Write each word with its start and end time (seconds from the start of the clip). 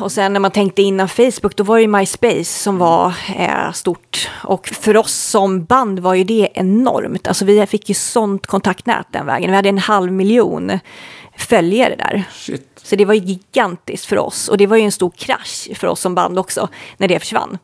Och 0.00 0.12
sen 0.12 0.32
när 0.32 0.40
man 0.40 0.50
tänkte 0.50 0.82
innan 0.82 1.08
Facebook, 1.08 1.56
då 1.56 1.64
var 1.64 1.76
det 1.76 1.82
ju 1.82 1.88
MySpace 1.88 2.44
som 2.44 2.78
var 2.78 3.14
eh, 3.36 3.72
stort. 3.72 4.30
Och 4.44 4.68
för 4.68 4.96
oss 4.96 5.14
som 5.14 5.64
band 5.64 5.98
var 5.98 6.14
ju 6.14 6.24
det 6.24 6.48
enormt. 6.54 7.28
Alltså 7.28 7.44
vi 7.44 7.66
fick 7.66 7.88
ju 7.88 7.94
sånt 7.94 8.46
kontaktnät 8.46 9.06
den 9.10 9.26
vägen. 9.26 9.50
Vi 9.50 9.56
hade 9.56 9.68
en 9.68 9.78
halv 9.78 10.12
miljon 10.12 10.78
följare 11.36 11.96
där. 11.96 12.24
Shit. 12.32 12.80
Så 12.82 12.96
det 12.96 13.04
var 13.04 13.14
ju 13.14 13.20
gigantiskt 13.20 14.06
för 14.06 14.18
oss. 14.18 14.48
Och 14.48 14.56
det 14.56 14.66
var 14.66 14.76
ju 14.76 14.82
en 14.82 14.92
stor 14.92 15.10
krasch 15.10 15.68
för 15.74 15.86
oss 15.86 16.00
som 16.00 16.14
band 16.14 16.38
också, 16.38 16.68
när 16.96 17.08
det 17.08 17.18
försvann. 17.18 17.58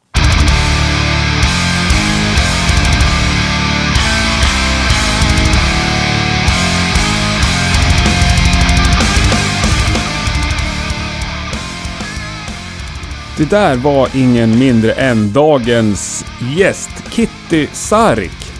Det 13.39 13.51
där 13.51 13.77
var 13.77 14.09
ingen 14.15 14.59
mindre 14.59 14.93
än 14.93 15.33
dagens 15.33 16.25
gäst, 16.57 16.91
Kitty 17.11 17.67
Sarik. 17.73 18.53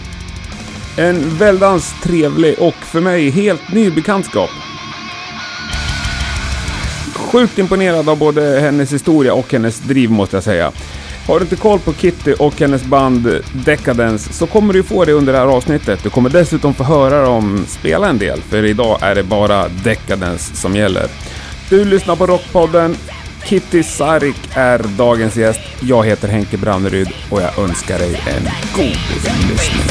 En 0.97 1.37
väldans 1.37 1.95
trevlig 2.03 2.55
och 2.59 2.73
för 2.73 3.01
mig 3.01 3.29
helt 3.29 3.71
ny 3.73 3.91
bekantskap. 3.91 4.49
Sjukt 7.15 7.59
imponerad 7.59 8.09
av 8.09 8.17
både 8.17 8.59
hennes 8.59 8.93
historia 8.93 9.33
och 9.33 9.51
hennes 9.53 9.79
driv 9.79 10.11
måste 10.11 10.35
jag 10.35 10.43
säga. 10.43 10.71
Har 11.27 11.39
du 11.39 11.43
inte 11.43 11.55
koll 11.55 11.79
på 11.79 11.93
Kitty 11.93 12.33
och 12.33 12.59
hennes 12.59 12.83
band 12.83 13.41
Decadence 13.65 14.33
så 14.33 14.47
kommer 14.47 14.73
du 14.73 14.83
få 14.83 15.05
det 15.05 15.13
under 15.13 15.33
det 15.33 15.39
här 15.39 15.47
avsnittet. 15.47 16.03
Du 16.03 16.09
kommer 16.09 16.29
dessutom 16.29 16.73
få 16.73 16.83
höra 16.83 17.21
dem 17.21 17.65
spela 17.67 18.09
en 18.09 18.17
del, 18.17 18.41
för 18.41 18.65
idag 18.65 18.97
är 19.01 19.15
det 19.15 19.23
bara 19.23 19.67
Decadence 19.67 20.55
som 20.55 20.75
gäller. 20.75 21.07
Du 21.69 21.85
lyssnar 21.85 22.15
på 22.15 22.27
Rockpodden. 22.27 22.95
Kitty 23.43 23.83
Sarik 23.83 24.35
är 24.53 24.79
dagens 24.97 25.35
gäst. 25.35 25.59
Jag 25.81 26.05
heter 26.05 26.27
Henke 26.27 26.57
Branneryd 26.57 27.09
och 27.29 27.41
jag 27.41 27.59
önskar 27.59 27.99
dig 27.99 28.21
en 28.27 28.49
god 28.75 28.85
lyssning. 29.49 29.81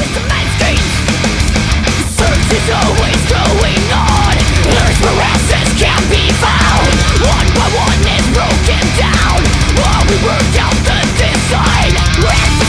One 7.17 7.48
by 7.55 7.67
one 7.87 8.07
is 8.17 8.27
broken 8.35 8.85
down. 8.98 9.41
While 9.77 10.05
we 10.09 10.17
work 10.27 10.55
out 10.61 10.77
the 10.85 10.98
design. 11.19 12.66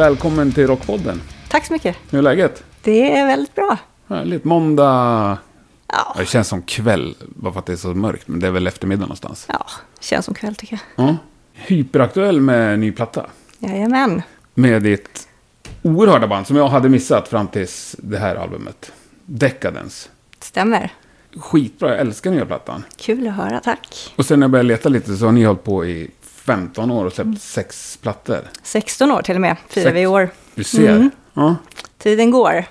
Välkommen 0.00 0.52
till 0.52 0.66
Rockpodden. 0.66 1.20
Tack 1.48 1.66
så 1.66 1.72
mycket. 1.72 1.96
Hur 2.10 2.18
är 2.18 2.22
läget? 2.22 2.64
Det 2.82 3.18
är 3.18 3.26
väldigt 3.26 3.54
bra. 3.54 3.76
Härligt. 4.08 4.44
Måndag... 4.44 5.38
Ja, 5.86 6.14
Det 6.18 6.26
känns 6.26 6.48
som 6.48 6.62
kväll, 6.62 7.14
bara 7.28 7.52
för 7.52 7.60
att 7.60 7.66
det 7.66 7.72
är 7.72 7.76
så 7.76 7.88
mörkt. 7.88 8.28
Men 8.28 8.40
det 8.40 8.46
är 8.46 8.50
väl 8.50 8.66
eftermiddag 8.66 9.00
någonstans. 9.00 9.46
ja 9.48 9.66
känns 10.00 10.24
som 10.24 10.34
kväll 10.34 10.54
tycker 10.54 10.80
jag. 10.96 11.06
Ja. 11.06 11.16
Hyperaktuell 11.52 12.40
med 12.40 12.78
ny 12.78 12.92
platta. 12.92 13.26
Jajamän. 13.58 14.22
Med 14.54 14.82
ditt 14.82 15.28
oerhörda 15.82 16.26
band 16.26 16.46
som 16.46 16.56
jag 16.56 16.68
hade 16.68 16.88
missat 16.88 17.28
fram 17.28 17.48
tills 17.48 17.96
det 17.98 18.18
här 18.18 18.36
albumet. 18.36 18.92
Decadence. 19.24 20.08
Stämmer. 20.40 20.92
Skitbra, 21.36 21.88
jag 21.90 22.00
älskar 22.00 22.30
nya 22.30 22.46
plattan. 22.46 22.84
Kul 22.96 23.28
att 23.28 23.34
höra, 23.34 23.60
tack. 23.60 24.12
Och 24.16 24.26
sen 24.26 24.40
när 24.40 24.44
jag 24.44 24.50
började 24.50 24.68
leta 24.68 24.88
lite 24.88 25.16
så 25.16 25.24
har 25.24 25.32
ni 25.32 25.44
hållit 25.44 25.64
på 25.64 25.86
i 25.86 26.10
15 26.50 26.90
år 26.90 27.04
och 27.04 27.12
släppt 27.12 27.40
sex 27.42 27.98
plattor. 28.02 28.38
16 28.62 29.10
år 29.12 29.22
till 29.22 29.34
och 29.34 29.40
med, 29.40 29.56
firar 29.68 29.92
vi 29.92 30.00
i 30.00 30.06
år. 30.06 30.30
Du 30.54 30.64
ser. 30.64 30.88
Mm. 30.90 31.10
Ja. 31.34 31.56
Tiden 31.98 32.30
går. 32.30 32.64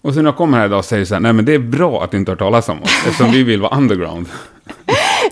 Och 0.00 0.14
sen 0.14 0.22
när 0.22 0.30
jag 0.30 0.36
kommer 0.36 0.58
här 0.58 0.66
idag 0.66 0.78
och 0.78 0.84
säger 0.84 1.04
så 1.04 1.14
här, 1.14 1.20
nej 1.20 1.32
men 1.32 1.44
det 1.44 1.54
är 1.54 1.58
bra 1.58 2.04
att 2.04 2.10
du 2.10 2.16
inte 2.16 2.30
har 2.30 2.36
talas 2.36 2.68
om 2.68 2.82
oss. 2.82 2.90
eftersom 3.06 3.30
vi 3.30 3.42
vill 3.42 3.60
vara 3.60 3.76
underground. 3.76 4.28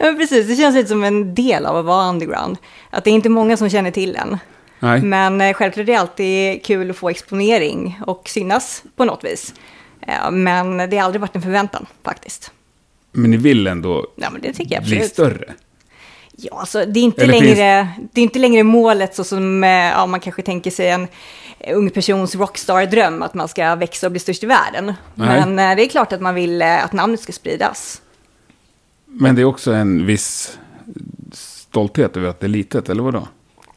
Ja, 0.01 0.15
precis, 0.19 0.47
det 0.49 0.57
känns 0.57 0.75
lite 0.77 0.89
som 0.89 1.05
en 1.05 1.35
del 1.35 1.67
av 1.67 1.77
att 1.77 1.85
vara 1.85 2.09
underground. 2.09 2.57
Att 2.91 3.05
det 3.05 3.11
är 3.11 3.15
inte 3.15 3.29
många 3.29 3.57
som 3.57 3.71
känner 3.71 3.91
till 3.91 4.17
en. 4.17 4.39
Nej. 4.81 5.03
Men 5.03 5.41
eh, 5.41 5.53
självklart 5.55 5.83
är 5.83 5.87
det 5.87 5.95
alltid 5.95 6.65
kul 6.65 6.91
att 6.91 6.97
få 6.97 7.09
exponering 7.11 8.01
och 8.07 8.29
synas 8.29 8.83
på 8.97 9.05
något 9.05 9.25
vis. 9.25 9.55
Eh, 10.01 10.31
Men 10.31 10.91
det 10.91 10.97
har 10.97 11.05
aldrig 11.05 11.21
varit 11.21 11.37
en 11.37 11.43
förväntan 11.43 11.87
faktiskt. 12.05 12.51
Men 13.13 13.31
ni 13.31 13.37
vill 13.37 13.67
ändå 13.67 14.07
Ja, 14.17 14.81
bli 14.81 15.01
större. 15.09 15.55
Ja, 16.37 16.61
alltså 16.61 16.85
det 16.87 17.01
är 17.01 17.05
inte, 17.05 17.23
Eller 17.23 17.33
längre, 17.33 17.89
finns- 17.95 18.09
det 18.13 18.21
är 18.21 18.23
inte 18.23 18.39
längre 18.39 18.63
målet 18.63 19.15
så 19.15 19.25
som 19.25 19.65
eh, 19.65 19.71
ja, 19.71 20.07
man 20.07 20.21
kanske 20.21 20.43
tänker 20.43 20.71
sig 20.71 20.89
en 20.89 21.09
ung 21.75 21.91
persons 21.91 22.35
rockstar-dröm, 22.35 23.23
att 23.23 23.35
man 23.35 23.49
ska 23.49 23.75
växa 23.75 24.07
och 24.07 24.11
bli 24.11 24.21
störst 24.21 24.43
i 24.43 24.47
världen. 24.47 24.93
Nej. 25.15 25.45
Men 25.47 25.59
eh, 25.59 25.77
det 25.77 25.85
är 25.85 25.89
klart 25.89 26.13
att 26.13 26.21
man 26.21 26.35
vill 26.35 26.63
eh, 26.63 26.85
att 26.85 26.93
namnet 26.93 27.21
ska 27.21 27.33
spridas. 27.33 28.03
Men 29.05 29.35
det 29.35 29.41
är 29.43 29.45
också 29.45 29.73
en 29.73 30.07
viss 30.07 30.59
stolthet 31.33 32.17
över 32.17 32.29
att 32.29 32.41
det 32.41 32.47
är 32.47 32.49
litet, 32.49 32.89
eller 32.89 33.03
vadå? 33.03 33.29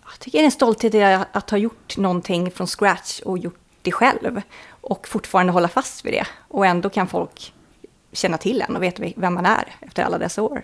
Jag 0.05 0.19
tycker 0.19 0.37
det 0.37 0.43
är 0.43 0.45
en 0.45 0.51
stolthet 0.51 0.93
i 0.93 1.03
att 1.31 1.49
ha 1.49 1.57
gjort 1.57 1.97
någonting 1.97 2.51
från 2.51 2.67
scratch 2.67 3.19
och 3.19 3.37
gjort 3.37 3.59
det 3.81 3.91
själv. 3.91 4.41
Och 4.81 5.07
fortfarande 5.07 5.51
hålla 5.53 5.67
fast 5.67 6.05
vid 6.05 6.13
det. 6.13 6.27
Och 6.47 6.65
ändå 6.65 6.89
kan 6.89 7.07
folk 7.07 7.53
känna 8.13 8.37
till 8.37 8.61
en 8.61 8.75
och 8.75 8.83
veta 8.83 9.03
vem 9.15 9.33
man 9.33 9.45
är 9.45 9.75
efter 9.81 10.03
alla 10.03 10.17
dessa 10.17 10.41
år. 10.41 10.61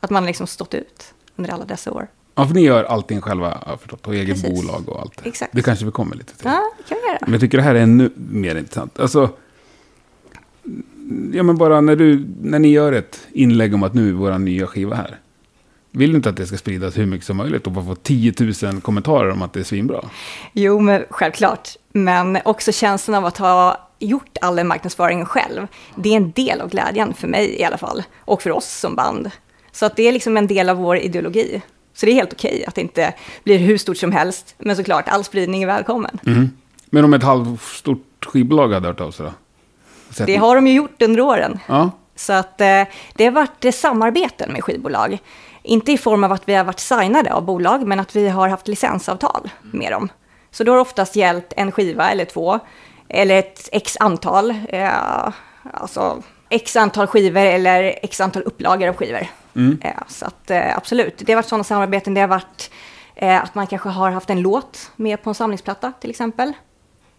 Att 0.00 0.10
man 0.10 0.26
liksom 0.26 0.46
stått 0.46 0.74
ut 0.74 1.14
under 1.36 1.50
alla 1.52 1.64
dessa 1.64 1.92
år. 1.92 2.06
Ja, 2.34 2.46
för 2.46 2.54
ni 2.54 2.60
gör 2.60 2.84
allting 2.84 3.20
själva, 3.20 3.76
förstått, 3.80 4.06
och 4.06 4.14
eget 4.14 4.42
Precis. 4.42 4.50
bolag 4.50 4.88
och 4.88 5.00
allt. 5.00 5.26
Exakt. 5.26 5.52
Det 5.52 5.62
kanske 5.62 5.84
vi 5.84 5.90
kommer 5.90 6.16
lite 6.16 6.36
till. 6.36 6.46
Ja, 6.46 6.62
det 6.78 6.82
kan 6.88 6.98
vi 7.02 7.08
göra. 7.08 7.18
Men 7.20 7.32
jag 7.32 7.40
tycker 7.40 7.58
det 7.58 7.64
här 7.64 7.74
är 7.74 7.80
ännu 7.80 8.10
mer 8.16 8.54
intressant. 8.56 9.00
Alltså, 9.00 9.30
ja 11.32 11.42
men 11.42 11.56
bara 11.56 11.80
när, 11.80 11.96
du, 11.96 12.26
när 12.42 12.58
ni 12.58 12.68
gör 12.68 12.92
ett 12.92 13.20
inlägg 13.32 13.74
om 13.74 13.82
att 13.82 13.94
nu 13.94 14.08
är 14.08 14.12
vår 14.12 14.38
nya 14.38 14.66
skiva 14.66 14.96
här. 14.96 15.18
Vill 15.90 16.10
du 16.10 16.16
inte 16.16 16.28
att 16.28 16.36
det 16.36 16.46
ska 16.46 16.56
spridas 16.56 16.98
hur 16.98 17.06
mycket 17.06 17.26
som 17.26 17.36
möjligt 17.36 17.66
och 17.66 17.72
bara 17.72 17.84
få 17.84 17.94
10 17.94 18.34
000 18.62 18.80
kommentarer 18.80 19.30
om 19.30 19.42
att 19.42 19.52
det 19.52 19.60
är 19.60 19.64
svinbra? 19.64 20.04
Jo, 20.52 20.80
men 20.80 21.04
självklart. 21.10 21.68
Men 21.92 22.38
också 22.44 22.72
känslan 22.72 23.14
av 23.14 23.24
att 23.26 23.38
ha 23.38 23.88
gjort 23.98 24.38
all 24.40 24.56
den 24.56 24.66
marknadsföringen 24.68 25.26
själv. 25.26 25.66
Det 25.96 26.08
är 26.12 26.16
en 26.16 26.30
del 26.32 26.60
av 26.60 26.68
glädjen 26.68 27.14
för 27.14 27.28
mig 27.28 27.60
i 27.60 27.64
alla 27.64 27.78
fall. 27.78 28.02
Och 28.18 28.42
för 28.42 28.50
oss 28.50 28.66
som 28.80 28.96
band. 28.96 29.30
Så 29.74 29.86
att 29.86 29.96
det 29.96 30.08
är 30.08 30.12
liksom 30.12 30.36
en 30.36 30.46
del 30.46 30.68
av 30.68 30.76
vår 30.76 30.96
ideologi. 30.96 31.62
Så 31.94 32.06
det 32.06 32.12
är 32.12 32.14
helt 32.14 32.32
okej 32.32 32.64
att 32.68 32.74
det 32.74 32.80
inte 32.80 33.14
blir 33.44 33.58
hur 33.58 33.78
stort 33.78 33.96
som 33.96 34.12
helst. 34.12 34.54
Men 34.58 34.76
såklart, 34.76 35.08
all 35.08 35.24
spridning 35.24 35.62
är 35.62 35.66
välkommen. 35.66 36.18
Men 36.90 37.04
om 37.04 37.14
ett 37.14 37.22
halvstort 37.22 38.24
skivbolag 38.26 38.72
hade 38.72 38.86
hört 38.88 39.00
av 39.00 39.10
sig 39.10 39.26
då? 39.26 39.32
Sett- 40.10 40.26
Det 40.26 40.36
har 40.36 40.54
de 40.54 40.66
ju 40.66 40.72
gjort 40.74 41.02
under 41.02 41.20
åren. 41.20 41.58
Ja, 41.66 41.90
Så 42.16 42.32
att 42.32 42.60
eh, 42.60 42.82
det 43.14 43.24
har 43.24 43.30
varit 43.30 43.64
eh, 43.64 43.70
samarbeten 43.72 44.52
med 44.52 44.64
skivbolag. 44.64 45.18
Inte 45.62 45.92
i 45.92 45.98
form 45.98 46.24
av 46.24 46.32
att 46.32 46.48
vi 46.48 46.54
har 46.54 46.64
varit 46.64 46.80
signade 46.80 47.32
av 47.34 47.44
bolag, 47.44 47.86
men 47.86 48.00
att 48.00 48.16
vi 48.16 48.28
har 48.28 48.48
haft 48.48 48.68
licensavtal 48.68 49.50
med 49.62 49.92
dem. 49.92 50.08
Så 50.50 50.64
då 50.64 50.72
har 50.72 50.76
det 50.76 50.82
oftast 50.82 51.16
gällt 51.16 51.52
en 51.56 51.72
skiva 51.72 52.10
eller 52.10 52.24
två, 52.24 52.58
eller 53.08 53.38
ett 53.38 53.68
x 53.72 53.96
antal, 54.00 54.50
eh, 54.68 54.90
alltså 55.72 56.22
x 56.48 56.76
antal 56.76 57.06
skivor 57.06 57.40
eller 57.40 57.98
x 58.02 58.20
antal 58.20 58.42
upplagor 58.42 58.88
av 58.88 58.94
skivor. 58.96 59.26
Eh, 59.82 59.90
så 60.08 60.26
att 60.26 60.50
eh, 60.50 60.76
absolut, 60.76 61.18
det 61.18 61.32
har 61.32 61.36
varit 61.36 61.46
sådana 61.48 61.64
samarbeten. 61.64 62.14
Det 62.14 62.20
har 62.20 62.28
varit 62.28 62.70
eh, 63.14 63.42
att 63.42 63.54
man 63.54 63.66
kanske 63.66 63.88
har 63.88 64.10
haft 64.10 64.30
en 64.30 64.40
låt 64.42 64.90
med 64.96 65.22
på 65.22 65.30
en 65.30 65.34
samlingsplatta 65.34 65.92
till 66.00 66.10
exempel. 66.10 66.52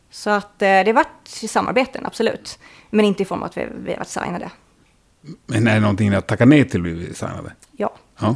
Så 0.10 0.30
att 0.30 0.60
det 0.60 0.66
har 0.88 0.94
varit 0.94 1.28
samarbeten, 1.28 2.06
absolut. 2.06 2.60
Men 2.90 3.06
inte 3.06 3.24
i 3.24 3.26
form 3.26 3.40
av 3.40 3.46
att 3.46 3.58
vi, 3.58 3.68
vi 3.76 3.92
har 3.92 3.98
varit 3.98 4.08
signade. 4.08 4.50
men 5.46 5.68
är 5.68 5.74
det 5.74 5.80
någonting 5.80 6.10
ni 6.10 6.16
har 6.16 6.22
tackat 6.22 6.48
nej 6.48 6.70
till 6.70 6.82
vi 6.82 7.14
signade? 7.14 7.54
Ja, 7.72 7.94
Ja. 8.20 8.36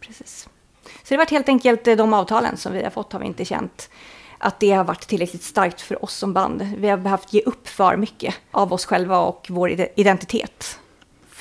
precis. 0.00 0.48
Så 0.82 1.08
det 1.08 1.14
har 1.14 1.18
varit 1.18 1.30
helt 1.30 1.48
enkelt 1.48 1.84
de 1.84 2.12
avtalen 2.14 2.56
som 2.56 2.72
vi 2.72 2.82
har 2.82 2.90
fått 2.90 3.12
har 3.12 3.20
vi 3.20 3.26
inte 3.26 3.44
känt 3.44 3.90
att 4.38 4.60
det 4.60 4.70
har 4.72 4.84
varit 4.84 5.00
tillräckligt 5.08 5.42
starkt 5.42 5.80
för 5.80 6.04
oss 6.04 6.14
som 6.14 6.32
band. 6.32 6.62
Vi 6.78 6.88
har 6.88 6.96
behövt 6.96 7.32
ge 7.32 7.40
upp 7.42 7.68
för 7.68 7.96
mycket 7.96 8.34
av 8.50 8.72
oss 8.72 8.86
själva 8.86 9.18
och 9.18 9.46
vår 9.50 9.70
ide- 9.70 9.88
identitet 9.96 10.78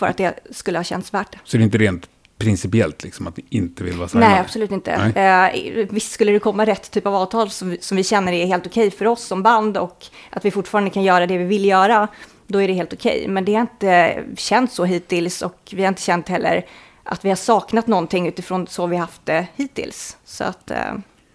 för 0.03 0.09
att 0.09 0.17
det 0.17 0.39
skulle 0.51 0.79
ha 0.79 0.83
känts 0.83 1.13
värt 1.13 1.31
det. 1.31 1.37
Så 1.43 1.57
det 1.57 1.61
är 1.61 1.65
inte 1.65 1.77
rent 1.77 2.09
principiellt 2.37 3.03
liksom 3.03 3.27
att 3.27 3.37
ni 3.37 3.45
inte 3.49 3.83
vill 3.83 3.97
vara 3.97 4.07
signade? 4.07 4.31
Nej, 4.31 4.39
absolut 4.41 4.71
inte. 4.71 5.11
Nej. 5.15 5.81
Eh, 5.81 5.87
visst 5.89 6.11
skulle 6.11 6.31
det 6.31 6.39
komma 6.39 6.65
rätt 6.65 6.91
typ 6.91 7.05
av 7.07 7.15
avtal 7.15 7.49
som, 7.49 7.69
vi- 7.69 7.81
som 7.81 7.97
vi 7.97 8.03
känner 8.03 8.33
är 8.33 8.45
helt 8.45 8.67
okej 8.67 8.91
för 8.91 9.05
oss 9.07 9.23
som 9.23 9.43
band 9.43 9.77
och 9.77 10.05
att 10.29 10.45
vi 10.45 10.51
fortfarande 10.51 10.89
kan 10.89 11.03
göra 11.03 11.27
det 11.27 11.37
vi 11.37 11.43
vill 11.43 11.65
göra, 11.65 12.07
då 12.47 12.61
är 12.61 12.67
det 12.67 12.73
helt 12.73 12.93
okej. 12.93 13.25
Men 13.27 13.45
det 13.45 13.53
har 13.53 13.61
inte 13.61 14.23
känts 14.37 14.75
så 14.75 14.85
hittills 14.85 15.41
och 15.41 15.73
vi 15.75 15.81
har 15.81 15.87
inte 15.87 16.01
känt 16.01 16.29
heller 16.29 16.65
att 17.03 17.25
vi 17.25 17.29
har 17.29 17.35
saknat 17.35 17.87
någonting 17.87 18.27
utifrån 18.27 18.67
så 18.67 18.87
vi 18.87 18.95
haft 18.97 19.25
det 19.25 19.47
hittills. 19.55 20.17
Så 20.25 20.43
att, 20.43 20.71
eh, 20.71 20.77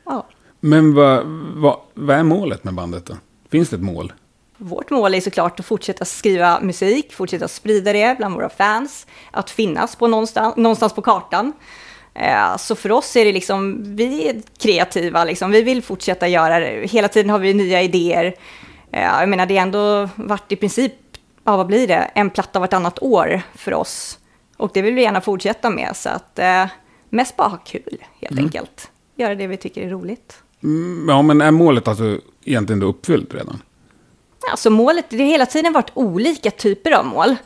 ja. 0.05 0.27
Men 0.61 0.95
vad, 0.95 1.25
vad, 1.55 1.77
vad 1.95 2.17
är 2.17 2.23
målet 2.23 2.65
med 2.65 2.75
bandet 2.75 3.07
då? 3.07 3.17
Finns 3.51 3.69
det 3.69 3.77
ett 3.77 3.83
mål? 3.83 4.13
Vårt 4.59 4.91
mål 4.91 5.15
är 5.15 5.21
såklart 5.21 5.61
att 5.61 5.67
fortsätta 5.67 6.05
skriva 6.05 6.61
musik, 6.61 7.13
fortsätta 7.13 7.49
sprida 7.49 7.93
det 7.93 8.19
bland 8.19 8.35
våra 8.35 8.49
fans, 8.49 9.07
att 9.31 9.51
finnas 9.51 9.97
på 9.97 10.07
någonstans, 10.07 10.57
någonstans 10.57 10.93
på 10.93 11.03
kartan. 11.03 11.53
Eh, 12.15 12.57
Så 12.57 12.75
för 12.77 12.93
oss 12.93 13.17
är 13.17 13.25
det 13.25 13.33
liksom, 13.33 13.83
vi 13.97 14.29
är 14.29 14.43
kreativa, 14.59 15.25
liksom. 15.25 15.51
vi 15.51 15.63
vill 15.63 15.83
fortsätta 15.83 16.29
göra 16.29 16.61
det. 16.61 16.87
Hela 16.91 17.09
tiden 17.09 17.31
har 17.31 17.39
vi 17.39 17.55
nya 17.55 17.83
idéer. 17.83 18.35
Eh, 18.93 19.03
Jag 19.03 19.29
menar, 19.29 19.47
det 19.47 19.57
har 19.57 19.63
ändå 19.63 20.09
varit 20.15 20.53
i 20.53 20.57
princip, 20.57 20.93
ja 21.45 21.57
vad 21.57 21.67
blir 21.67 21.87
det, 21.89 22.11
en 22.15 22.31
platta 22.31 22.59
vartannat 22.61 22.99
år 23.03 23.41
för 23.55 23.75
oss. 23.75 24.19
Och 24.57 24.71
det 24.75 24.83
vill 24.83 24.95
vi 24.95 25.03
gärna 25.03 25.21
fortsätta 25.21 25.71
med, 25.71 25.97
så 25.97 26.09
att 26.09 26.39
eh, 26.39 26.67
mest 27.11 27.37
bara 27.37 27.49
ha 27.49 27.57
kul 27.57 27.99
helt 28.21 28.39
enkelt. 28.39 28.91
Göra 29.17 29.35
det 29.35 29.47
vi 29.47 29.57
tycker 29.57 29.83
är 29.83 29.89
roligt. 29.91 30.43
Mm, 30.63 31.07
Ja, 31.09 31.23
men 31.23 31.41
är 31.41 31.51
målet 31.51 31.89
alltså 31.89 32.19
egentligen 32.45 32.81
då 32.81 32.87
uppfyllt 32.87 33.35
redan? 33.35 33.63
Alltså 34.51 34.71
målet, 34.71 35.05
det 35.09 35.17
har 35.19 35.25
hela 35.25 35.47
tiden 35.47 35.73
varit 35.73 35.91
olika 35.95 36.51
typer 36.51 36.91
av 36.93 37.07
mål. 37.07 37.37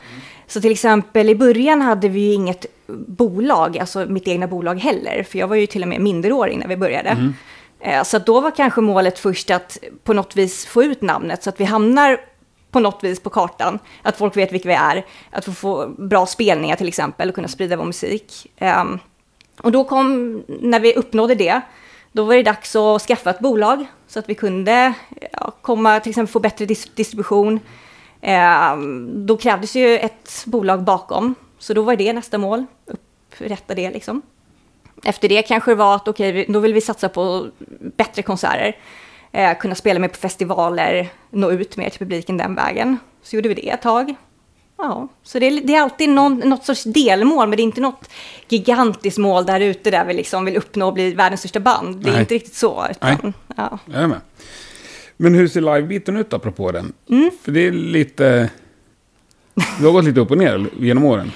Så 0.47 0.61
till 0.61 0.71
exempel 0.71 1.29
i 1.29 1.35
början 1.35 1.81
hade 1.81 2.09
vi 2.09 2.19
ju 2.19 2.33
inget 2.33 2.65
bolag, 3.07 3.77
alltså 3.77 4.05
mitt 4.05 4.27
egna 4.27 4.47
bolag 4.47 4.79
heller, 4.79 5.23
för 5.23 5.39
jag 5.39 5.47
var 5.47 5.55
ju 5.55 5.65
till 5.67 5.81
och 5.83 5.87
med 5.89 6.01
minderårig 6.01 6.57
när 6.57 6.67
vi 6.67 6.77
började. 6.77 7.33
Eh, 7.79 8.03
Så 8.03 8.19
då 8.19 8.41
var 8.41 8.51
kanske 8.51 8.81
målet 8.81 9.19
först 9.19 9.51
att 9.51 9.77
på 10.03 10.13
något 10.13 10.35
vis 10.35 10.65
få 10.65 10.83
ut 10.83 11.01
namnet 11.01 11.43
så 11.43 11.49
att 11.49 11.59
vi 11.59 11.63
hamnar 11.63 12.17
på 12.71 12.79
något 12.79 13.03
vis 13.03 13.19
på 13.19 13.29
kartan, 13.29 13.79
att 14.01 14.17
folk 14.17 14.37
vet 14.37 14.51
vilka 14.51 14.69
vi 14.69 14.75
är, 14.75 15.05
att 15.31 15.45
få 15.45 15.51
få 15.51 15.87
bra 15.97 16.25
spelningar 16.25 16.75
till 16.75 16.87
exempel 16.87 17.29
och 17.29 17.35
kunna 17.35 17.47
sprida 17.47 17.75
vår 17.75 17.85
musik. 17.85 18.51
Ehm, 18.57 18.99
Och 19.61 19.71
då 19.71 19.83
kom, 19.83 20.33
när 20.47 20.79
vi 20.79 20.95
uppnådde 20.95 21.35
det, 21.35 21.61
då 22.11 22.23
var 22.23 22.35
det 22.35 22.43
dags 22.43 22.75
att 22.75 23.01
skaffa 23.01 23.29
ett 23.29 23.39
bolag 23.39 23.85
så 24.07 24.19
att 24.19 24.29
vi 24.29 24.35
kunde 24.35 24.93
ja, 25.31 25.52
komma, 25.63 25.99
till 25.99 26.09
exempel 26.09 26.31
få 26.31 26.39
bättre 26.39 26.65
dis- 26.65 26.89
distribution. 26.95 27.59
Eh, 28.21 28.77
då 29.25 29.37
krävdes 29.37 29.75
ju 29.75 29.97
ett 29.99 30.43
bolag 30.45 30.83
bakom, 30.83 31.35
så 31.59 31.73
då 31.73 31.81
var 31.81 31.95
det 31.95 32.13
nästa 32.13 32.37
mål, 32.37 32.65
upprätta 32.85 33.75
det 33.75 33.91
liksom. 33.91 34.21
Efter 35.05 35.29
det 35.29 35.41
kanske 35.41 35.71
det 35.71 35.75
var 35.75 35.95
att 35.95 36.07
okej, 36.07 36.31
vi- 36.31 36.45
då 36.49 36.59
vill 36.59 36.73
vi 36.73 36.81
satsa 36.81 37.09
på 37.09 37.47
bättre 37.97 38.21
konserter, 38.21 38.77
eh, 39.31 39.57
kunna 39.57 39.75
spela 39.75 39.99
mer 39.99 40.07
på 40.07 40.15
festivaler, 40.17 41.09
nå 41.29 41.51
ut 41.51 41.77
mer 41.77 41.89
till 41.89 41.99
publiken 41.99 42.37
den 42.37 42.55
vägen. 42.55 42.97
Så 43.23 43.35
gjorde 43.35 43.49
vi 43.49 43.55
det 43.55 43.69
ett 43.69 43.81
tag. 43.81 44.15
Ja, 44.77 45.07
så 45.23 45.39
det 45.39 45.45
är, 45.45 45.61
det 45.61 45.75
är 45.75 45.81
alltid 45.81 46.09
någon, 46.09 46.35
något 46.39 46.65
sorts 46.65 46.83
delmål, 46.83 47.47
men 47.49 47.57
det 47.57 47.61
är 47.61 47.65
inte 47.65 47.81
något 47.81 48.09
gigantiskt 48.49 49.17
mål 49.17 49.45
där 49.45 49.59
ute 49.59 49.91
där 49.91 50.05
vi 50.05 50.13
liksom 50.13 50.45
vill 50.45 50.57
uppnå 50.57 50.87
och 50.87 50.93
bli 50.93 51.13
världens 51.13 51.39
största 51.39 51.59
band. 51.59 51.95
Det 52.03 52.09
är 52.09 52.11
Nej. 52.11 52.21
inte 52.21 52.33
riktigt 52.35 52.55
så. 52.55 52.87
Utan, 52.91 53.33
ja. 53.57 53.79
Jag 53.85 54.03
är 54.03 54.07
med. 54.07 54.21
Men 55.17 55.35
hur 55.35 55.47
ser 55.47 55.61
livebiten 55.61 56.17
ut 56.17 56.33
apropå 56.33 56.71
den? 56.71 56.93
Mm. 57.09 57.31
För 57.41 57.51
det 57.51 57.67
är 57.67 57.71
lite... 57.71 58.49
Det 59.53 59.85
har 59.85 59.91
gått 59.91 60.05
lite 60.05 60.19
upp 60.19 60.31
och 60.31 60.37
ner 60.37 60.65
genom 60.79 61.05
åren. 61.05 61.31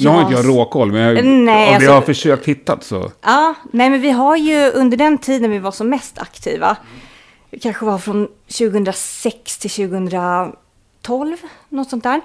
Nu 0.00 0.08
har 0.08 0.20
inte 0.22 0.34
jag 0.34 0.48
råkoll, 0.48 0.92
men 0.92 1.00
jag, 1.02 1.24
Nej, 1.24 1.68
alltså- 1.74 1.84
jag 1.84 1.94
har 1.94 2.02
försökt 2.02 2.48
hitta 2.48 2.80
så... 2.80 3.12
Ja, 3.22 3.54
nej 3.72 3.90
men 3.90 4.00
vi 4.00 4.10
har 4.10 4.36
ju 4.36 4.70
under 4.70 4.96
den 4.96 5.18
tiden 5.18 5.50
vi 5.50 5.58
var 5.58 5.70
som 5.72 5.88
mest 5.88 6.18
aktiva, 6.18 6.76
det 7.50 7.58
kanske 7.58 7.84
var 7.84 7.98
från 7.98 8.28
2006 8.58 9.58
till 9.58 9.70
2012, 9.70 11.36
något 11.68 11.90
sånt 11.90 12.04
där. 12.04 12.20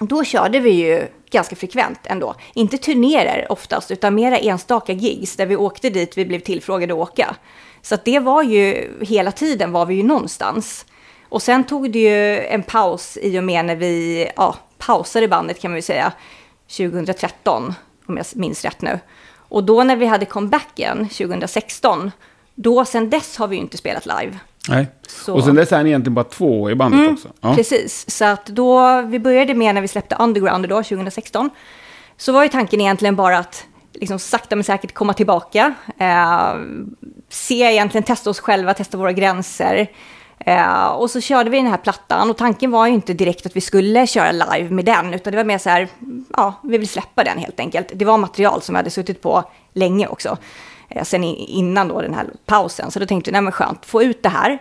Då 0.00 0.24
körde 0.24 0.60
vi 0.60 0.70
ju 0.70 1.06
ganska 1.30 1.56
frekvent 1.56 2.00
ändå. 2.04 2.34
Inte 2.54 2.78
turnéer 2.78 3.46
oftast, 3.52 3.90
utan 3.90 4.14
mera 4.14 4.38
enstaka 4.38 4.92
gigs 4.92 5.36
där 5.36 5.46
vi 5.46 5.56
åkte 5.56 5.90
dit 5.90 6.18
vi 6.18 6.24
blev 6.24 6.40
tillfrågade 6.40 6.92
att 6.92 6.98
åka. 6.98 7.36
Så 7.82 7.96
det 8.04 8.18
var 8.18 8.42
ju, 8.42 8.90
hela 9.00 9.32
tiden 9.32 9.72
var 9.72 9.86
vi 9.86 9.94
ju 9.94 10.02
någonstans. 10.02 10.86
Och 11.28 11.42
sen 11.42 11.64
tog 11.64 11.92
det 11.92 11.98
ju 11.98 12.38
en 12.46 12.62
paus 12.62 13.18
i 13.22 13.38
och 13.38 13.44
med 13.44 13.64
när 13.64 13.76
vi, 13.76 14.28
ja, 14.36 14.56
pausade 14.78 15.28
bandet 15.28 15.60
kan 15.60 15.70
man 15.70 15.78
ju 15.78 15.82
säga, 15.82 16.12
2013, 16.76 17.74
om 18.06 18.16
jag 18.16 18.26
minns 18.34 18.64
rätt 18.64 18.82
nu. 18.82 18.98
Och 19.36 19.64
då 19.64 19.82
när 19.82 19.96
vi 19.96 20.06
hade 20.06 20.26
comebacken 20.26 21.08
2016, 21.08 22.10
då 22.54 22.84
sen 22.84 23.10
dess 23.10 23.36
har 23.36 23.48
vi 23.48 23.56
ju 23.56 23.62
inte 23.62 23.76
spelat 23.76 24.06
live. 24.06 24.38
Nej. 24.68 24.86
Så- 25.08 25.34
Och 25.34 25.44
sen 25.44 25.54
dess 25.54 25.72
är 25.72 25.82
ni 25.82 25.90
egentligen 25.90 26.14
bara 26.14 26.24
två 26.24 26.70
i 26.70 26.74
bandet 26.74 27.12
också. 27.12 27.28
Ja. 27.40 27.54
Precis, 27.54 28.10
så 28.10 28.24
att 28.24 28.46
då, 28.46 29.02
vi 29.02 29.18
började 29.18 29.54
med 29.54 29.74
när 29.74 29.82
vi 29.82 29.88
släppte 29.88 30.16
Underground 30.20 30.68
då, 30.68 30.82
2016, 30.82 31.50
så 32.16 32.32
var 32.32 32.42
ju 32.42 32.48
tanken 32.48 32.80
egentligen 32.80 33.16
bara 33.16 33.38
att 33.38 33.64
liksom 33.92 34.18
sakta 34.18 34.56
men 34.56 34.64
säkert 34.64 34.94
komma 34.94 35.12
tillbaka, 35.14 35.74
eh, 35.98 36.54
se 37.30 37.54
egentligen, 37.54 38.04
testa 38.04 38.30
oss 38.30 38.40
själva, 38.40 38.74
testa 38.74 38.96
våra 38.96 39.12
gränser. 39.12 39.90
Eh, 40.38 40.86
och 40.86 41.10
så 41.10 41.20
körde 41.20 41.50
vi 41.50 41.56
den 41.56 41.66
här 41.66 41.76
plattan 41.76 42.30
och 42.30 42.36
tanken 42.36 42.70
var 42.70 42.86
ju 42.86 42.92
inte 42.92 43.14
direkt 43.14 43.46
att 43.46 43.56
vi 43.56 43.60
skulle 43.60 44.06
köra 44.06 44.32
live 44.32 44.70
med 44.70 44.84
den, 44.84 45.14
utan 45.14 45.30
det 45.30 45.36
var 45.36 45.44
mer 45.44 45.58
så 45.58 45.70
här, 45.70 45.88
ja, 46.36 46.54
vi 46.62 46.78
vill 46.78 46.88
släppa 46.88 47.24
den 47.24 47.38
helt 47.38 47.60
enkelt. 47.60 47.92
Det 47.94 48.04
var 48.04 48.18
material 48.18 48.62
som 48.62 48.72
vi 48.72 48.76
hade 48.76 48.90
suttit 48.90 49.22
på 49.22 49.44
länge 49.72 50.06
också, 50.06 50.38
eh, 50.88 51.04
sen 51.04 51.24
innan 51.24 51.88
då 51.88 52.00
den 52.00 52.14
här 52.14 52.26
pausen. 52.46 52.90
Så 52.90 52.98
då 52.98 53.06
tänkte 53.06 53.30
vi, 53.30 53.32
nej 53.32 53.42
men 53.42 53.52
skönt, 53.52 53.86
få 53.86 54.02
ut 54.02 54.22
det 54.22 54.28
här. 54.28 54.58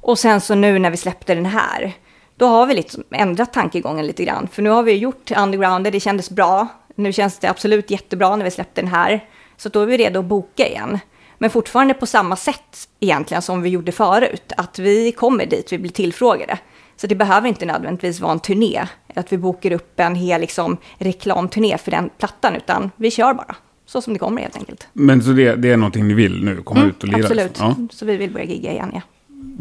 Och 0.00 0.18
sen 0.18 0.40
så 0.40 0.54
nu 0.54 0.78
när 0.78 0.90
vi 0.90 0.96
släppte 0.96 1.34
den 1.34 1.46
här, 1.46 1.92
då 2.36 2.46
har 2.46 2.66
vi 2.66 2.74
liksom 2.74 3.04
ändrat 3.10 3.52
tankegången 3.52 4.06
lite 4.06 4.24
grann. 4.24 4.48
För 4.52 4.62
nu 4.62 4.70
har 4.70 4.82
vi 4.82 4.92
gjort 4.92 5.30
Underground, 5.30 5.92
det 5.92 6.00
kändes 6.00 6.30
bra. 6.30 6.66
Nu 6.94 7.12
känns 7.12 7.38
det 7.38 7.48
absolut 7.48 7.90
jättebra 7.90 8.36
när 8.36 8.44
vi 8.44 8.50
släppte 8.50 8.80
den 8.80 8.90
här. 8.90 9.24
Så 9.56 9.68
då 9.68 9.80
är 9.80 9.86
vi 9.86 9.96
redo 9.96 10.20
att 10.20 10.26
boka 10.26 10.68
igen. 10.68 10.98
Men 11.38 11.50
fortfarande 11.50 11.94
på 11.94 12.06
samma 12.06 12.36
sätt 12.36 12.88
egentligen 13.00 13.42
som 13.42 13.62
vi 13.62 13.68
gjorde 13.68 13.92
förut. 13.92 14.52
Att 14.56 14.78
vi 14.78 15.12
kommer 15.12 15.46
dit 15.46 15.72
vi 15.72 15.78
blir 15.78 15.90
tillfrågade. 15.90 16.58
Så 16.96 17.06
det 17.06 17.14
behöver 17.14 17.48
inte 17.48 17.66
nödvändigtvis 17.66 18.20
vara 18.20 18.32
en 18.32 18.40
turné. 18.40 18.86
Att 19.14 19.32
vi 19.32 19.38
bokar 19.38 19.72
upp 19.72 20.00
en 20.00 20.14
hel 20.14 20.40
liksom, 20.40 20.76
reklamturné 20.98 21.78
för 21.78 21.90
den 21.90 22.10
plattan. 22.18 22.56
Utan 22.56 22.90
vi 22.96 23.10
kör 23.10 23.34
bara. 23.34 23.56
Så 23.86 24.00
som 24.02 24.12
det 24.12 24.18
kommer 24.18 24.42
helt 24.42 24.56
enkelt. 24.56 24.88
Men 24.92 25.22
så 25.22 25.30
det, 25.30 25.54
det 25.54 25.70
är 25.70 25.76
någonting 25.76 26.08
ni 26.08 26.14
vill 26.14 26.44
nu, 26.44 26.62
komma 26.62 26.84
ut 26.84 27.02
och 27.02 27.08
lira? 27.08 27.16
Mm, 27.16 27.24
Absolut. 27.24 27.48
liksom? 27.48 27.88
Ja. 27.90 27.96
Så 27.96 28.06
vi 28.06 28.16
vill 28.16 28.30
börja 28.30 28.44
gigga 28.44 28.72
igen, 28.72 28.90
ja. 28.94 29.00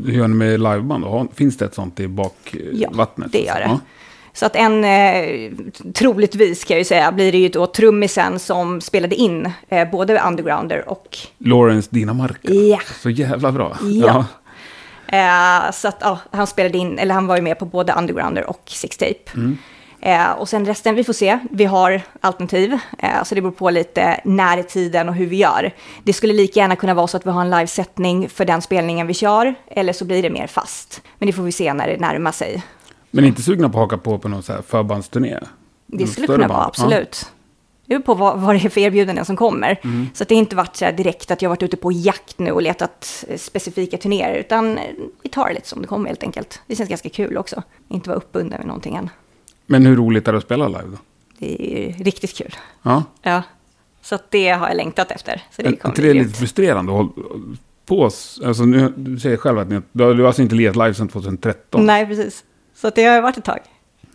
Hur 0.06 0.14
gör 0.14 0.28
ni 0.28 0.36
med 0.36 0.60
liveband 0.60 1.04
då? 1.04 1.28
Finns 1.34 1.58
det 1.58 1.66
ett 1.66 1.74
sånt 1.74 2.00
i 2.00 2.08
bakvattnet? 2.08 3.30
Ja, 3.34 3.40
det 3.40 3.46
gör 3.46 3.56
det. 3.56 3.66
Ja. 3.66 3.80
Så 4.36 4.46
att 4.46 4.56
en, 4.56 4.84
eh, 4.84 5.52
troligtvis 5.94 6.64
kan 6.64 6.76
jag 6.76 6.80
ju 6.80 6.86
säga, 6.86 7.12
blir 7.12 7.32
det 7.32 7.38
ju 7.38 7.50
då 7.50 7.68
trummisen 7.68 8.40
som 8.40 8.82
spelade 8.82 9.16
in 9.16 9.52
eh, 9.70 9.90
både 9.90 10.20
Undergrounder 10.20 10.90
och... 10.90 11.18
Lawrence 11.38 11.90
Dinamarca. 11.92 12.54
Ja. 12.54 12.80
Så 13.02 13.10
jävla 13.10 13.52
bra. 13.52 13.78
Ja. 13.82 14.26
Eh, 15.08 15.72
så 15.72 15.88
att 15.88 15.98
ja, 16.00 16.20
han 16.32 16.48
spelade 16.48 16.78
in, 16.78 17.00
eller 17.00 17.14
han 17.14 17.28
var 17.28 17.36
ju 17.36 17.42
med 17.42 17.60
på 17.60 17.66
både 17.66 17.94
Undergrounder 17.94 18.50
och 18.50 18.62
Six 18.66 18.98
Tape. 18.98 19.56
Eh, 20.02 20.32
och 20.32 20.50
sen 20.50 20.66
resten, 20.66 20.96
vi 20.96 21.04
får 21.04 21.14
se. 21.14 21.40
Vi 21.52 21.66
har 21.66 22.02
alternativ, 22.22 22.78
eh, 23.00 23.24
så 23.24 23.36
det 23.36 23.42
beror 23.42 23.52
på 23.52 23.70
lite 23.70 24.22
när 24.24 24.58
i 24.58 24.64
tiden 24.64 25.10
och 25.10 25.16
hur 25.16 25.26
vi 25.26 25.36
gör. 25.36 25.72
Det 26.04 26.14
skulle 26.14 26.34
lika 26.34 26.60
gärna 26.60 26.76
kunna 26.76 26.94
vara 26.94 27.08
så 27.08 27.18
att 27.18 27.26
vi 27.26 27.30
har 27.30 27.42
en 27.42 27.50
livesättning 27.50 28.30
för 28.30 28.46
den 28.46 28.62
spelningen 28.62 29.08
vi 29.08 29.14
kör, 29.14 29.56
eller 29.68 29.94
så 29.94 30.06
blir 30.06 30.24
det 30.24 30.30
mer 30.30 30.48
fast. 30.48 31.02
Men 31.20 31.28
det 31.28 31.34
får 31.34 31.44
vi 31.44 31.52
se 31.52 31.74
när 31.74 31.88
det 31.88 31.98
närmar 31.98 32.32
sig. 32.32 32.64
Men 33.16 33.26
inte 33.26 33.42
sugna 33.42 33.70
på 33.70 33.78
att 33.78 33.84
haka 33.92 33.98
på 33.98 34.18
på 34.18 34.28
någon 34.28 34.44
så 34.44 34.54
här 34.54 34.62
förbandsturné? 34.62 35.40
Det 35.88 36.08
skulle 36.08 36.28
kunna 36.28 36.48
vara, 36.48 36.66
absolut. 36.66 37.32
Det 37.86 37.90
beror 37.90 38.02
på 38.02 38.14
vad, 38.14 38.42
vad 38.42 38.56
det 38.56 38.66
är 38.66 38.70
för 38.70 38.82
erbjudanden 38.82 39.26
som 39.26 39.36
kommer. 39.36 39.80
Mm. 39.84 40.08
Så 40.14 40.24
att 40.24 40.30
det 40.30 40.36
inte 40.36 40.56
varit 40.56 40.76
så 40.76 40.92
direkt 40.92 41.32
att 41.32 41.42
jag 41.42 41.50
har 41.50 41.56
varit 41.56 41.64
ute 41.64 41.78
på 41.78 41.92
jakt 41.92 42.40
nu 42.40 42.52
och 42.52 42.62
letat 42.62 43.26
eh, 43.28 43.38
specifika 43.38 43.98
turnéer, 43.98 44.36
utan 44.36 44.78
eh, 44.78 44.84
vi 45.24 45.30
tar 45.30 45.48
det 45.48 45.54
lite 45.54 45.68
som 45.68 45.82
det 45.82 45.88
kommer 45.88 46.08
helt 46.08 46.24
enkelt. 46.24 46.62
Det 46.68 46.76
känns 46.76 46.90
ganska 46.90 47.10
kul 47.10 47.38
också, 47.38 47.64
inte 47.88 48.10
vara 48.10 48.18
uppbunden 48.18 48.58
med 48.58 48.68
någonting 48.68 48.96
än. 48.96 49.04
Ja. 49.04 49.10
Men 49.66 49.86
hur 49.86 49.96
roligt 49.96 50.28
är 50.28 50.32
det 50.32 50.38
att 50.38 50.44
spela 50.44 50.68
live 50.68 50.84
då? 50.92 50.98
Det 51.38 51.90
är 51.90 52.04
riktigt 52.04 52.38
kul. 52.38 52.56
Ja. 52.82 53.04
Ja. 53.22 53.44
Så 54.02 54.16
att 54.16 54.32
det 54.32 54.50
har 54.50 54.68
jag 54.68 54.78
längtat 54.78 55.12
efter. 55.12 55.44
Så 55.52 55.62
det 55.62 55.68
Är 55.68 55.76
kommer 55.76 55.96
det 55.96 56.02
lite 56.02 56.14
grymt. 56.16 56.38
frustrerande 56.38 57.00
att 57.02 57.08
på 57.86 58.02
oss? 58.02 58.42
Alltså, 58.46 58.66
nu, 58.66 58.94
du 58.98 59.20
säger 59.20 59.38
själv 59.38 59.60
att 59.60 59.70
ni, 59.70 59.82
du 59.92 60.04
har 60.04 60.14
du 60.14 60.22
har 60.22 60.28
alltså 60.28 60.42
inte 60.42 60.56
lirat 60.56 60.76
live 60.76 60.94
sedan 60.94 61.08
2013? 61.08 61.86
Nej, 61.86 62.06
precis. 62.06 62.44
Så 62.76 62.90
det 62.90 63.04
har 63.06 63.22
varit 63.22 63.38
ett 63.38 63.44
tag. 63.46 63.60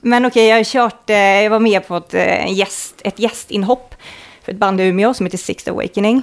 Men 0.01 0.27
okej, 0.27 0.47
jag 0.49 0.57
har 0.57 0.65
kört, 0.65 1.11
eh, 1.11 1.17
jag 1.17 1.51
var 1.51 1.61
med 1.61 1.87
på 1.89 1.97
ett, 1.97 2.15
eh, 2.15 2.53
gäst, 2.53 2.95
ett 3.05 3.19
gästinhopp 3.19 3.95
för 4.45 4.53
ett 4.53 4.59
band 4.59 4.81
i 4.81 4.85
Umeå 4.85 5.15
som 5.15 5.27
heter 5.27 5.39
Sixth 5.39 5.71
Awakening. 5.71 6.23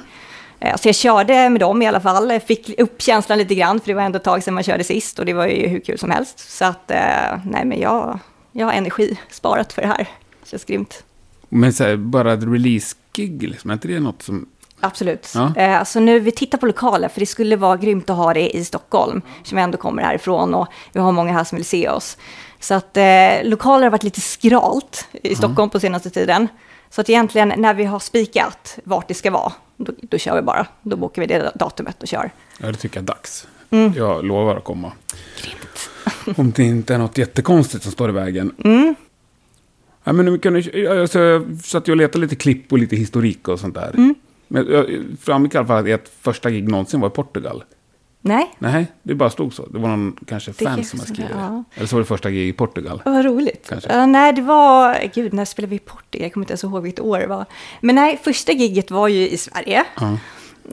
Eh, 0.60 0.76
Så 0.78 0.88
jag 0.88 0.96
körde 0.96 1.50
med 1.50 1.60
dem 1.62 1.82
i 1.82 1.88
alla 1.88 2.00
fall, 2.02 2.30
Jag 2.32 2.44
fick 2.44 2.80
upp 2.80 3.02
känslan 3.02 3.38
lite 3.38 3.56
grann, 3.56 3.80
för 3.80 3.88
det 3.88 3.94
var 3.94 4.02
ändå 4.02 4.18
ett 4.18 4.24
tag 4.24 4.44
sedan 4.44 4.54
man 4.54 4.64
körde 4.64 4.84
sist 4.84 5.20
och 5.20 5.26
det 5.26 5.34
var 5.34 5.48
ju 5.48 5.68
hur 5.68 5.80
kul 5.80 5.98
som 5.98 6.12
helst. 6.12 6.40
Så 6.40 6.66
att, 6.66 6.92
eh, 6.92 7.40
nej 7.46 7.66
men 7.66 7.80
jag, 7.80 8.20
jag 8.52 8.66
har 8.66 8.74
energi 8.74 9.18
sparat 9.30 9.74
för 9.74 9.82
det 9.82 9.88
här. 9.88 10.08
Det 10.44 10.50
känns 10.50 10.66
grymt. 10.66 11.04
Men 11.50 11.74
så 11.74 11.84
här, 11.84 11.96
bara 11.96 12.34
ett 12.34 12.44
release-gig, 12.44 13.44
liksom, 13.50 13.70
är 13.70 13.74
inte 13.74 13.88
det 13.88 14.00
något 14.00 14.22
som... 14.22 14.50
Absolut. 14.80 15.32
Ja. 15.36 15.56
Eh, 15.56 15.84
Så 15.84 16.00
nu, 16.00 16.20
vi 16.20 16.32
tittar 16.32 16.58
på 16.58 16.66
lokaler, 16.66 17.10
för 17.10 17.20
det 17.20 17.26
skulle 17.26 17.56
vara 17.56 17.78
grymt 17.78 18.10
att 18.10 18.18
ha 18.18 18.34
det 18.34 18.58
i 18.58 18.66
Stockholm, 18.66 19.22
som 19.44 19.58
ändå 19.58 19.78
kommer 19.78 20.04
härifrån 20.04 20.54
och 20.54 20.68
vi 20.94 21.00
har 21.00 21.12
många 21.12 21.34
här 21.34 21.44
som 21.44 21.56
vill 21.56 21.66
se 21.66 21.90
oss. 21.90 22.18
Så 22.60 22.74
att 22.74 22.98
eh, 22.98 23.04
lokaler 23.44 23.84
har 23.84 23.92
varit 23.92 24.04
lite 24.04 24.22
skralt 24.22 25.08
i 25.12 25.36
Stockholm 25.36 25.70
på 25.70 25.80
senaste 25.80 26.10
tiden. 26.10 26.48
Så 26.90 27.02
att 27.02 27.10
egentligen 27.10 27.54
när 27.58 27.74
vi 27.74 27.84
har 27.84 28.00
spikat 28.00 28.80
vart 28.84 29.08
det 29.08 29.14
ska 29.14 29.32
vara, 29.32 29.54
då, 29.78 29.94
då 30.02 30.18
kör 30.18 30.36
vi 30.36 30.42
bara. 30.42 30.68
Då 30.82 30.98
bokar 30.98 31.22
vi 31.22 31.28
det 31.28 31.52
datumet 31.56 32.02
och 32.02 32.08
kör. 32.08 32.32
Ja, 32.58 32.68
det 32.68 32.74
tycker 32.74 32.98
jag 32.98 33.04
är 33.04 33.08
dags. 33.08 33.48
Mm. 33.70 33.94
Jag 33.96 34.26
lovar 34.26 34.56
att 34.56 34.64
komma. 34.64 34.92
Om 36.38 36.52
det 36.52 36.64
inte 36.64 36.94
är 36.94 36.98
något 36.98 37.18
jättekonstigt 37.18 37.84
som 37.84 37.92
står 37.92 38.10
i 38.10 38.12
vägen. 38.12 38.56
Mm. 38.64 38.96
Ja, 40.04 40.14
men 40.14 40.32
vi 40.34 40.40
kunde, 40.40 40.60
alltså, 41.02 41.20
jag 41.20 41.58
satt 41.64 41.88
ju 41.88 41.92
och 41.92 41.98
letade 41.98 42.22
lite 42.22 42.36
klipp 42.36 42.72
och 42.72 42.78
lite 42.78 42.96
historik 42.96 43.48
och 43.48 43.60
sånt 43.60 43.76
där. 43.76 43.92
Mm. 43.94 44.16
Men 44.48 44.68
jag 44.72 44.86
framgick 45.22 45.54
i 45.56 45.58
alla 45.58 45.68
fall 45.68 45.78
att 45.80 45.88
ert 45.88 46.10
första 46.22 46.50
gig 46.50 46.70
någonsin 46.70 47.00
var 47.00 47.08
i 47.08 47.12
Portugal. 47.12 47.64
Nej, 48.22 48.56
Nej, 48.60 48.88
det 49.04 49.16
bara 49.16 49.30
stod 49.30 49.54
så. 49.54 49.66
Det 49.66 49.80
var 49.80 49.90
någon 49.90 50.18
kanske 50.28 50.52
Det 50.52 50.66
fan 50.66 50.84
som 50.84 51.00
så, 51.00 51.06
skrivit 51.06 51.32
ja. 51.36 51.64
det. 51.70 51.78
Eller 51.78 51.88
så 51.88 51.96
var 51.96 52.02
det 52.02 52.06
första 52.08 52.30
gig 52.32 52.48
i 52.50 52.54
Portugal. 52.54 53.02
vad 53.06 53.26
roligt. 53.26 53.66
Kanske. 53.70 53.94
Ja, 53.94 54.06
nej, 54.06 54.34
det 54.34 54.42
var... 54.42 55.10
Gud, 55.14 55.34
när 55.34 55.46
spelade 55.46 55.70
vi 55.70 55.76
i 55.76 55.80
Portugal? 55.80 56.24
Jag 56.24 56.34
kommer 56.34 56.44
inte 56.44 56.52
ens 56.52 56.64
ihåg 56.64 56.84
vilket 56.84 57.00
år 57.00 57.20
det 57.20 57.28
var. 57.28 57.46
Men 57.82 57.96
nej, 57.96 58.20
första 58.24 58.52
gigget 58.52 58.92
var 58.92 59.08
ju 59.08 59.30
i 59.30 59.38
Sverige. 59.38 59.84
Ja. 60.00 60.12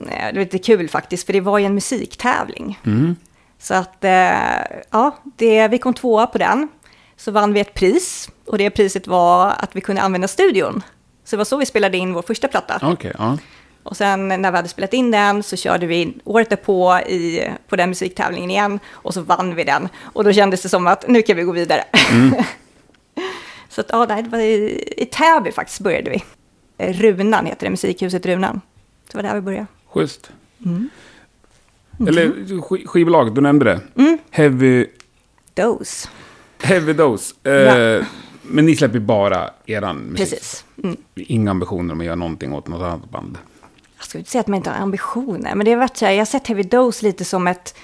Eh, 0.09 0.27
Det 0.27 0.33
var 0.33 0.41
lite 0.41 0.59
kul 0.59 0.89
faktiskt, 0.89 1.27
för 1.27 1.33
det 1.33 1.41
var 1.41 1.59
ju 1.59 1.65
en 1.65 1.75
musiktävling. 1.75 2.79
Mm. 2.87 3.17
Så 3.59 3.75
att, 3.75 4.05
eh, 4.05 4.81
ja, 4.91 5.17
det, 5.37 5.69
vi 5.69 5.79
kom 5.79 5.95
tvåa 5.95 6.27
på 6.27 6.39
den. 6.39 6.69
Så 7.17 7.31
vann 7.31 7.53
vi 7.53 7.61
ett 7.61 7.75
pris. 7.75 8.31
Och 8.47 8.59
det 8.59 8.71
priset 8.71 9.07
var 9.07 9.53
att 9.59 9.77
vi 9.77 9.81
kunde 9.81 10.03
använda 10.03 10.29
studion. 10.29 10.83
Så 11.25 11.37
det 11.37 11.39
var 11.39 11.45
så 11.45 11.57
vi 11.57 11.67
spelade 11.67 11.97
in 11.97 12.13
vår 12.15 12.23
första 12.23 12.49
platta. 12.49 12.79
Okej, 12.83 13.13
ja. 13.19 13.39
Och 13.85 13.97
sen 13.97 14.29
när 14.29 14.51
vi 14.51 14.57
hade 14.57 14.69
spelat 14.69 14.93
in 14.93 15.11
den 15.11 15.43
så 15.43 15.57
körde 15.57 15.87
vi 15.87 16.15
året 16.25 16.51
därpå 16.51 16.99
i, 16.99 17.49
på 17.69 17.77
den 17.77 17.89
musiktävlingen 17.89 18.51
igen. 18.51 18.79
Och 18.91 19.15
så 19.15 19.21
vann 19.21 19.55
vi 19.55 19.65
den. 19.65 19.89
Och 20.03 20.25
då 20.25 20.33
kändes 20.33 20.63
det 20.63 20.69
som 20.69 20.87
att 20.87 21.09
nu 21.09 21.23
kan 21.23 21.37
vi 21.37 21.43
gå 21.43 21.53
vidare. 21.53 21.85
så 23.69 23.81
att, 23.81 23.87
ja, 23.93 24.07
det 24.07 24.29
var 24.29 24.39
i, 24.39 24.85
i 24.97 25.07
Täby 25.07 25.53
faktiskt 25.53 25.81
började 25.81 26.11
vi. 26.11 26.25
Runan 26.93 27.47
heter 27.47 27.67
det, 27.67 27.71
musikhuset 27.71 28.27
Runan. 28.27 28.61
Så 29.11 29.17
det 29.19 29.23
var 29.23 29.29
där 29.29 29.35
vi 29.35 29.41
började. 29.41 29.67
Schysst. 29.93 30.31
Mm. 30.65 30.89
Eller 32.09 32.29
sk- 32.33 32.87
skivbolag, 32.87 33.35
du 33.35 33.41
nämnde 33.41 33.65
det. 33.65 33.81
Mm. 34.03 34.19
Heavy, 34.31 34.87
Dose. 35.55 36.09
heavy 36.63 36.93
Dose. 36.93 37.35
Eh, 37.45 37.53
Ja. 37.53 38.05
Men 38.43 38.67
ni 38.67 38.77
släpper 38.77 38.99
bara 38.99 39.51
eran 39.67 39.97
musik. 39.97 40.31
Precis. 40.31 40.65
Mm. 40.85 40.97
Inga 41.15 41.51
ambitioner 41.51 41.95
om 41.95 42.01
att 42.01 42.07
göra 42.07 42.17
någonting 42.17 42.53
åt 42.53 42.69
något 42.69 42.83
annat 42.83 43.11
band. 43.11 43.39
Ska 44.15 44.19
inte 44.19 44.31
säga 44.31 44.41
att 44.41 44.47
man 44.47 44.57
inte 44.57 44.71
har 44.71 44.77
ambitioner, 44.77 45.55
men 45.55 45.65
det 45.65 45.71
har 45.71 45.79
varit 45.79 45.97
så 45.97 46.05
här, 46.05 46.13
jag 46.13 46.21
har 46.21 46.25
sett 46.25 46.47
Heavy 46.47 46.63
Dose 46.63 47.07
lite 47.07 47.25
som 47.25 47.47
ett, 47.47 47.75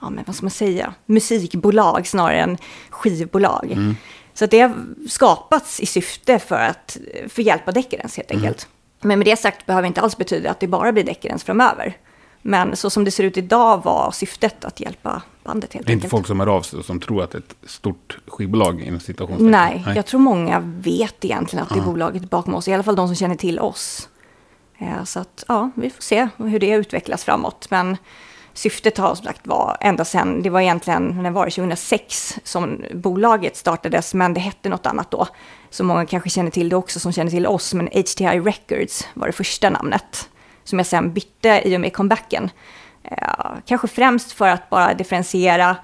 ja 0.00 0.10
men 0.10 0.24
vad 0.26 0.36
ska 0.36 0.44
man 0.44 0.50
säga, 0.50 0.94
musikbolag 1.06 2.06
snarare 2.06 2.40
än 2.40 2.58
skivbolag. 2.90 3.94
Så 4.34 4.44
att 4.44 4.50
det 4.50 4.60
har 4.60 4.74
skapats 5.08 5.80
i 5.80 5.86
syfte 5.86 6.38
för 6.38 6.54
att 6.54 6.96
för 7.28 7.42
hjälpa 7.42 7.72
Decadence 7.72 8.16
helt 8.16 8.30
enkelt. 8.30 8.68
Men 9.00 9.18
med 9.18 9.26
det 9.26 9.36
sagt 9.36 9.66
behöver 9.66 9.88
inte 9.88 10.00
alls 10.00 10.16
betyda 10.16 10.50
att 10.50 10.60
det 10.60 10.66
bara 10.66 10.92
blir 10.92 11.04
Decadence 11.04 11.46
framöver. 11.46 11.96
Men 12.42 12.76
så 12.76 12.90
som 12.90 13.04
det 13.04 13.10
ser 13.10 13.24
ut 13.24 13.36
idag 13.36 13.84
var 13.84 14.10
syftet 14.10 14.64
att 14.64 14.80
hjälpa 14.80 15.22
bandet 15.44 15.72
helt 15.72 15.86
Det 15.86 15.90
är 15.90 15.94
inte 15.94 16.04
enkelt. 16.04 16.10
folk 16.10 16.26
som 16.26 16.40
hör 16.40 16.46
av 16.46 16.62
sig 16.62 16.78
och 16.78 16.84
som 16.84 17.00
tror 17.00 17.22
att 17.22 17.30
det 17.30 17.38
är 17.38 17.42
ett 17.42 17.70
stort 17.70 18.18
skivbolag 18.26 18.80
inom 18.80 19.00
situationstecken. 19.00 19.50
Nej, 19.50 19.84
jag 19.96 20.06
tror 20.06 20.20
många 20.20 20.60
vet 20.60 21.24
egentligen 21.24 21.62
att 21.62 21.74
det 21.74 21.80
är 21.80 21.84
bolaget 21.84 22.30
bakom 22.30 22.54
oss. 22.54 22.68
I 22.68 22.72
alla 22.72 22.82
fall 22.82 22.96
de 22.96 23.08
som 23.08 23.16
känner 23.16 23.36
till 23.36 23.58
oss. 23.58 24.08
Eh, 24.78 25.04
Så 25.04 25.20
att, 25.20 25.44
ja, 25.48 25.70
vi 25.74 25.90
får 25.90 26.02
se 26.02 26.28
hur 26.36 26.58
det 26.58 26.70
utvecklas 26.70 27.24
framåt. 27.24 27.66
Men 27.70 27.96
syftet 28.52 28.98
har 28.98 29.14
som 29.14 29.24
sagt 29.26 29.46
var 29.46 29.76
ända 29.80 30.04
sedan, 30.04 30.42
det 30.42 30.50
var 30.50 30.60
egentligen, 30.60 31.22
när 31.22 31.30
var 31.30 31.44
det, 31.44 31.50
2006 31.50 32.38
som 32.44 32.84
bolaget 32.94 33.56
startades, 33.56 34.14
men 34.14 34.34
det 34.34 34.40
hette 34.40 34.68
något 34.68 34.86
annat 34.86 35.10
då. 35.10 35.26
Så 35.70 35.84
många 35.84 36.06
kanske 36.06 36.30
känner 36.30 36.50
till 36.50 36.68
det 36.68 36.76
också 36.76 37.00
som 37.00 37.12
känner 37.12 37.30
till 37.30 37.46
oss, 37.46 37.74
men 37.74 37.86
HTI 37.86 38.40
Records 38.40 39.08
var 39.14 39.26
det 39.26 39.32
första 39.32 39.70
namnet. 39.70 40.28
Som 40.64 40.78
jag 40.78 40.86
sen 40.86 41.12
bytte 41.12 41.62
i 41.64 41.76
och 41.76 41.80
med 41.80 41.92
comebacken. 41.92 42.50
Eh, 43.02 43.28
kanske 43.66 43.88
främst 43.88 44.32
för 44.32 44.48
att 44.48 44.70
bara 44.70 44.94
differentiera 44.94 45.76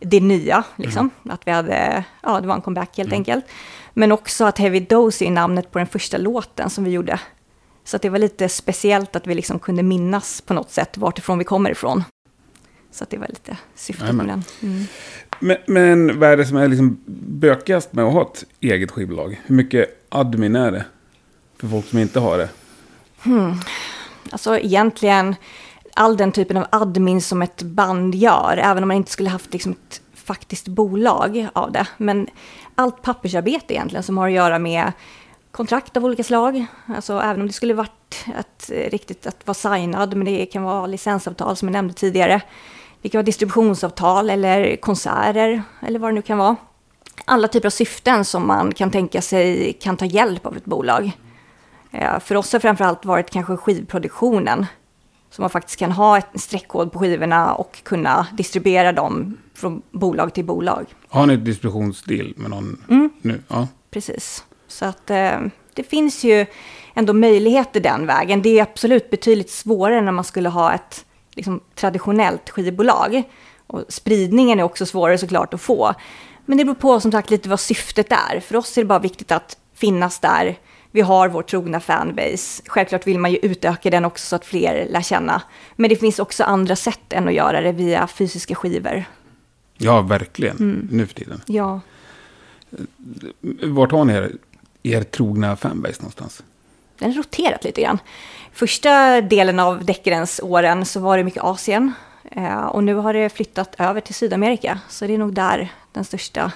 det 0.00 0.20
nya, 0.20 0.64
liksom. 0.76 1.10
Att 1.30 1.46
vi 1.46 1.50
hade, 1.50 2.04
ja, 2.22 2.40
det 2.40 2.46
var 2.46 2.54
en 2.54 2.60
comeback 2.60 2.96
helt 2.96 3.12
enkelt. 3.12 3.44
Men 3.94 4.12
också 4.12 4.44
att 4.44 4.58
Heavy 4.58 4.80
Dose 4.80 5.24
är 5.24 5.30
namnet 5.30 5.70
på 5.70 5.78
den 5.78 5.86
första 5.86 6.18
låten 6.18 6.70
som 6.70 6.84
vi 6.84 6.90
gjorde. 6.90 7.20
Så 7.88 7.98
det 7.98 8.08
var 8.08 8.18
lite 8.18 8.48
speciellt 8.48 9.16
att 9.16 9.26
vi 9.26 9.34
liksom 9.34 9.58
kunde 9.58 9.82
minnas 9.82 10.40
på 10.40 10.54
något 10.54 10.70
sätt 10.70 10.96
vartifrån 10.96 11.38
vi 11.38 11.44
kommer 11.44 11.70
ifrån. 11.70 12.04
Så 12.90 13.06
det 13.10 13.18
var 13.18 13.28
lite 13.28 13.56
syftet 13.74 14.14
med 14.14 14.26
den. 14.26 14.44
Mm. 14.62 14.84
Men, 15.40 15.56
men 15.66 16.20
vad 16.20 16.30
är 16.30 16.36
det 16.36 16.46
som 16.46 16.56
är 16.56 16.68
liksom 16.68 17.00
bökigast 17.26 17.92
med 17.92 18.04
att 18.04 18.12
ha 18.12 18.22
ett 18.22 18.44
eget 18.60 18.90
skivbolag? 18.90 19.40
Hur 19.46 19.54
mycket 19.54 20.06
admin 20.08 20.56
är 20.56 20.72
det? 20.72 20.84
För 21.56 21.68
folk 21.68 21.86
som 21.86 21.98
inte 21.98 22.20
har 22.20 22.38
det. 22.38 22.48
Alltså 24.30 24.58
egentligen 24.58 25.34
all 25.94 26.16
den 26.16 26.32
typen 26.32 26.56
av 26.56 26.66
admin 26.70 27.22
som 27.22 27.42
ett 27.42 27.62
band 27.62 28.14
gör, 28.14 28.60
även 28.62 28.82
om 28.82 28.88
man 28.88 28.96
inte 28.96 29.10
skulle 29.10 29.30
haft 29.30 29.52
liksom 29.52 29.72
ett 29.72 30.00
faktiskt 30.14 30.68
bolag 30.68 31.48
av 31.52 31.72
det. 31.72 31.86
Men 31.96 32.28
allt 32.74 33.02
pappersarbete 33.02 33.74
egentligen 33.74 34.02
som 34.02 34.18
har 34.18 34.28
att 34.28 34.34
göra 34.34 34.58
med 34.58 34.92
kontrakt 35.58 35.96
av 35.96 36.04
olika 36.04 36.24
slag. 36.24 36.66
Alltså 36.86 37.12
även 37.20 37.40
om 37.40 37.46
det 37.46 37.52
skulle 37.52 37.74
varit 37.74 38.24
ett, 38.38 38.70
eh, 38.70 38.90
riktigt 38.90 39.26
att 39.26 39.46
vara 39.46 39.54
signad, 39.54 40.16
men 40.16 40.24
det 40.24 40.46
kan 40.46 40.62
vara 40.62 40.86
licensavtal 40.86 41.56
som 41.56 41.68
jag 41.68 41.72
nämnde 41.72 41.94
tidigare. 41.94 42.40
Det 43.02 43.08
kan 43.08 43.18
vara 43.18 43.24
distributionsavtal 43.26 44.30
eller 44.30 44.76
konserter 44.76 45.62
eller 45.86 45.98
vad 45.98 46.10
det 46.10 46.14
nu 46.14 46.22
kan 46.22 46.38
vara. 46.38 46.56
Alla 47.24 47.48
typer 47.48 47.68
av 47.68 47.70
syften 47.70 48.24
som 48.24 48.46
man 48.46 48.72
kan 48.74 48.90
tänka 48.90 49.20
sig 49.22 49.72
kan 49.72 49.96
ta 49.96 50.04
hjälp 50.04 50.46
av 50.46 50.56
ett 50.56 50.64
bolag. 50.64 51.12
Eh, 51.92 52.18
För 52.20 52.34
oss 52.34 52.52
har 52.52 52.60
framförallt 52.60 53.04
varit 53.04 53.30
kanske 53.30 53.56
skivproduktionen. 53.56 54.66
Så 55.30 55.42
man 55.42 55.50
faktiskt 55.50 55.78
kan 55.78 55.92
ha 55.92 56.18
ett 56.18 56.40
streckkod 56.40 56.92
på 56.92 56.98
skivorna 56.98 57.54
och 57.54 57.78
kunna 57.84 58.26
distribuera 58.32 58.92
dem 58.92 59.36
från 59.54 59.82
bolag 59.90 60.34
till 60.34 60.44
bolag. 60.44 60.86
Har 61.08 61.26
ni 61.26 61.34
ett 61.34 61.44
distributionsdeal 61.44 62.34
med 62.36 62.50
någon 62.50 62.84
Mm. 62.88 63.10
nu? 63.22 63.42
Ja. 63.48 63.68
Precis. 63.90 64.44
Så 64.78 64.84
att 64.84 65.10
eh, 65.10 65.40
det 65.74 65.82
finns 65.82 66.24
ju 66.24 66.46
ändå 66.94 67.12
möjligheter 67.12 67.80
den 67.80 68.06
vägen. 68.06 68.42
Det 68.42 68.58
är 68.58 68.62
absolut 68.62 69.10
betydligt 69.10 69.50
svårare 69.50 70.00
när 70.00 70.12
man 70.12 70.24
skulle 70.24 70.48
ha 70.48 70.74
ett 70.74 71.04
liksom, 71.34 71.60
traditionellt 71.74 72.50
skivbolag. 72.50 73.22
Och 73.66 73.84
spridningen 73.88 74.60
är 74.60 74.62
också 74.62 74.86
svårare 74.86 75.18
såklart 75.18 75.54
att 75.54 75.60
få. 75.60 75.94
Men 76.46 76.58
det 76.58 76.64
beror 76.64 76.74
på 76.74 77.00
som 77.00 77.12
sagt 77.12 77.30
lite 77.30 77.48
vad 77.48 77.60
syftet 77.60 78.12
är. 78.12 78.40
För 78.40 78.56
oss 78.56 78.78
är 78.78 78.82
det 78.82 78.86
bara 78.86 78.98
viktigt 78.98 79.32
att 79.32 79.56
finnas 79.74 80.18
där. 80.20 80.58
Vi 80.90 81.00
har 81.00 81.28
vår 81.28 81.42
trogna 81.42 81.80
fanbase. 81.80 82.62
Självklart 82.66 83.06
vill 83.06 83.18
man 83.18 83.32
ju 83.32 83.38
utöka 83.42 83.90
den 83.90 84.04
också 84.04 84.26
så 84.26 84.36
att 84.36 84.44
fler 84.44 84.88
lär 84.90 85.02
känna. 85.02 85.42
Men 85.76 85.90
det 85.90 85.96
finns 85.96 86.18
också 86.18 86.44
andra 86.44 86.76
sätt 86.76 87.12
än 87.12 87.28
att 87.28 87.34
göra 87.34 87.60
det 87.60 87.72
via 87.72 88.06
fysiska 88.06 88.54
skivor. 88.54 89.04
ja, 89.78 90.00
verkligen. 90.00 90.56
Mm. 90.56 90.88
Nu 90.90 91.06
för 91.06 91.14
tiden. 91.14 91.40
Ja, 91.46 91.80
Vart 93.62 93.92
har 93.92 94.04
ni 94.04 94.12
er, 94.12 94.32
er 94.94 95.02
trogna 95.02 95.56
fanbase 95.56 96.02
någonstans? 96.02 96.42
den 96.98 97.10
har 97.10 97.18
roterat 97.18 97.64
lite 97.64 97.82
grann. 97.82 97.98
Första 98.52 99.20
delen 99.20 99.58
av 99.58 99.84
Deckarens 99.84 100.40
åren 100.42 100.84
så 100.84 101.00
var 101.00 101.18
det 101.18 101.24
mycket 101.24 101.42
Asien. 101.42 101.92
Eh, 102.30 102.66
och 102.66 102.84
nu 102.84 102.94
har 102.94 103.12
det 103.12 103.28
flyttat 103.28 103.74
över 103.78 104.00
till 104.00 104.14
Sydamerika. 104.14 104.80
Så 104.88 105.06
det 105.06 105.14
är 105.14 105.18
nog 105.18 105.34
där 105.34 105.72
den 105.92 106.04
största 106.04 106.52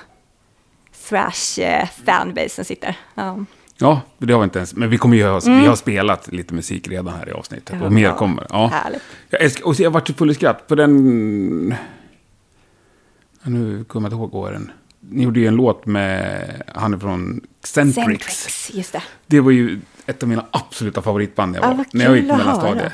thrash-fanbasen 1.09 2.65
sitter. 2.65 2.97
Ja. 3.15 3.45
Ja, 3.79 4.01
det 4.19 4.33
har 4.33 4.41
vi 4.41 4.45
inte 4.45 4.59
ens. 4.59 4.75
Men 4.75 4.91
vi 4.91 4.99
kommer 4.99 5.17
ju 5.17 5.27
ha, 5.27 5.41
vi 5.45 5.67
har 5.67 5.77
spelat 5.77 6.33
lite 6.33 6.55
musik 6.55 6.89
redan 6.89 7.15
här 7.15 7.29
i 7.29 7.33
avsnittet. 7.33 7.71
Mm. 7.71 7.81
Ja, 7.81 7.87
och 7.87 7.93
mer 7.93 8.13
kommer. 8.13 8.47
Ja. 8.51 8.67
Härligt. 8.67 9.03
Jag 9.31 9.43
älskar, 9.43 9.67
och 9.67 9.77
så 9.77 9.83
jag 9.83 9.91
vart 9.91 10.07
så 10.07 10.15
full 10.15 10.31
i 10.31 10.35
skratt 10.35 10.69
på 10.69 10.75
den... 10.75 11.75
Nu 13.43 13.85
kommer 13.85 14.09
jag 14.09 14.15
inte 14.15 14.23
ihåg 14.23 14.35
åren. 14.35 14.71
Ni 15.11 15.23
gjorde 15.23 15.41
ju 15.41 15.47
en 15.47 15.55
låt 15.57 15.87
med 15.87 16.63
han 16.75 17.01
från 17.01 17.41
Centrix. 17.65 17.95
Centrix, 17.97 18.71
just 18.75 18.93
det. 18.93 19.03
Det 19.27 19.41
var 19.41 19.51
ju 19.51 19.81
ett 20.07 20.23
av 20.23 20.29
mina 20.29 20.47
absoluta 20.51 21.03
favoritband 21.03 21.53
när 21.53 21.59
jag 21.59 21.65
Ja, 21.65 21.69
var. 21.69 21.77
vad 21.77 21.87
när 21.93 22.05
jag 22.05 22.17
gick 22.17 22.29
på 22.31 22.37
mellanstadiet. 22.37 22.93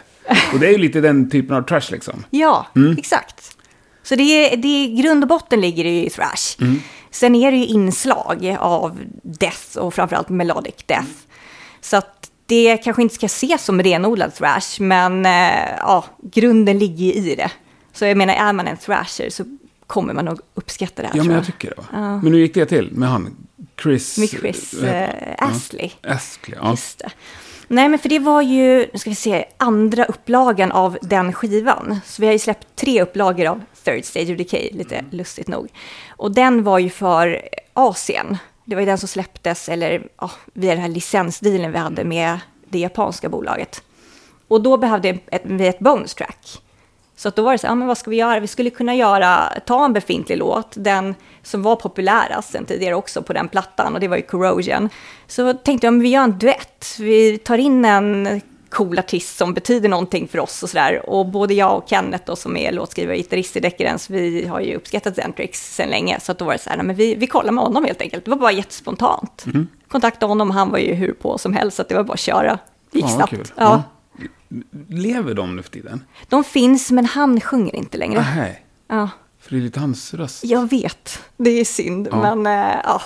Och 0.53 0.61
det 0.61 0.67
är 0.67 0.71
ju 0.73 0.79
lite 0.79 1.00
den 1.00 1.31
typen 1.31 1.57
av 1.57 1.62
trash 1.62 1.91
liksom. 1.91 2.25
Ja, 2.31 2.67
Mm. 2.77 2.99
exakt. 2.99 3.57
Så 4.03 4.15
det 4.17 4.23
är, 4.23 4.57
det 4.57 4.69
är, 4.69 5.03
grund 5.03 5.25
och 5.25 5.29
botten 5.29 5.61
ligger 5.61 5.85
det 5.85 6.05
i 6.05 6.11
thrash. 6.11 6.57
Mm. 6.61 6.81
Sen 7.11 7.35
är 7.35 7.50
det 7.50 7.57
ju 7.57 7.67
inslag 7.67 8.57
av 8.61 8.99
death 9.23 9.79
och 9.79 9.95
framförallt 9.95 10.29
melodic 10.29 10.75
death. 10.87 11.09
Så 11.81 11.97
att 11.97 12.31
det 12.47 12.77
kanske 12.77 13.03
inte 13.03 13.15
ska 13.15 13.27
ses 13.27 13.65
som 13.65 13.83
renodlad 13.83 14.35
thrash, 14.35 14.81
men 14.83 15.27
eh, 15.27 15.69
ja, 15.79 16.05
grunden 16.33 16.79
ligger 16.79 17.05
ju 17.07 17.12
i 17.12 17.35
det. 17.35 17.50
Så 17.93 18.05
jag 18.05 18.17
menar, 18.17 18.35
är 18.35 18.53
man 18.53 18.67
en 18.67 18.77
thrasher 18.77 19.31
så 19.31 19.45
kommer 19.88 20.14
man 20.14 20.25
nog 20.25 20.40
uppskatta 20.54 21.02
det 21.02 21.09
här 21.09 21.16
Ja, 21.16 21.23
men 21.23 21.33
jag 21.33 21.40
jag. 21.40 21.47
tycker 21.47 21.71
det. 21.71 21.76
Va? 21.76 22.21
Men 22.23 22.33
hur 22.33 22.40
gick 22.40 22.54
det 22.54 22.66
till 22.66 22.90
med 22.92 23.09
han? 23.09 23.37
Chris... 23.83 24.18
Med 24.18 24.28
Chris 24.28 24.73
eh, 24.73 25.09
Astley. 25.38 25.90
han? 26.02 26.12
Astley, 26.12 26.59
ja. 26.62 26.71
Just 26.71 26.99
det. 26.99 27.11
Nej, 27.68 27.88
men 27.88 27.99
för 27.99 28.09
det 28.09 28.18
var 28.18 28.42
ju, 28.42 28.88
nu 28.92 28.99
ska 28.99 29.11
vi 29.11 29.16
se, 29.16 29.45
andra 29.57 30.04
upplagan 30.04 30.73
av 30.73 30.99
den 31.02 31.33
skivan. 31.33 32.00
Så 32.04 32.23
vi 32.23 32.26
har 32.26 32.33
ju 32.33 32.38
släppt 32.38 32.66
tre 32.76 33.02
upplagor 33.02 33.47
av 33.47 33.62
Third 33.85 34.04
Stage 34.04 34.30
of 34.30 34.37
Decay, 34.38 34.71
lite 34.73 35.04
lustigt 35.11 35.49
nog. 35.49 35.68
Och 36.09 36.33
den 36.33 36.62
var 36.62 36.78
ju 36.78 36.90
för 36.90 37.42
Asien. 37.73 38.37
Det 38.64 38.75
var 38.75 38.83
ju 38.83 38.87
den 38.87 38.99
som 38.99 39.09
släpptes, 39.09 39.68
eller 39.68 40.02
ja, 40.21 40.30
via 40.52 40.73
den 40.75 40.83
här 40.83 40.88
licensdealen 40.88 41.73
vi 41.73 41.78
hade 41.78 42.04
med 42.04 42.38
det 42.68 42.78
japanska 42.78 43.28
bolaget. 43.28 43.83
Och 44.49 44.62
då 44.62 44.76
behövde 44.76 45.18
vi 45.42 45.66
ett 45.66 45.78
bonus 45.78 46.14
track. 46.14 46.62
Så 47.19 47.29
att 47.29 47.37
då 47.37 47.43
var 47.43 47.53
det 47.53 47.59
så 47.59 47.67
här, 47.67 47.71
ja, 47.73 47.75
men 47.75 47.89
vad 47.89 47.99
ska 47.99 48.11
vi 48.11 48.17
göra? 48.17 48.41
Vi 48.41 48.47
skulle 48.47 48.71
kunna 48.71 48.95
göra, 48.95 49.53
ta 49.67 49.85
en 49.85 49.93
befintlig 49.93 50.39
låt, 50.39 50.73
den 50.75 51.15
som 51.43 51.63
var 51.63 51.77
populärast 51.77 52.53
sen 52.53 52.65
tidigare 52.65 52.95
också 52.95 53.23
på 53.23 53.33
den 53.33 53.49
plattan, 53.49 53.95
och 53.95 54.01
det 54.01 54.09
var 54.09 54.17
ju 54.17 54.23
Corrosion. 54.23 54.89
Så 55.27 55.53
tänkte 55.55 55.87
jag, 55.87 55.95
men 55.95 56.01
vi 56.03 56.09
gör 56.09 56.23
en 56.23 56.39
duett. 56.39 56.87
Vi 56.99 57.39
tar 57.39 57.59
in 57.59 57.85
en 57.85 58.41
cool 58.71 58.99
artist 58.99 59.37
som 59.39 59.55
betyder 59.55 59.89
någonting 59.89 60.29
för 60.29 60.39
oss 60.39 60.63
och 60.63 60.71
sådär. 60.71 61.11
Och 61.11 61.27
både 61.27 61.55
jag 61.55 61.77
och 61.77 61.85
Kenneth 61.89 62.25
då, 62.27 62.37
som 62.37 62.57
är 62.57 62.73
låtskrivare 62.73 63.13
och 63.17 63.23
gitarrist 63.23 63.57
i 63.57 63.61
Decadence, 63.61 64.13
vi 64.13 64.47
har 64.47 64.61
ju 64.61 64.77
uppskattat 64.77 65.17
Zentrix 65.17 65.75
sen 65.75 65.89
länge. 65.89 66.21
Så 66.21 66.33
att 66.33 66.39
då 66.39 66.45
var 66.45 66.53
det 66.53 66.59
så 66.59 66.71
här, 66.71 66.83
men 66.83 66.97
vi, 66.97 67.15
vi 67.15 67.27
kollar 67.27 67.53
med 67.53 67.65
honom 67.65 67.85
helt 67.85 68.03
enkelt. 68.03 68.25
Det 68.25 68.31
var 68.31 68.39
bara 68.39 68.53
jättespontant. 68.53 69.45
Kontaktade 69.89 70.31
honom, 70.31 70.51
han 70.51 70.71
var 70.71 70.79
ju 70.79 70.95
hur 70.95 71.13
på 71.13 71.39
som 71.39 71.53
helst, 71.53 71.77
så 71.77 71.83
att 71.83 71.89
det 71.89 71.95
var 71.95 72.05
bara 72.05 72.13
att 72.13 72.21
köra. 72.21 72.59
Det 72.91 72.99
gick 72.99 73.05
Ja, 73.05 73.09
snabbt. 73.15 73.31
kul. 73.31 73.47
Ja. 73.57 73.83
Lever 74.89 75.35
de 75.35 75.57
nu 75.57 75.63
för 75.63 75.71
tiden? 75.71 76.05
De 76.29 76.45
finns, 76.45 76.91
men 76.91 77.05
han 77.05 77.41
sjunger 77.41 77.77
inte 77.77 77.99
längre. 77.99 78.27
Nej, 78.37 78.65
Ja. 78.89 79.09
för 79.41 79.51
det 79.51 79.57
är 79.57 79.61
lite 79.61 79.81
hans 79.81 80.15
röst. 80.15 80.45
Jag 80.45 80.71
vet, 80.71 81.23
det 81.37 81.51
är 81.51 81.65
synd, 81.65 82.09
Ja. 82.11 82.35
men 82.35 82.47
äh, 82.47 82.75
ja. 82.85 83.01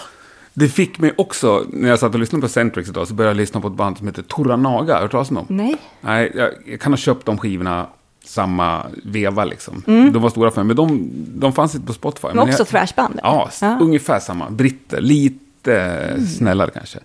Det 0.54 0.68
fick 0.68 0.98
mig 0.98 1.14
också, 1.18 1.66
när 1.72 1.88
jag 1.88 1.98
satt 1.98 2.14
och 2.14 2.20
lyssnade 2.20 2.42
på 2.42 2.48
Centrix 2.48 2.88
idag, 2.88 3.08
så 3.08 3.14
började 3.14 3.30
jag 3.30 3.36
lyssna 3.36 3.60
på 3.60 3.68
ett 3.68 3.74
band 3.74 3.98
som 3.98 4.06
heter 4.06 4.22
Toranaga. 4.22 4.92
Har 4.92 5.00
du 5.00 5.04
hört 5.04 5.10
talas 5.10 5.28
om 5.30 5.34
dem? 5.36 5.46
Nej. 5.48 5.76
Nej, 6.00 6.32
jag, 6.34 6.50
jag 6.66 6.80
kan 6.80 6.92
ha 6.92 6.96
köpt 6.96 7.26
de 7.26 7.38
skivorna 7.38 7.86
samma 8.24 8.86
veva 9.04 9.44
liksom. 9.44 9.82
De 9.86 10.22
var 10.22 10.30
stora 10.30 10.50
för 10.50 10.62
mig, 10.64 10.66
men 10.66 10.76
de, 10.76 11.10
de 11.40 11.52
fanns 11.52 11.74
inte 11.74 11.86
på 11.86 11.92
Spotify. 11.92 12.26
Mm. 12.26 12.36
Men 12.36 12.48
också 12.48 12.60
jag, 12.60 12.68
thrashband? 12.68 13.20
Ja, 13.22 13.50
Ja. 13.60 13.66
Mm. 13.66 13.82
ungefär 13.82 14.20
samma. 14.20 14.50
Britter, 14.50 15.00
lite 15.00 16.16
snällare 16.38 16.70
kanske. 16.74 16.98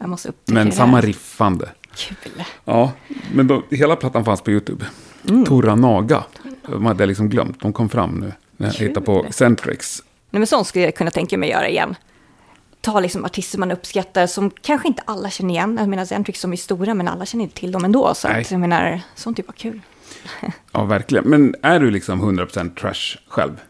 Jag 0.00 0.08
måste 0.08 0.28
upptäcka 0.28 0.54
Men 0.54 0.72
samma 0.72 1.00
riffande. 1.00 1.68
Kul. 1.98 2.44
Ja, 2.64 2.92
men 3.32 3.46
de, 3.46 3.62
hela 3.70 3.96
plattan 3.96 4.24
fanns 4.24 4.40
på 4.40 4.50
YouTube. 4.50 4.86
Mm. 5.28 5.44
Toranaga. 5.44 6.24
De 6.66 6.86
hade 6.86 7.02
jag 7.02 7.08
liksom 7.08 7.28
glömt. 7.28 7.60
De 7.60 7.72
kom 7.72 7.88
fram 7.88 8.10
nu 8.10 8.32
när 8.56 8.66
jag 8.66 8.74
hittade 8.74 9.06
på 9.06 9.26
Centrix. 9.30 10.02
Nej, 10.30 10.40
men 10.40 10.46
sånt 10.46 10.66
skulle 10.66 10.84
jag 10.84 10.94
kunna 10.94 11.10
tänka 11.10 11.38
mig 11.38 11.50
göra 11.50 11.68
igen. 11.68 11.94
Ta 12.80 13.00
liksom 13.00 13.24
artister 13.24 13.58
man 13.58 13.70
uppskattar 13.70 14.26
som 14.26 14.50
kanske 14.50 14.88
inte 14.88 15.02
alla 15.06 15.30
känner 15.30 15.54
igen. 15.54 15.76
Jag 15.80 15.88
menar 15.88 16.04
Zentrix 16.04 16.40
som 16.40 16.52
är 16.52 16.56
stora, 16.56 16.94
men 16.94 17.08
alla 17.08 17.26
känner 17.26 17.44
inte 17.44 17.56
till 17.56 17.72
dem 17.72 17.84
ändå. 17.84 18.14
Så 18.14 18.28
Nej. 18.28 18.40
att, 18.40 18.50
jag 18.50 18.60
menar, 18.60 19.00
sånt 19.14 19.36
typ 19.36 19.46
var 19.46 19.54
kul. 19.54 19.80
Ja, 20.72 20.84
verkligen. 20.84 21.24
Men 21.24 21.54
är 21.62 21.80
du 21.80 21.90
liksom 21.90 22.38
100% 22.38 22.74
trash 22.74 23.18
själv? 23.28 23.60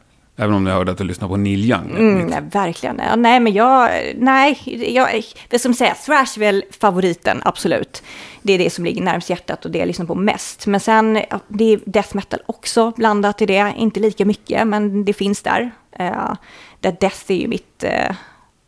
Även 0.41 0.55
om 0.55 0.67
jag 0.67 0.75
hörde 0.75 0.93
att 0.93 0.99
du 0.99 1.05
lyssnar 1.05 1.29
på 1.29 1.37
Neil 1.37 1.71
Young. 1.71 1.91
Mm, 1.91 2.27
nej, 2.27 2.41
verkligen. 2.53 3.01
Ja, 3.09 3.17
nej, 3.17 3.41
men 3.41 3.53
jag... 3.53 3.91
Nej, 4.17 4.59
jag, 4.95 5.23
det 5.49 5.59
som 5.59 5.75
säger, 5.75 5.95
thrash 5.95 6.37
är 6.37 6.41
väl 6.41 6.65
favoriten, 6.81 7.43
absolut. 7.45 8.03
Det 8.43 8.53
är 8.53 8.59
det 8.59 8.71
som 8.71 8.85
ligger 8.85 9.03
närmast 9.03 9.31
hjärtat 9.31 9.65
och 9.65 9.71
det 9.71 9.79
jag 9.79 9.87
lyssnar 9.87 10.07
på 10.07 10.15
mest. 10.15 10.67
Men 10.67 10.81
sen, 10.81 11.23
ja, 11.31 11.41
det 11.49 11.73
är 11.73 11.81
death 11.85 12.17
metal 12.17 12.41
också 12.47 12.93
blandat 12.97 13.43
i 13.43 13.47
det. 13.47 13.75
Inte 13.77 14.01
lika 14.01 14.25
mycket, 14.25 14.67
men 14.67 15.05
det 15.05 15.13
finns 15.13 15.43
där. 15.43 15.71
Uh, 16.01 16.35
Death 16.81 17.25
är 17.33 17.37
ju 17.37 17.49
mitt, 17.49 17.85
eh, 17.85 18.15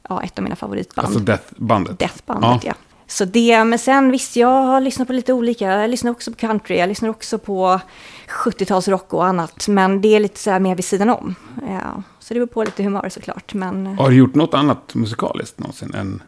ja, 0.08 0.22
ett 0.22 0.38
av 0.38 0.42
mina 0.42 0.56
favoritband. 0.56 1.06
Alltså 1.06 1.20
Death-bandet. 1.20 1.98
Deathbandet, 1.98 2.64
ja. 2.64 2.74
Så 3.10 3.24
det, 3.24 3.64
men 3.64 3.78
sen 3.78 4.10
visst, 4.10 4.36
jag 4.36 4.62
har 4.62 4.80
lyssnat 4.80 5.08
på 5.08 5.12
lite 5.14 5.32
olika. 5.32 5.64
Jag 5.64 5.90
lyssnar 5.90 6.10
också 6.10 6.30
på 6.30 6.36
country, 6.36 6.76
jag 6.76 6.88
lyssnar 6.88 7.08
också 7.08 7.38
på 7.38 7.80
70-talsrock 8.28 9.14
och 9.14 9.26
annat. 9.26 9.68
Men 9.68 10.00
det 10.00 10.08
är 10.16 10.20
lite 10.20 10.38
så 10.38 10.50
här 10.50 10.60
mer 10.60 10.74
vid 10.74 10.84
sidan 10.84 11.10
om. 11.10 11.34
Ja, 11.68 12.02
så 12.18 12.34
det 12.34 12.40
beror 12.40 12.46
på 12.46 12.64
lite 12.64 12.82
humör 12.82 13.08
såklart. 13.08 13.54
Men, 13.54 13.86
Har 13.86 14.10
du 14.10 14.16
gjort 14.16 14.34
något 14.34 14.54
annat 14.54 14.94
musikaliskt 14.94 15.58
någonsin? 15.58 15.94
Än... 15.94 16.22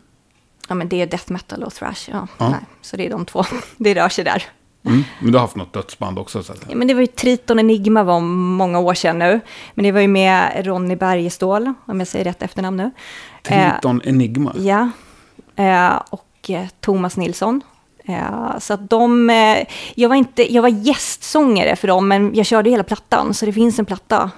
ja, 0.69 0.75
men 0.75 0.89
det 0.89 1.03
är 1.03 1.07
death 1.07 1.33
metal 1.33 1.63
och 1.63 1.75
thrash. 1.75 2.11
Ja, 2.11 2.27
Ja. 2.39 2.49
Nej, 2.49 2.61
så 2.81 2.97
det 2.97 3.07
är 3.07 3.11
de 3.11 3.27
två. 3.27 3.45
Det 3.77 3.95
rör 3.95 4.09
sig 4.09 4.25
där. 4.25 4.43
Mm. 4.85 5.03
Men 5.21 5.33
du 5.33 5.39
har 5.39 5.43
haft 5.43 5.57
något 5.57 5.73
dödsband 5.73 6.19
också? 6.19 6.43
Så 6.43 6.53
att... 6.53 6.65
Ja, 6.69 6.77
men 6.77 6.89
det 6.89 6.95
var 6.95 7.01
ju 7.01 7.07
Triton 7.07 7.59
Enigma 7.59 8.03
var 8.03 8.21
många 8.21 8.79
år 8.79 8.95
sedan 8.95 9.19
nu. 9.19 9.41
Men 9.75 9.83
det 9.83 9.93
var 9.93 10.01
ju 10.01 10.09
med 10.09 10.67
Ronny 10.67 10.97
Bergestål, 10.97 11.73
om 11.87 11.99
jag 11.99 12.09
säger 12.09 12.25
rätt 12.25 12.43
efternamn 12.43 12.77
nu. 12.77 12.91
Eh, 13.49 13.73
Triton 13.73 14.03
Enigma. 14.05 14.55
Ja, 14.57 14.91
eh, 15.57 16.03
och 16.11 16.27
eh, 16.51 16.67
Thomas 16.81 17.17
Nilsson. 17.17 17.61
Så 18.59 18.75
att 18.75 18.91
de, 18.91 19.31
eh, 19.31 19.67
jag, 19.95 20.09
var 20.09 20.17
inte, 20.17 20.55
jag 20.55 20.63
var 20.63 20.69
gästsångare 20.69 21.77
för 21.77 21.89
dem, 21.89 22.09
men 22.09 22.35
jag 22.35 22.47
körde 22.47 22.71
hela 22.71 22.83
plattan. 22.85 23.35
Så 23.35 23.47
det 23.47 23.53
finns 23.53 23.79
en 23.79 23.85
platta, 23.85 24.31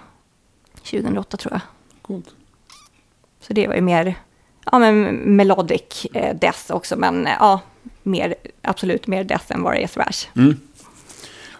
2008 0.90 1.36
tror 1.36 1.52
jag. 1.52 1.60
Coolt. 2.02 2.26
Så 3.40 3.52
det 3.52 3.66
var 3.68 3.74
ju 3.74 3.80
mer, 3.80 4.14
ja 4.72 4.78
men 4.78 5.04
melodic 5.14 6.06
eh, 6.14 6.36
death 6.36 6.72
också, 6.72 6.96
men 6.96 7.28
ja, 7.40 7.60
mer, 8.02 8.34
absolut 8.62 9.06
mer 9.06 9.24
death 9.24 9.44
än 9.52 9.62
vad 9.62 9.74
det 9.74 9.82
är 9.82 9.86
thrash. 9.88 10.26
Mm. 10.36 10.56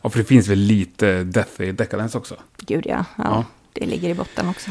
Ja, 0.03 0.11
för 0.11 0.19
det 0.19 0.25
finns 0.25 0.49
väl 0.49 0.59
lite 0.59 1.25
Death 1.25 1.61
i 1.63 1.73
Decadence 1.73 2.19
också. 2.19 2.37
Gud 2.57 2.87
ja, 2.87 3.05
ja, 3.17 3.25
Ja. 3.25 3.45
det 3.73 3.87
ligger 3.87 4.09
i 4.09 4.15
botten 4.15 4.49
också. 4.49 4.71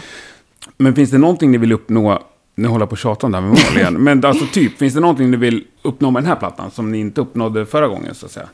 Men 0.78 0.96
finns 0.96 1.12
det 1.12 1.18
någonting 1.18 1.52
ni 1.52 1.58
vill 1.58 1.72
uppnå, 1.72 2.24
nu 2.56 2.68
håller 2.68 2.82
jag 2.82 2.90
på 2.90 2.94
att 2.94 3.00
tjata 3.00 3.26
om 3.26 3.32
det 3.32 3.38
här 3.38 3.48
med 3.48 3.50
mål 3.50 3.78
igen, 3.78 3.94
men 3.94 4.26
alltså 4.26 4.46
typ, 4.46 4.78
finns 4.78 4.94
det 4.94 5.00
någonting 5.00 5.32
ni 5.32 5.38
vill 5.38 5.64
uppnå 5.82 6.12
med 6.12 6.24
den 6.24 6.30
här 6.30 6.36
plattan 6.36 6.72
som 6.72 6.92
ni 6.92 7.00
inte 7.00 7.22
uppnådde 7.22 7.66
förra 7.66 7.88
gången 7.88 8.16
så 8.16 8.26
att 8.26 8.32
säga? 8.32 8.48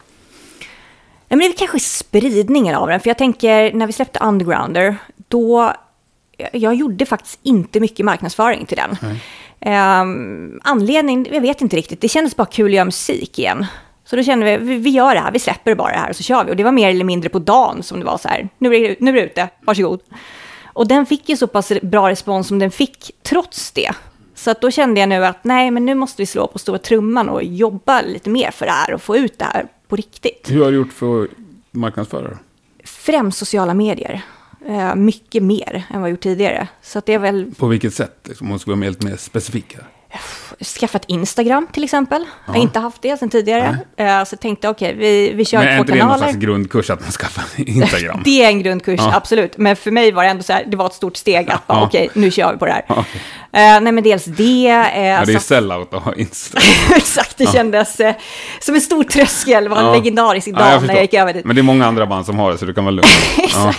Ja, 1.27 1.35
men 1.35 1.39
det 1.39 1.45
är 1.45 1.57
kanske 1.57 1.79
spridningen 1.79 2.75
av 2.75 2.87
den, 2.87 2.99
för 2.99 3.09
jag 3.09 3.17
tänker 3.17 3.73
när 3.73 3.87
vi 3.87 3.93
släppte 3.93 4.19
Undergrounder, 4.19 4.95
då, 5.27 5.73
jag 6.51 6.75
gjorde 6.75 7.05
faktiskt 7.05 7.39
inte 7.43 7.79
mycket 7.79 8.05
marknadsföring 8.05 8.65
till 8.65 8.77
den. 8.77 8.97
Ehm, 9.59 10.59
anledning, 10.63 11.27
jag 11.31 11.41
vet 11.41 11.61
inte 11.61 11.75
riktigt, 11.75 12.01
det 12.01 12.09
kändes 12.09 12.35
bara 12.35 12.45
kul 12.45 12.65
att 12.65 12.75
göra 12.75 12.85
musik 12.85 13.39
igen. 13.39 13.65
Så 14.05 14.15
då 14.15 14.23
kände 14.23 14.45
vi, 14.45 14.65
vi, 14.65 14.75
vi 14.75 14.89
gör 14.89 15.13
det 15.13 15.19
här, 15.19 15.31
vi 15.31 15.39
släpper 15.39 15.75
bara 15.75 15.91
det 15.91 15.97
här 15.97 16.09
och 16.09 16.15
så 16.15 16.23
kör 16.23 16.45
vi. 16.45 16.51
Och 16.51 16.55
det 16.55 16.63
var 16.63 16.71
mer 16.71 16.89
eller 16.89 17.05
mindre 17.05 17.29
på 17.29 17.39
dagen 17.39 17.83
som 17.83 17.99
det 17.99 18.05
var 18.05 18.17
så 18.17 18.27
här, 18.27 18.49
nu 18.57 18.75
är 18.75 18.89
det, 18.89 18.95
nu 18.99 19.11
är 19.11 19.15
det 19.15 19.25
ute, 19.25 19.49
varsågod. 19.61 19.99
Och 20.79 20.87
den 20.87 21.05
fick 21.05 21.29
ju 21.29 21.37
så 21.37 21.47
pass 21.47 21.71
bra 21.81 22.09
respons 22.09 22.47
som 22.47 22.59
den 22.59 22.71
fick 22.71 23.11
trots 23.23 23.71
det. 23.71 23.91
Så 24.35 24.51
att 24.51 24.61
då 24.61 24.71
kände 24.71 24.99
jag 24.99 25.09
nu 25.09 25.25
att 25.25 25.43
nej, 25.43 25.71
men 25.71 25.85
nu 25.85 25.95
måste 25.95 26.21
vi 26.21 26.25
slå 26.25 26.47
på 26.47 26.59
stora 26.59 26.77
trumman 26.77 27.29
och 27.29 27.43
jobba 27.43 28.01
lite 28.01 28.29
mer 28.29 28.51
för 28.51 28.65
det 28.65 28.71
här 28.71 28.93
och 28.93 29.01
få 29.01 29.17
ut 29.17 29.39
det 29.39 29.45
här 29.45 29.67
på 29.87 29.95
riktigt. 29.95 30.47
Hur 30.51 30.63
har 30.63 30.71
du 30.71 30.77
gjort 30.77 30.93
för 30.93 31.23
att 31.23 31.29
marknadsföra 31.71 32.29
det? 32.29 32.37
Främst 32.83 33.37
sociala 33.37 33.73
medier. 33.73 34.21
Eh, 34.67 34.95
mycket 34.95 35.43
mer 35.43 35.83
än 35.89 36.01
vad 36.01 36.09
jag 36.09 36.11
gjort 36.11 36.23
tidigare. 36.23 36.67
Så 36.81 36.99
att 36.99 37.05
det 37.05 37.13
är 37.13 37.19
väl 37.19 37.51
På 37.57 37.67
vilket 37.67 37.93
sätt? 37.93 38.19
Liksom, 38.23 38.47
om 38.47 38.49
man 38.49 38.59
ska 38.59 38.71
vara 38.71 38.79
mer, 38.79 38.89
lite 38.89 39.05
mer 39.05 39.15
specifik 39.15 39.75
här. 39.75 39.87
Skaffat 40.79 41.03
Instagram 41.07 41.67
till 41.73 41.83
exempel. 41.83 42.25
Jag 42.45 42.53
har 42.53 42.61
inte 42.61 42.79
haft 42.79 43.01
det 43.01 43.17
sedan 43.19 43.29
tidigare. 43.29 43.77
Eh, 43.97 44.23
så 44.23 44.33
jag 44.33 44.39
tänkte 44.39 44.69
okej, 44.69 44.95
vi, 44.97 45.33
vi 45.33 45.45
kör 45.45 45.57
Men 45.59 45.67
är 45.67 45.75
två 45.77 45.81
inte 45.81 45.91
det 45.93 45.99
någon 45.99 46.07
kanaler. 46.07 46.23
slags 46.31 46.37
grundkurs 46.45 46.89
att 46.89 47.01
man 47.01 47.11
skaffar 47.11 47.43
Instagram? 47.57 48.21
Det 48.25 48.43
är 48.43 48.47
en 48.47 48.63
grundkurs, 48.63 48.99
Ja. 49.03 49.15
absolut. 49.15 49.57
Men 49.57 49.75
för 49.75 49.91
mig 49.91 50.11
var 50.11 50.23
det 50.23 50.29
ändå 50.29 50.43
så 50.43 50.53
här, 50.53 50.65
det 50.67 50.77
var 50.77 50.85
ett 50.85 50.93
stort 50.93 51.17
steg 51.17 51.49
att 51.51 51.61
Ja. 51.67 51.83
okej, 51.83 52.09
nu 52.13 52.31
kör 52.31 52.53
vi 52.53 52.59
på 52.59 52.65
det 52.65 52.71
här. 52.71 52.85
Ja. 52.87 52.95
Eh, 53.51 53.81
nej 53.81 53.91
men 53.91 54.03
dels 54.03 54.25
det. 54.25 54.67
Eh, 54.69 55.05
Ja, 55.05 55.25
det 55.25 55.31
är 55.31 55.33
så- 55.33 55.39
sellout 55.39 55.93
att 55.93 56.03
ha 56.03 56.13
Instagram. 56.15 56.63
Exakt, 56.95 57.37
det 57.37 57.51
kändes 57.53 57.99
eh, 57.99 58.15
som 58.59 58.75
en 58.75 58.81
stor 58.81 59.03
tröskel. 59.03 59.63
Det 59.63 59.69
var 59.69 59.77
en 59.77 59.91
legendarisk 59.93 60.47
dag 60.47 60.55
när 60.59 60.79
förstår. 60.79 60.95
jag 60.95 61.03
gick 61.03 61.13
över 61.13 61.33
dit. 61.33 61.45
Men 61.45 61.55
det 61.55 61.59
är 61.61 61.63
många 61.63 61.85
andra 61.87 62.05
band 62.05 62.25
som 62.25 62.39
har 62.39 62.51
det, 62.51 62.57
så 62.57 62.65
du 62.65 62.73
kan 62.73 62.83
vara 62.85 62.91
lugn. 62.95 63.07
ja. 63.53 63.73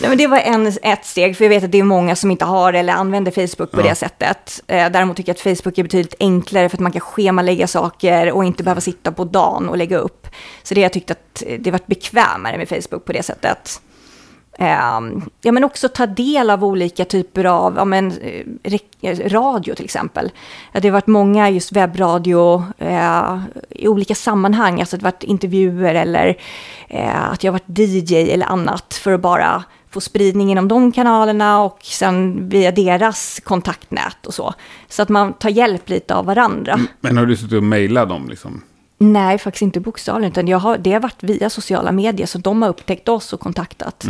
Nej, 0.00 0.08
men 0.08 0.18
det 0.18 0.26
var 0.26 0.38
en, 0.38 0.66
ett 0.82 1.04
steg, 1.04 1.36
för 1.36 1.44
jag 1.44 1.48
vet 1.48 1.64
att 1.64 1.72
det 1.72 1.78
är 1.78 1.82
många 1.84 2.16
som 2.16 2.30
inte 2.30 2.44
har 2.44 2.72
eller 2.72 2.92
använder 2.92 3.30
Facebook 3.32 3.70
på 3.70 3.80
Ja. 3.80 3.82
det 3.88 3.94
sättet. 3.94 4.62
Eh, 4.66 4.90
däremot 4.90 5.16
tycker 5.16 5.30
jag 5.30 5.34
att 5.50 5.58
Facebook 5.58 5.78
är 5.78 5.82
betydligt 5.82 6.14
enklare 6.20 6.68
för 6.68 6.76
att 6.76 6.80
man 6.80 6.92
kan 6.92 7.00
schemalägga 7.00 7.66
saker 7.66 8.32
och 8.32 8.44
inte 8.44 8.62
behöva 8.62 8.80
sitta 8.80 9.12
på 9.12 9.24
dagen 9.24 9.68
och 9.68 9.76
lägga 9.76 9.98
upp. 9.98 10.26
Så 10.62 10.74
det 10.74 10.80
jag 10.80 10.92
tyckte 10.92 11.12
att 11.12 11.42
det 11.58 11.70
varit 11.70 11.86
bekvämare 11.86 12.58
med 12.58 12.68
Facebook 12.68 13.04
på 13.04 13.12
det 13.12 13.22
sättet. 13.22 13.80
Ehm, 14.58 15.22
ja, 15.40 15.52
men 15.52 15.64
också 15.64 15.88
ta 15.88 16.06
del 16.06 16.50
av 16.50 16.64
olika 16.64 17.04
typer 17.04 17.44
av 17.44 17.74
ja, 17.76 17.84
men, 17.84 18.12
eh, 18.62 18.74
eh, 19.02 19.28
radio 19.28 19.74
till 19.74 19.84
exempel. 19.84 20.30
Det 20.72 20.88
har 20.88 20.92
varit 20.92 21.06
många 21.06 21.50
just 21.50 21.72
webbradio 21.72 22.64
eh, 22.78 23.38
i 23.68 23.88
olika 23.88 24.14
sammanhang, 24.14 24.80
alltså 24.80 24.96
det 24.96 25.02
har 25.04 25.12
varit 25.12 25.22
intervjuer 25.22 25.94
eller 25.94 26.36
eh, 26.88 27.30
att 27.30 27.44
jag 27.44 27.52
har 27.52 27.58
varit 27.58 27.78
DJ 27.78 28.32
eller 28.32 28.46
annat 28.46 28.94
för 28.94 29.12
att 29.12 29.20
bara 29.20 29.64
få 29.90 30.00
spridning 30.00 30.50
inom 30.50 30.68
de 30.68 30.92
kanalerna 30.92 31.62
och 31.62 31.78
sen 31.82 32.48
via 32.48 32.72
deras 32.72 33.40
kontaktnät 33.44 34.26
och 34.26 34.34
så. 34.34 34.54
Så 34.88 35.02
att 35.02 35.08
man 35.08 35.32
tar 35.32 35.50
hjälp 35.50 35.88
lite 35.88 36.14
av 36.14 36.26
varandra. 36.26 36.80
Men 37.00 37.16
har 37.16 37.26
du 37.26 37.36
suttit 37.36 37.52
och 37.52 37.62
mejlat 37.62 38.08
dem 38.08 38.28
liksom? 38.28 38.62
Nej, 38.98 39.38
faktiskt 39.38 39.62
inte 39.62 39.80
bokstavligen, 39.80 40.32
utan 40.32 40.48
jag 40.48 40.58
har, 40.58 40.78
det 40.78 40.92
har 40.92 41.00
varit 41.00 41.22
via 41.22 41.50
sociala 41.50 41.92
medier, 41.92 42.26
så 42.26 42.38
de 42.38 42.62
har 42.62 42.68
upptäckt 42.68 43.08
oss 43.08 43.32
och 43.32 43.40
kontaktat. 43.40 44.06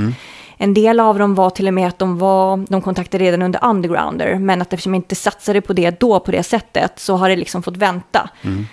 En 0.57 0.75
del 0.75 1.01
av 1.01 1.19
dem 1.19 1.35
var 1.35 1.51
till 1.51 1.69
och 1.69 1.75
med 1.75 1.89
att 1.89 1.99
de, 1.99 2.19
var, 2.19 2.65
de 2.69 2.83
kontaktade 2.83 3.25
redan 3.25 3.43
under 3.43 3.65
Undergrounder, 3.65 4.39
men 4.39 4.63
att 4.63 4.73
eftersom 4.73 4.95
jag 4.95 4.99
inte 4.99 5.15
satsade 5.15 5.61
på 5.61 5.73
det 5.73 6.01
då 6.01 6.21
på 6.21 6.31
det 6.31 6.43
sättet 6.43 6.99
så 6.99 7.17
har 7.17 7.29
det 7.29 7.37
liksom 7.37 7.63
fått 7.63 7.77
vänta. 7.77 8.31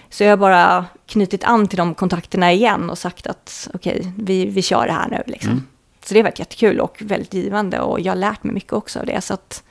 Så 0.09 0.23
jag 0.23 0.29
har 0.29 0.37
bara 0.37 0.85
knutit 1.07 1.43
an 1.43 1.67
till 1.67 1.77
de 1.77 1.93
kontakterna 1.93 2.51
igen 2.51 2.89
och 2.89 2.97
sagt 2.97 3.27
att 3.27 3.69
okej, 3.73 4.13
vi, 4.17 4.45
vi 4.45 4.61
kör 4.61 4.85
det 4.85 4.93
här 4.93 5.07
nu. 5.09 5.23
Liksom. 5.27 5.63
Så 6.07 6.13
det 6.13 6.19
har 6.19 6.23
varit 6.23 6.39
jättekul 6.39 6.79
och 6.79 6.97
väldigt 7.01 7.33
givande 7.33 7.79
och 7.79 7.99
jag 7.99 8.11
har 8.11 8.17
lärt 8.17 8.43
mig 8.43 8.53
mycket 8.53 8.73
också 8.73 8.99
av 8.99 9.05
det. 9.05 9.21
Så 9.21 9.33
att, 9.33 9.63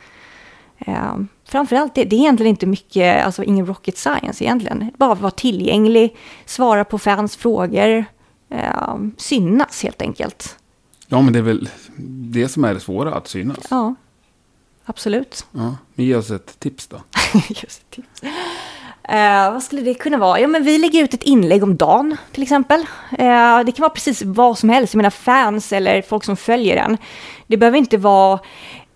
Eh, 0.79 1.16
framförallt, 1.44 1.94
det, 1.94 2.05
det 2.05 2.16
är 2.16 2.20
egentligen 2.20 2.51
inte 2.51 2.66
mycket, 2.66 3.25
alltså 3.25 3.44
ingen 3.44 3.66
rocket 3.66 3.99
science 3.99 4.44
egentligen. 4.44 4.90
Bara 4.96 5.14
vara 5.14 5.31
tillgänglig, 5.31 6.16
svara 6.44 6.85
på 6.85 6.99
fans 6.99 7.37
frågor, 7.37 8.05
eh, 8.49 8.96
synas 9.16 9.83
helt 9.83 10.03
enkelt. 10.03 10.59
Ja, 11.07 11.20
men 11.22 11.33
det 11.33 11.38
är 11.38 11.42
väl 11.42 11.68
det 12.33 12.49
som 12.49 12.64
är 12.64 12.75
det 12.75 12.81
svåra, 12.81 13.14
att 13.14 13.29
synas. 13.29 13.66
Ja, 13.70 13.94
absolut. 14.85 15.46
Ja. 15.53 15.77
Men 15.94 16.07
ge 16.07 16.14
oss 16.14 16.31
ett 16.31 16.61
tips 16.61 16.87
då. 16.87 16.96
Just 17.49 17.83
det, 17.90 17.96
tips. 17.96 18.20
Eh, 19.09 19.53
vad 19.53 19.62
skulle 19.62 19.83
det 19.83 19.95
kunna 19.95 20.19
vara? 20.19 20.40
Ja, 20.40 20.49
men 20.49 20.64
vi 20.64 20.79
lägger 20.79 21.05
ut 21.05 21.14
ett 21.14 21.23
inlägg 21.23 21.62
om 21.62 21.77
dagen 21.77 22.16
till 22.33 22.42
exempel. 22.42 22.81
Eh, 23.11 23.61
det 23.66 23.73
kan 23.73 23.83
vara 23.83 23.90
precis 23.90 24.23
vad 24.23 24.59
som 24.59 24.69
helst, 24.69 24.95
jag 24.95 24.97
menar 24.97 25.11
fans 25.11 25.73
eller 25.73 26.03
folk 26.03 26.25
som 26.25 26.37
följer 26.37 26.77
en. 26.77 26.97
Det 27.47 27.57
behöver 27.57 27.79
inte 27.79 27.97
vara, 27.97 28.38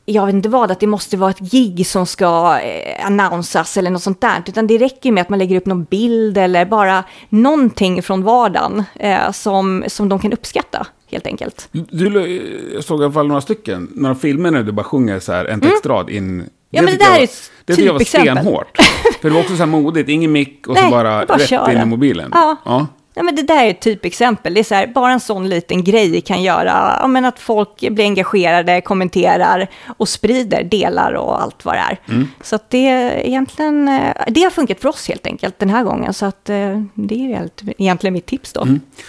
jag 0.05 0.27
vet 0.27 0.35
inte 0.35 0.49
vad, 0.49 0.71
att 0.71 0.81
det 0.81 0.87
måste 0.87 1.17
vara 1.17 1.31
ett 1.31 1.39
gig 1.39 1.87
som 1.87 2.07
ska 2.07 2.59
eh, 2.59 3.07
annonsas 3.07 3.77
eller 3.77 3.91
något 3.91 4.03
sånt 4.03 4.21
där. 4.21 4.43
Utan 4.47 4.67
det 4.67 4.79
räcker 4.79 5.13
med 5.13 5.23
att 5.23 5.29
man 5.29 5.39
lägger 5.39 5.57
upp 5.57 5.67
någon 5.67 5.85
bild 5.85 6.39
eller 6.39 6.65
bara 6.65 7.05
någonting 7.29 8.03
från 8.03 8.23
vardagen 8.23 8.85
eh, 8.95 9.31
som, 9.31 9.85
som 9.87 10.09
de 10.09 10.19
kan 10.19 10.33
uppskatta 10.33 10.87
helt 11.11 11.27
enkelt. 11.27 11.69
Du, 11.73 12.41
jag 12.75 12.85
såg 12.85 13.01
i 13.01 13.05
alla 13.05 13.13
fall 13.13 13.29
några 13.29 13.41
stycken, 13.41 13.89
några 13.95 14.15
filmer 14.15 14.51
när 14.51 14.63
du 14.63 14.73
bara 14.73 14.85
sjunger 14.85 15.21
så 15.21 15.33
här 15.33 15.45
en 15.45 15.61
textrad 15.61 16.11
in. 16.11 16.49
Mm. 16.73 16.77
Ja, 16.77 16.83
men 16.83 16.87
det 16.87 16.93
tycker 16.93 17.05
jag 17.05 17.15
där 17.15 17.21
är 17.21 17.25
ett 17.25 17.51
Det 17.65 17.75
tycker 17.75 17.87
jag 17.87 17.93
var 17.93 18.01
stenhårt. 18.01 18.79
För 19.21 19.29
det 19.29 19.35
var 19.35 19.41
också 19.41 19.57
så 19.57 19.63
här 19.63 19.67
modigt, 19.67 20.09
ingen 20.09 20.33
mick 20.33 20.67
och 20.67 20.77
så 20.77 20.83
Nej, 20.83 20.91
bara, 20.91 21.27
bara 21.27 21.39
rätt 21.39 21.49
köra. 21.49 21.73
in 21.73 21.79
i 21.79 21.85
mobilen. 21.85 22.31
Ja. 22.35 22.57
ja. 22.65 22.87
Ja, 23.15 23.23
men 23.23 23.37
det 23.37 23.43
där 23.43 23.65
är 23.65 23.71
ett 23.71 23.81
typexempel. 23.81 24.55
Det 24.55 24.61
är 24.61 24.65
så 24.65 24.75
här, 24.75 24.87
bara 24.87 25.13
en 25.13 25.21
sån 25.21 25.49
liten 25.49 25.85
grej 25.85 26.21
kan 26.21 26.43
göra 26.43 26.99
ja, 27.01 27.07
men 27.07 27.25
att 27.25 27.39
folk 27.39 27.81
blir 27.81 28.05
engagerade, 28.05 28.81
kommenterar 28.81 29.69
och 29.97 30.09
sprider, 30.09 30.65
delar 30.65 31.13
och 31.13 31.43
allt 31.43 31.65
vad 31.65 31.75
det 31.75 31.79
är. 31.79 32.01
Mm. 32.09 32.29
Så 32.43 32.57
att 32.57 32.71
det, 32.71 32.87
egentligen, 33.29 33.89
eh, 33.89 34.15
det 34.27 34.43
har 34.43 34.51
funkat 34.51 34.81
för 34.81 34.89
oss 34.89 35.09
helt 35.09 35.27
enkelt 35.27 35.59
den 35.59 35.71
här 35.71 35.85
gången. 35.85 36.15
Så 36.15 36.27
att 36.27 36.51
eh, 36.51 36.83
det 36.95 37.33
är 37.35 37.51
egentligen 37.79 38.13
mitt 38.15 38.27
tips 38.27 38.53
då. 38.53 38.67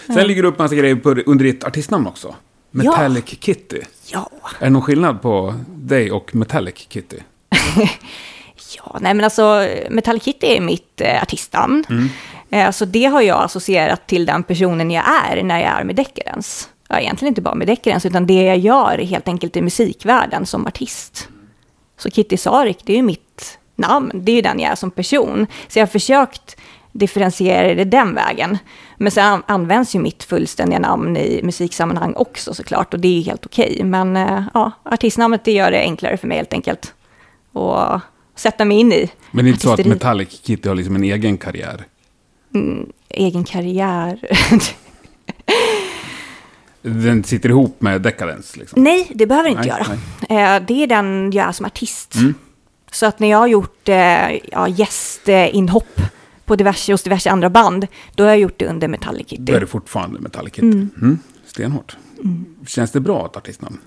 Sen 0.07 0.27
ligger 0.27 0.41
det 0.41 0.47
upp 0.47 0.59
massa 0.59 0.75
grejer 0.75 0.95
på, 0.95 1.09
under 1.25 1.45
ditt 1.45 1.63
artistnamn 1.63 2.07
också. 2.07 2.35
Metallic 2.71 3.25
Kitty. 3.25 3.81
Ja. 4.07 4.29
Är 4.59 4.63
det 4.65 4.69
någon 4.69 4.81
skillnad 4.81 5.21
på 5.21 5.53
dig 5.67 6.11
och 6.11 6.35
Metallic 6.35 6.87
Kitty? 6.89 7.17
Ja, 8.77 8.97
nej 9.01 9.13
men 9.13 9.23
alltså 9.23 9.67
Metallic 9.89 10.23
Kitty 10.23 10.47
är 10.47 10.61
mitt 10.61 11.01
eh, 11.01 11.21
artistnamn. 11.21 11.83
Eh, 12.49 12.71
så 12.71 12.85
det 12.85 13.05
har 13.05 13.21
jag 13.21 13.43
associerat 13.43 14.07
till 14.07 14.25
den 14.25 14.43
personen 14.43 14.91
jag 14.91 15.03
är 15.31 15.43
när 15.43 15.59
jag 15.59 15.69
är 15.79 15.83
med 15.83 15.95
Decadence. 15.95 16.67
Ja, 16.89 16.99
egentligen 16.99 17.31
inte 17.31 17.41
bara 17.41 17.55
med 17.55 17.67
Decadence, 17.67 18.07
utan 18.07 18.27
det 18.27 18.43
jag 18.43 18.57
gör 18.57 18.97
helt 18.97 19.27
enkelt 19.27 19.55
i 19.55 19.61
musikvärlden 19.61 20.45
som 20.45 20.67
artist. 20.67 21.27
Så 21.97 22.09
Kitty 22.09 22.37
Sarek, 22.37 22.77
det 22.83 22.93
är 22.93 22.97
ju 22.97 23.03
mitt 23.03 23.57
namn, 23.75 24.11
det 24.13 24.31
är 24.31 24.35
ju 24.35 24.41
den 24.41 24.59
jag 24.59 24.71
är 24.71 24.75
som 24.75 24.91
person. 24.91 25.47
Så 25.67 25.79
jag 25.79 25.85
har 25.85 25.91
försökt 25.91 26.57
differentiera 26.91 27.75
det 27.75 27.83
den 27.83 28.15
vägen. 28.15 28.57
Men 28.97 29.11
sen 29.11 29.25
an- 29.25 29.43
används 29.47 29.95
ju 29.95 29.99
mitt 29.99 30.23
fullständiga 30.23 30.79
namn 30.79 31.17
i 31.17 31.39
musiksammanhang 31.43 32.13
också 32.15 32.53
såklart, 32.53 32.93
och 32.93 32.99
det 32.99 33.07
är 33.07 33.13
ju 33.19 33.21
helt 33.21 33.45
okej. 33.45 33.81
Men 33.83 34.17
eh, 34.17 34.43
ja, 34.53 34.71
artistnamnet 34.83 35.45
det 35.45 35.51
gör 35.51 35.71
det 35.71 35.79
enklare 35.81 36.17
för 36.17 36.27
mig 36.27 36.37
helt 36.37 36.53
enkelt. 36.53 36.93
Och 37.51 37.99
sätta 38.35 38.65
mig 38.65 38.77
in 38.77 38.91
i 38.91 39.11
Men 39.31 39.45
det 39.45 39.49
är 39.49 39.51
inte 39.51 39.63
så 39.63 39.73
att. 39.73 39.85
Metallic 39.85 40.41
Kitty 40.43 40.69
har 40.69 40.75
liksom 40.75 40.95
en 40.95 41.03
egen 41.03 41.37
karriär? 41.37 41.85
egen 43.09 43.43
karriär. 43.43 44.19
Den 46.81 47.23
sitter 47.23 47.49
ihop 47.49 47.81
med 47.81 48.01
Decadence 48.01 48.59
liksom? 48.59 48.83
nej, 48.83 49.11
det 49.15 49.25
behöver 49.25 49.49
det 49.49 49.55
inte 49.57 49.75
Nej, 49.79 49.97
göra. 50.29 50.55
Eh, 50.55 50.63
det 50.67 50.83
är 50.83 50.87
den 50.87 51.31
jag 51.31 51.47
är 51.47 51.51
som 51.51 51.65
artist. 51.65 52.15
Mm. 52.15 52.33
Så 52.91 53.05
att 53.05 53.19
när 53.19 53.29
jag 53.29 53.37
har 53.37 53.47
gjort 53.47 53.89
eh, 53.89 54.31
ja, 54.51 54.67
gästinhopp 54.67 56.01
på 56.45 56.55
diverse, 56.55 56.93
hos 56.93 57.03
diverse 57.03 57.29
andra 57.29 57.49
band, 57.49 57.87
då 58.15 58.23
har 58.23 58.29
jag 58.29 58.39
gjort 58.39 58.59
det 58.59 58.67
under 58.67 58.87
Metallic 58.87 59.27
Kitty. 59.27 59.43
Då 59.43 59.53
är 59.53 59.59
det 59.59 59.67
fortfarande 59.67 60.19
Metallic 60.19 60.53
Kitty. 60.53 60.67
Mm. 60.67 61.19
Stenhårt. 61.45 61.97
Känns 62.67 62.91
det 62.91 62.99
bra 62.99 63.25
att 63.25 63.37
artistnamn? 63.37 63.77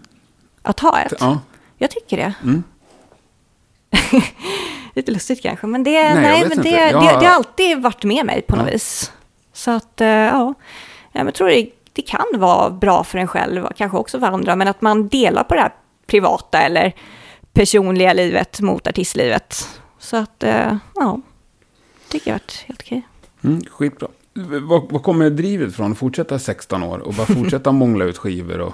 Att 0.62 0.80
ha 0.80 1.00
ett? 1.00 1.14
Ja. 1.20 1.40
Jag 1.78 1.90
tycker 1.90 2.16
det. 2.16 2.34
Lite 4.94 5.12
lustigt 5.12 5.42
kanske, 5.42 5.66
men 5.66 5.84
det, 5.84 6.14
nej, 6.14 6.40
vet 6.42 6.48
men 6.56 6.64
det, 6.64 6.70
det, 6.70 6.92
har- 6.92 7.20
det 7.20 7.26
har 7.26 7.34
alltid 7.34 7.82
varit 7.82 8.04
med 8.04 8.26
mig 8.26 8.42
på 8.42 8.56
något 8.56 8.66
Ja. 8.66 8.72
vis. 8.72 9.12
Så 9.52 9.70
att, 9.70 10.00
eh, 10.00 10.08
ja, 10.08 10.54
jag 11.12 11.34
tror 11.34 11.48
det, 11.48 11.66
det 11.92 12.02
kan 12.02 12.24
vara 12.34 12.70
bra 12.70 13.04
för 13.04 13.18
en 13.18 13.28
själv, 13.28 13.66
kanske 13.76 13.98
också 13.98 14.20
för 14.20 14.26
andra, 14.26 14.56
men 14.56 14.68
att 14.68 14.80
man 14.82 15.08
delar 15.08 15.44
på 15.44 15.54
det 15.54 15.60
här 15.60 15.74
privata 16.06 16.58
eller 16.60 16.92
personliga 17.52 18.12
livet 18.12 18.60
mot 18.60 18.86
artistlivet. 18.86 19.68
Så 19.98 20.16
att, 20.16 20.42
eh, 20.42 20.76
ja, 20.94 21.20
tycker 22.08 22.30
jag 22.30 22.34
har 22.34 22.38
varit 22.40 22.64
helt 22.66 22.80
okej. 22.82 23.02
Mm, 23.44 23.62
skitbra. 23.70 24.08
Vad, 24.90 25.02
kommer 25.02 25.30
drivet 25.30 25.76
från? 25.76 25.94
Fortsätta 25.94 26.38
16 26.38 26.82
år 26.82 26.98
och 26.98 27.14
bara 27.14 27.26
fortsätta 27.26 27.72
mångla 27.72 28.04
ut 28.04 28.18
skivor 28.18 28.60
och... 28.60 28.72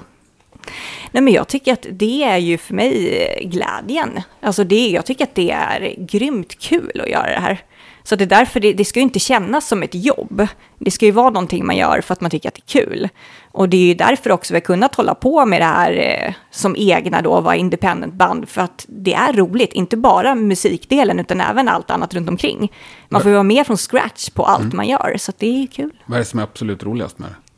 Nej, 1.10 1.22
men 1.22 1.32
jag 1.32 1.48
tycker 1.48 1.72
att 1.72 1.86
det 1.90 2.24
är 2.24 2.38
ju 2.38 2.58
för 2.58 2.74
mig 2.74 3.48
glädjen. 3.50 4.20
Alltså 4.40 4.64
det, 4.64 4.88
jag 4.88 5.06
tycker 5.06 5.24
att 5.24 5.34
det 5.34 5.50
är 5.50 5.94
grymt 5.98 6.58
kul 6.58 7.00
att 7.04 7.10
göra 7.10 7.28
det 7.34 7.40
här. 7.40 7.64
Så 8.02 8.16
det 8.16 8.24
är 8.24 8.26
därför 8.26 8.60
det, 8.60 8.72
det 8.72 8.84
ska 8.84 8.98
ju 8.98 9.02
inte 9.02 9.18
kännas 9.18 9.68
som 9.68 9.82
ett 9.82 9.94
jobb. 9.94 10.46
Det 10.78 10.90
ska 10.90 11.06
ju 11.06 11.10
vara 11.12 11.30
någonting 11.30 11.66
man 11.66 11.76
gör 11.76 12.00
för 12.00 12.12
att 12.12 12.20
man 12.20 12.30
tycker 12.30 12.48
att 12.48 12.54
det 12.54 12.78
är 12.78 12.84
kul. 12.84 13.08
Och 13.52 13.68
det 13.68 13.76
är 13.76 13.86
ju 13.86 13.94
därför 13.94 14.32
också 14.32 14.54
vi 14.54 14.56
har 14.56 14.64
kunnat 14.64 14.94
hålla 14.94 15.14
på 15.14 15.46
med 15.46 15.60
det 15.60 15.64
här 15.64 15.92
eh, 15.92 16.34
som 16.50 16.76
egna 16.78 17.22
då, 17.22 17.40
vara 17.40 17.56
independent 17.56 18.14
band. 18.14 18.48
För 18.48 18.60
att 18.60 18.86
det 18.88 19.14
är 19.14 19.32
roligt, 19.32 19.72
inte 19.72 19.96
bara 19.96 20.34
musikdelen 20.34 21.20
utan 21.20 21.40
även 21.40 21.68
allt 21.68 21.90
annat 21.90 22.14
runt 22.14 22.28
omkring. 22.28 22.72
Man 23.08 23.22
får 23.22 23.28
ju 23.28 23.34
vara 23.34 23.42
med 23.42 23.66
från 23.66 23.76
scratch 23.76 24.30
på 24.30 24.44
allt 24.44 24.72
man 24.72 24.88
gör, 24.88 25.16
så 25.18 25.32
det 25.38 25.46
är 25.46 25.60
ju 25.60 25.66
kul 25.66 25.92
Vad 26.06 26.16
är 26.16 26.18
det 26.18 26.24
som 26.24 26.38
är 26.38 26.44
absolut 26.44 26.82
roligast 26.82 27.18
med 27.18 27.28
det? 27.28 27.49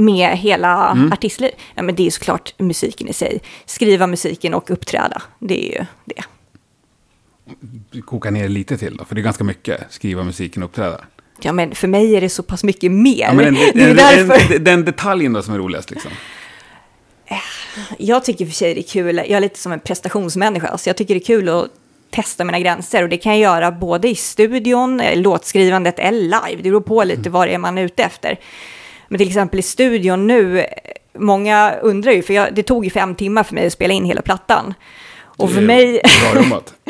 Med 0.00 0.38
hela 0.38 0.98
artistliv. 1.12 1.50
Ja, 1.74 1.82
men 1.82 1.94
det 1.94 2.06
är 2.06 2.10
såklart 2.10 2.54
musiken 2.58 3.08
i 3.08 3.12
sig. 3.12 3.40
Skriva 3.66 4.06
musiken 4.06 4.54
och 4.54 4.70
uppträda, 4.70 5.22
det 5.38 5.68
är 5.68 5.78
ju 5.78 5.86
det. 6.04 6.22
Koka 8.00 8.30
ner 8.30 8.48
lite 8.48 8.78
till 8.78 8.96
då, 8.96 9.04
för 9.04 9.14
det 9.14 9.20
är 9.20 9.22
ganska 9.22 9.44
mycket. 9.44 9.80
Skriva 9.90 10.24
musiken 10.24 10.62
och 10.62 10.68
uppträda. 10.68 11.00
Ja, 11.42 11.52
men 11.52 11.74
för 11.74 11.88
mig 11.88 12.16
är 12.16 12.20
det 12.20 12.28
så 12.28 12.42
pass 12.42 12.64
mycket 12.64 12.92
mer. 12.92 13.20
Ja, 13.20 13.32
men 13.32 13.44
den, 13.44 13.54
det 13.74 13.82
är 13.82 13.94
därför. 13.94 14.48
den, 14.48 14.64
den 14.64 14.84
detaljen 14.84 15.32
då 15.32 15.42
som 15.42 15.54
är 15.54 15.58
roligast 15.58 15.90
liksom. 15.90 16.10
Jag 17.98 18.24
tycker 18.24 18.46
för 18.46 18.52
sig 18.52 18.74
det 18.74 18.80
är 18.80 18.82
kul, 18.82 19.16
jag 19.16 19.30
är 19.30 19.40
lite 19.40 19.58
som 19.58 19.72
en 19.72 19.80
prestationsmänniska, 19.80 20.78
så 20.78 20.88
jag 20.88 20.96
tycker 20.96 21.14
det 21.14 21.20
är 21.20 21.24
kul 21.24 21.48
att 21.48 21.68
testa 22.10 22.44
mina 22.44 22.60
gränser. 22.60 23.02
Och 23.02 23.08
det 23.08 23.16
kan 23.16 23.32
jag 23.32 23.40
göra 23.40 23.70
både 23.72 24.08
i 24.08 24.14
studion, 24.14 25.00
eh, 25.00 25.18
låtskrivandet 25.18 25.98
eller 25.98 26.20
live. 26.20 26.62
Det 26.62 26.70
beror 26.70 26.80
på 26.80 27.04
lite 27.04 27.30
vad 27.30 27.48
det 27.48 27.54
är 27.54 27.58
man 27.58 27.78
är 27.78 27.82
ute 27.82 28.02
efter. 28.02 28.38
Men 29.10 29.18
till 29.18 29.28
exempel 29.28 29.58
i 29.58 29.62
studion 29.62 30.26
nu, 30.26 30.66
många 31.18 31.74
undrar 31.82 32.12
ju, 32.12 32.22
för 32.22 32.34
jag, 32.34 32.54
det 32.54 32.62
tog 32.62 32.84
ju 32.84 32.90
fem 32.90 33.14
timmar 33.14 33.42
för 33.42 33.54
mig 33.54 33.66
att 33.66 33.72
spela 33.72 33.94
in 33.94 34.04
hela 34.04 34.22
plattan. 34.22 34.74
Och 35.22 35.50
för 35.50 35.60
mig... 35.60 36.00
Bra 36.32 36.42
jobbat. 36.42 36.74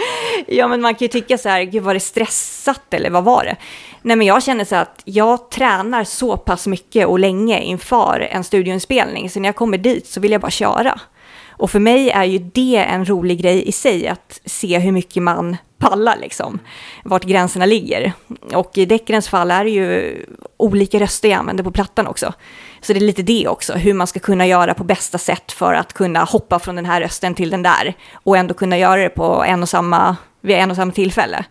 Ja, 0.46 0.68
men 0.68 0.80
man 0.80 0.94
kan 0.94 1.04
ju 1.04 1.08
tycka 1.08 1.38
så 1.38 1.48
här, 1.48 1.62
gud 1.62 1.82
var 1.82 1.94
det 1.94 2.00
stressat 2.00 2.94
eller 2.94 3.10
vad 3.10 3.24
var 3.24 3.44
det? 3.44 3.56
Nej, 4.02 4.16
men 4.16 4.26
jag 4.26 4.42
känner 4.42 4.64
så 4.64 4.76
att 4.76 5.02
jag 5.04 5.50
tränar 5.50 6.04
så 6.04 6.36
pass 6.36 6.66
mycket 6.66 7.06
och 7.06 7.18
länge 7.18 7.60
inför 7.60 8.28
en 8.30 8.44
studioinspelning, 8.44 9.30
så 9.30 9.40
när 9.40 9.48
jag 9.48 9.56
kommer 9.56 9.78
dit 9.78 10.06
så 10.06 10.20
vill 10.20 10.32
jag 10.32 10.40
bara 10.40 10.50
köra. 10.50 11.00
Och 11.48 11.70
för 11.70 11.78
mig 11.78 12.10
är 12.10 12.24
ju 12.24 12.38
det 12.38 12.76
en 12.76 13.04
rolig 13.08 13.42
grej 13.42 13.68
i 13.68 13.72
sig, 13.72 14.08
att 14.08 14.40
se 14.44 14.78
hur 14.78 14.92
mycket 14.92 15.22
man 15.22 15.56
pallar 15.80 16.16
liksom, 16.20 16.58
vart 17.04 17.24
gränserna 17.24 17.66
ligger. 17.66 18.12
Och 18.54 18.78
i 18.78 18.86
Deckarens 18.86 19.28
fall 19.28 19.50
är 19.50 19.64
det 19.64 19.70
ju 19.70 20.16
olika 20.56 21.00
röster 21.00 21.28
jag 21.28 21.38
använder 21.38 21.64
på 21.64 21.70
plattan 21.70 22.06
också. 22.06 22.32
Så 22.80 22.92
det 22.92 22.98
är 22.98 23.00
lite 23.00 23.22
det 23.22 23.48
också, 23.48 23.72
hur 23.72 23.94
man 23.94 24.06
ska 24.06 24.20
kunna 24.20 24.46
göra 24.46 24.74
på 24.74 24.84
bästa 24.84 25.18
sätt 25.18 25.52
för 25.52 25.74
att 25.74 25.92
kunna 25.92 26.24
hoppa 26.24 26.58
från 26.58 26.76
den 26.76 26.86
här 26.86 27.00
rösten 27.00 27.34
till 27.34 27.50
den 27.50 27.62
där 27.62 27.94
och 28.12 28.36
ändå 28.36 28.54
kunna 28.54 28.78
göra 28.78 29.02
det 29.02 29.08
på 29.08 29.44
en 29.44 29.62
och 29.62 29.68
samma, 29.68 30.16
vid 30.40 30.56
en 30.56 30.70
och 30.70 30.76
samma 30.76 30.92
tillfälle. 30.92 31.44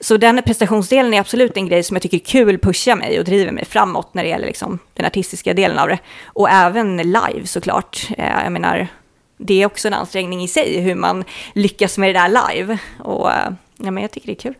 Så 0.00 0.16
den 0.16 0.42
prestationsdelen 0.42 1.14
är 1.14 1.20
absolut 1.20 1.56
en 1.56 1.66
grej 1.66 1.82
som 1.82 1.96
jag 1.96 2.02
tycker 2.02 2.16
är 2.16 2.24
kul, 2.24 2.58
pushar 2.58 2.96
mig 2.96 3.18
och 3.18 3.24
driver 3.24 3.52
mig 3.52 3.64
framåt 3.64 4.14
när 4.14 4.22
det 4.22 4.28
gäller 4.28 4.46
liksom 4.46 4.78
den 4.94 5.06
artistiska 5.06 5.54
delen 5.54 5.78
av 5.78 5.88
det. 5.88 5.98
Och 6.26 6.50
även 6.50 6.96
live 6.96 7.46
såklart. 7.46 8.08
Eh, 8.18 8.42
jag 8.44 8.52
menar, 8.52 8.88
det 9.46 9.62
är 9.62 9.66
också 9.66 9.88
en 9.88 9.94
ansträngning 9.94 10.42
i 10.42 10.48
sig 10.48 10.80
hur 10.80 10.94
man 10.94 11.24
lyckas 11.54 11.98
med 11.98 12.08
det 12.14 12.18
där 12.20 12.28
live. 12.54 12.78
Och 12.98 13.32
eh, 13.32 13.50
ja, 13.76 13.90
men 13.90 14.02
jag 14.02 14.10
tycker 14.10 14.26
det 14.26 14.32
är 14.32 14.40
kul. 14.40 14.54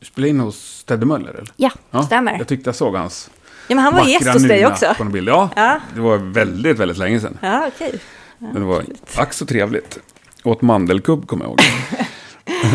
Du 0.00 0.06
spelade 0.06 0.28
in 0.30 0.40
hos 0.40 0.84
Teddy 0.84 1.06
Möller 1.06 1.30
eller? 1.30 1.50
Ja, 1.56 1.70
stämmer. 2.06 2.38
Jag 2.38 2.48
tyckte 2.48 2.68
jag 2.68 2.74
såg 2.76 2.96
hans 2.96 3.30
Ja, 3.68 3.74
men 3.74 3.84
han 3.84 3.94
var 3.94 4.04
gäst 4.06 4.28
hos 4.32 4.42
dig 4.42 4.66
också. 4.66 4.94
på 4.96 5.02
en 5.02 5.12
bild. 5.12 5.28
Ja, 5.28 5.48
Ja. 5.56 5.80
det 5.94 6.00
var 6.00 6.16
väldigt, 6.16 6.78
väldigt 6.78 6.98
länge 6.98 7.20
sedan. 7.20 7.38
Ja, 7.42 7.66
okej. 7.74 8.00
Men 8.38 8.54
det 8.54 8.60
var 8.60 8.84
ack 9.16 9.32
så 9.32 9.46
trevligt. 9.46 9.98
Åt 10.44 10.62
mandelkubb 10.62 11.26
kommer 11.26 11.44
jag 11.44 11.50
ihåg. 11.50 11.60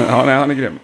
ja, 0.09 0.25
nej, 0.25 0.35
han 0.37 0.51
är 0.51 0.55
grym. 0.55 0.79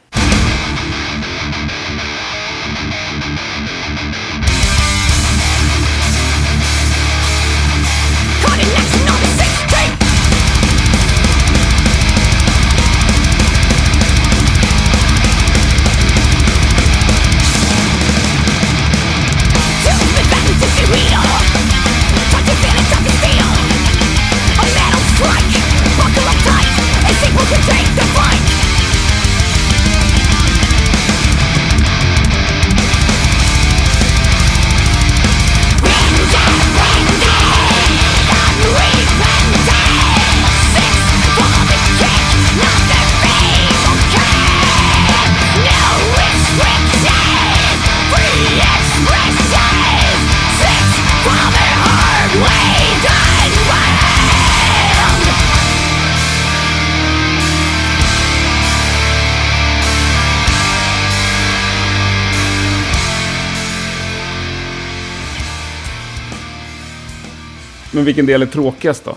Men 67.97 68.05
vilken 68.05 68.25
del 68.25 68.41
är 68.41 68.45
tråkigast 68.45 69.05
då? 69.05 69.15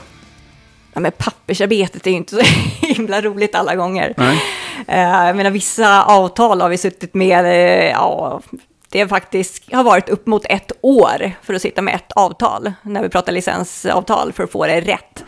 Ja, 0.93 1.01
men 1.01 1.13
pappersarbetet 1.13 2.07
är 2.07 2.11
ju 2.11 2.17
inte 2.17 2.35
så 2.35 2.41
himla 2.87 3.21
roligt 3.21 3.55
alla 3.55 3.77
gånger. 3.77 4.15
Nej. 4.17 4.43
Eh, 4.89 5.27
Jag 5.27 5.37
menar, 5.37 5.51
vissa 5.51 6.05
avtal 6.05 6.61
har 6.61 6.69
vi 6.69 6.79
suttit 6.79 7.15
med, 7.15 7.45
eh, 7.45 7.91
ja, 7.91 8.41
det 8.89 9.01
har 9.01 9.09
faktiskt 9.09 9.73
har 9.73 9.85
varit 9.85 10.09
upp 10.09 10.27
mot 10.27 10.45
ett 10.49 10.73
år 10.81 11.33
för 11.43 11.55
att 11.55 11.63
sitta 11.63 11.83
med 11.83 11.95
ett 11.95 12.13
avtal, 12.13 12.73
när 12.83 13.03
vi 13.03 13.09
pratar 13.09 13.33
licensavtal, 13.33 14.33
för 14.33 14.45
att 14.45 14.51
få 14.53 14.67
det 14.67 14.81
rätt. 14.81 15.25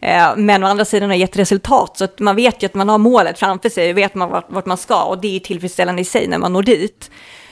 Eh, 0.00 0.36
Men 0.36 0.64
å 0.64 0.66
andra 0.66 0.84
sidan 0.84 1.08
har 1.10 1.16
det 1.16 1.20
gett 1.20 1.36
resultat, 1.36 1.98
så 1.98 2.04
att 2.04 2.18
man 2.18 2.36
vet 2.36 2.62
ju 2.62 2.66
att 2.66 2.74
man 2.74 2.88
har 2.88 2.98
målet 2.98 3.38
framför 3.38 3.68
sig, 3.68 3.92
vet 3.92 4.14
man 4.14 4.30
vart, 4.30 4.46
vart 4.48 4.66
man 4.66 4.76
ska, 4.76 5.02
och 5.02 5.18
det 5.20 5.36
är 5.36 5.40
tillfredsställande 5.40 6.02
i 6.02 6.04
sig 6.04 6.26
när 6.28 6.38
man 6.38 6.52
når 6.52 6.62
dit. 6.62 7.10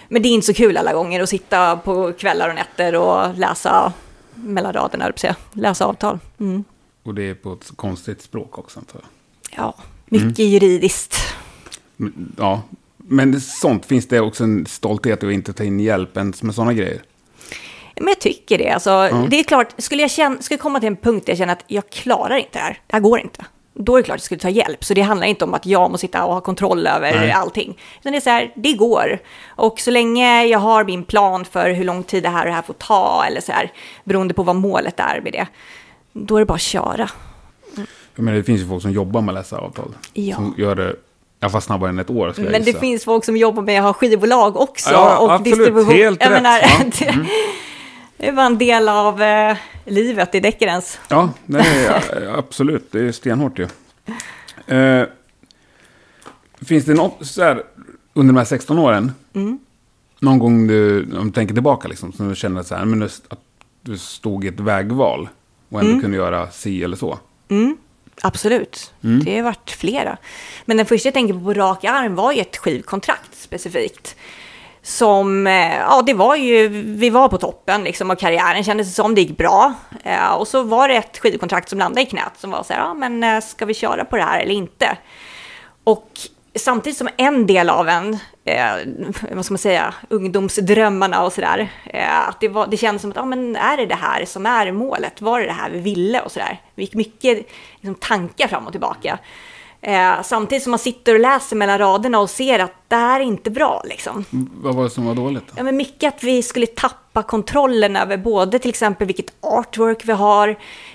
Men 0.09 0.23
det 0.23 0.29
är 0.29 0.31
inte 0.31 0.47
så 0.47 0.55
kul 0.55 0.77
alla 0.77 0.93
gånger 0.93 1.23
att 1.23 1.29
sitta 1.29 1.77
på 1.77 2.13
kvällar 2.13 2.49
och 2.49 2.55
nätter 2.55 2.95
och 2.95 3.35
läsa 3.39 3.93
mellan 4.47 4.73
raderna, 4.73 5.13
läsa 5.53 5.85
avtal. 5.85 6.19
Mm. 6.41 6.65
Och 7.03 7.15
det 7.15 7.23
är 7.23 7.35
på 7.35 7.53
ett 7.53 7.71
konstigt 7.77 8.23
språk 8.23 8.59
också 8.59 8.79
antar 8.79 9.01
jag. 9.03 9.09
Ja, 9.65 9.75
mycket 10.07 10.39
juridiskt. 10.39 11.17
Men- 11.97 12.35
Ja, 12.39 12.63
men 12.97 13.41
sånt 13.41 13.87
finns 13.87 14.09
det 14.09 14.21
också 14.21 14.45
en 14.45 14.67
stolthet 14.67 15.23
i 15.23 15.27
att 15.27 15.33
inte 15.33 15.53
ta 15.53 15.65
in 15.65 15.81
hjälp 15.81 16.17
ens 16.17 16.43
med 16.43 16.55
sådana 16.55 16.73
grejer. 16.73 17.03
Men 17.97 18.09
jag 18.09 18.21
tycker 18.21 18.59
det. 18.59 18.71
Alltså, 18.71 18.91
Det 19.31 19.39
är 19.41 19.45
klart, 19.45 19.75
skulle 19.79 20.03
jag 20.03 20.11
känna, 20.11 20.43
skulle 20.43 20.59
komma 20.59 20.81
till 20.81 20.87
en 20.87 20.97
punkt 20.97 21.27
där 21.27 21.31
jag 21.33 21.39
känner 21.39 21.53
att 21.53 21.65
jag 21.67 21.91
klarar 21.91 22.37
inte 22.37 22.59
det 22.59 22.63
här, 22.65 22.81
det 22.87 22.93
här 22.97 23.01
går 23.01 23.21
inte. 23.21 23.45
Då 23.79 23.95
är 23.95 23.97
det 23.97 24.03
klart 24.03 24.15
att 24.15 24.21
jag 24.21 24.25
skulle 24.25 24.41
ta 24.41 24.49
hjälp. 24.49 24.85
Så 24.85 24.95
det 24.95 25.01
handlar 25.01 25.27
inte 25.27 25.45
om 25.45 25.55
att 25.55 25.67
jag 25.67 25.91
måste 25.91 26.07
sitta 26.07 26.25
och 26.25 26.35
ha 26.35 26.41
kontroll 26.41 26.87
över 26.87 27.15
Nej. 27.15 27.33
allting. 27.33 27.79
Utan 28.01 28.13
det 28.13 28.19
är 28.19 28.21
så 28.21 28.31
här, 28.31 28.53
det 28.57 28.73
går. 28.73 29.19
Och 29.49 29.81
så 29.81 29.91
länge 29.91 30.45
jag 30.45 30.59
har 30.59 30.85
min 30.85 31.05
plan 31.05 31.45
för 31.45 31.71
hur 31.71 31.85
lång 31.85 32.03
tid 32.03 32.23
det 32.23 32.29
här 32.29 32.41
och 32.41 32.47
det 32.47 32.55
här 32.55 32.63
får 32.63 32.75
ta, 32.75 33.25
eller 33.29 33.41
så 33.41 33.53
här, 33.53 33.73
beroende 34.05 34.35
på 34.35 34.43
vad 34.43 34.57
målet 34.57 35.01
är 35.01 35.21
med 35.21 35.33
det, 35.33 35.47
då 36.13 36.37
är 36.37 36.41
det 36.41 36.47
bara 36.47 36.55
att 36.55 36.61
köra. 36.61 37.11
Jag 38.15 38.23
menar, 38.23 38.39
det 38.39 38.45
finns 38.45 38.61
ju 38.61 38.69
folk 38.69 38.83
som 38.83 38.93
jobbar 38.93 39.21
med 39.21 39.33
att 39.33 39.39
läsa 39.39 39.59
avtal. 39.59 39.95
Ja. 40.13 40.37
Som 40.37 40.55
gör 40.59 40.75
det 40.75 40.91
i 40.91 40.95
alla 41.41 41.51
fall 41.51 41.63
snabbare 41.63 41.91
än 41.91 41.99
ett 41.99 42.11
år. 42.11 42.35
Men 42.37 42.53
det 42.53 42.59
gissa. 42.59 42.81
finns 42.81 43.05
folk 43.05 43.25
som 43.25 43.37
jobbar 43.37 43.63
med 43.63 43.79
att 43.79 43.85
ha 43.85 43.93
skivbolag 43.93 44.57
också. 44.57 44.91
Ja, 44.91 45.19
och 45.19 45.33
absolut. 45.33 45.59
distribution. 45.59 45.95
Helt 45.95 46.23
jag 46.23 46.31
rätt. 46.31 46.43
Menar. 46.43 46.61
Mm. 47.09 47.27
det, 48.19 48.27
det 48.27 48.33
var 48.33 48.45
en 48.45 48.59
del 48.59 48.89
av 48.89 49.23
eh, 49.23 49.57
livet 49.87 50.35
i 50.35 50.41
deckarens. 50.41 50.99
Ja, 51.09 51.31
är, 51.55 52.39
absolut. 52.39 52.93
Det 52.93 53.01
är 53.01 53.13
stenhårt 53.13 53.59
ju. 53.59 53.69
Eh, 54.77 55.07
finns 56.67 56.85
det 56.85 56.95
något 56.95 57.27
så 57.27 57.43
här, 57.43 57.63
under 58.15 58.33
de 58.35 58.39
här 58.39 58.45
16 58.45 58.79
åren, 58.79 59.13
Mm. 59.35 59.59
någon 60.21 60.39
gång 60.39 60.67
du, 60.67 61.03
om 61.19 61.27
du 61.27 61.33
tänker 61.33 61.55
tillbaka, 61.55 61.89
liksom, 61.89 62.13
som 62.13 62.29
du 62.29 62.35
känner 62.35 62.63
så 62.63 62.75
här, 62.75 62.85
men 62.85 63.01
just 63.01 63.25
att 63.29 63.41
du 63.83 63.99
stod 63.99 64.45
i 64.45 64.49
ett 64.49 64.61
vägval 64.61 65.29
och 65.69 65.81
Mm. 65.81 65.91
ändå 65.93 66.03
kunde 66.03 66.17
göra 66.17 66.51
si 66.51 66.83
eller 66.85 66.97
så? 66.97 67.19
Absolut, 68.23 68.93
det 69.01 69.37
har 69.37 69.43
varit 69.43 69.71
flera. 69.71 70.17
Men 70.65 70.77
den 70.77 70.87
första 70.87 71.07
jag 71.07 71.15
tänker 71.15 71.35
på 71.35 71.41
på 71.41 71.55
rak 71.55 71.85
arm 71.85 72.15
var 72.15 72.33
ju 72.33 72.41
ett 72.41 72.57
skivkontrakt 72.57 73.35
specifikt. 73.37 74.17
Som, 74.87 75.47
eh, 75.47 75.77
ja 75.77 76.03
det 76.07 76.15
var 76.15 76.37
ju, 76.37 76.69
vi 76.69 77.11
var 77.11 77.29
på 77.29 77.39
toppen 77.39 77.85
liksom 77.85 78.11
av 78.11 78.15
karriären, 78.15 78.65
kändes 78.65 78.89
det 78.89 78.95
som, 78.95 79.15
det 79.15 79.21
gick 79.21 79.39
bra. 79.39 79.75
Eh, 80.05 80.33
och 80.33 80.49
så 80.49 80.63
var 80.63 80.89
det 80.89 80.95
ett 80.95 81.19
skivkontrakt 81.19 81.69
som 81.69 81.79
landade 81.79 82.03
i 82.03 82.07
knät 82.07 82.33
som 82.37 82.51
var 82.51 82.63
så 82.63 82.73
här, 82.73 82.81
ja 82.81 82.95
men 82.95 83.25
eh, 83.25 83.41
ska 83.41 83.65
vi 83.65 83.75
köra 83.75 84.05
på 84.05 84.17
det 84.17 84.23
här 84.23 84.41
eller 84.41 84.55
inte? 84.55 84.97
Och 85.85 86.11
samtidigt 86.55 86.99
som 86.99 87.09
en 87.17 87.47
del 87.47 87.71
av 87.71 87.89
en, 87.89 88.19
eh, 88.45 88.75
vad 89.33 89.45
ska 89.45 89.53
man 89.53 89.59
säga, 89.59 89.95
ungdomsdrömmarna 90.09 91.25
och 91.25 91.33
sådär, 91.33 91.69
eh, 91.85 92.29
att 92.29 92.41
det, 92.41 92.49
var, 92.49 92.67
det 92.67 92.77
kändes 92.77 93.03
som 93.03 93.11
att, 93.11 93.17
ja 93.17 93.25
men 93.25 93.57
är 93.57 93.77
det 93.77 93.87
det 93.87 93.95
här 93.95 94.25
som 94.25 94.47
är 94.47 94.73
målet? 94.73 95.21
Var 95.21 95.41
det 95.41 95.47
det 95.47 95.53
här 95.53 95.71
vi 95.71 95.81
ville 95.81 96.21
och 96.21 96.33
sådär? 96.33 96.61
Det 96.75 96.83
gick 96.83 96.95
mycket 96.95 97.47
liksom, 97.75 97.95
tankar 97.95 98.49
fram 98.49 98.67
och 98.67 98.73
tillbaka. 98.73 99.19
Eh, 99.81 100.23
samtidigt 100.23 100.63
som 100.63 100.71
man 100.71 100.79
sitter 100.79 101.15
och 101.15 101.21
läser 101.21 101.57
mellan 101.57 101.79
raderna 101.79 102.19
och 102.19 102.31
ser 102.31 102.59
att 102.59 102.73
det 102.89 102.97
här 102.97 103.21
är 103.21 103.25
inte 103.25 103.51
bra 103.51 103.83
liksom. 103.85 104.25
Vad 104.61 104.75
var 104.75 104.85
det 104.85 104.91
som 104.91 105.07
var 105.07 105.15
dåligt? 105.15 105.45
Då? 105.47 105.53
Ja, 105.57 105.63
men 105.63 105.77
mycket 105.77 106.15
att 106.15 106.23
vi 106.23 106.43
skulle 106.43 106.67
tappa 106.67 107.23
kontrollen 107.23 107.97
över 107.97 108.17
både 108.17 108.59
till 108.59 108.71
exempel 108.71 109.07
vilket 109.07 109.33
artwork 109.41 110.05
vi 110.05 110.13
har, 110.13 110.49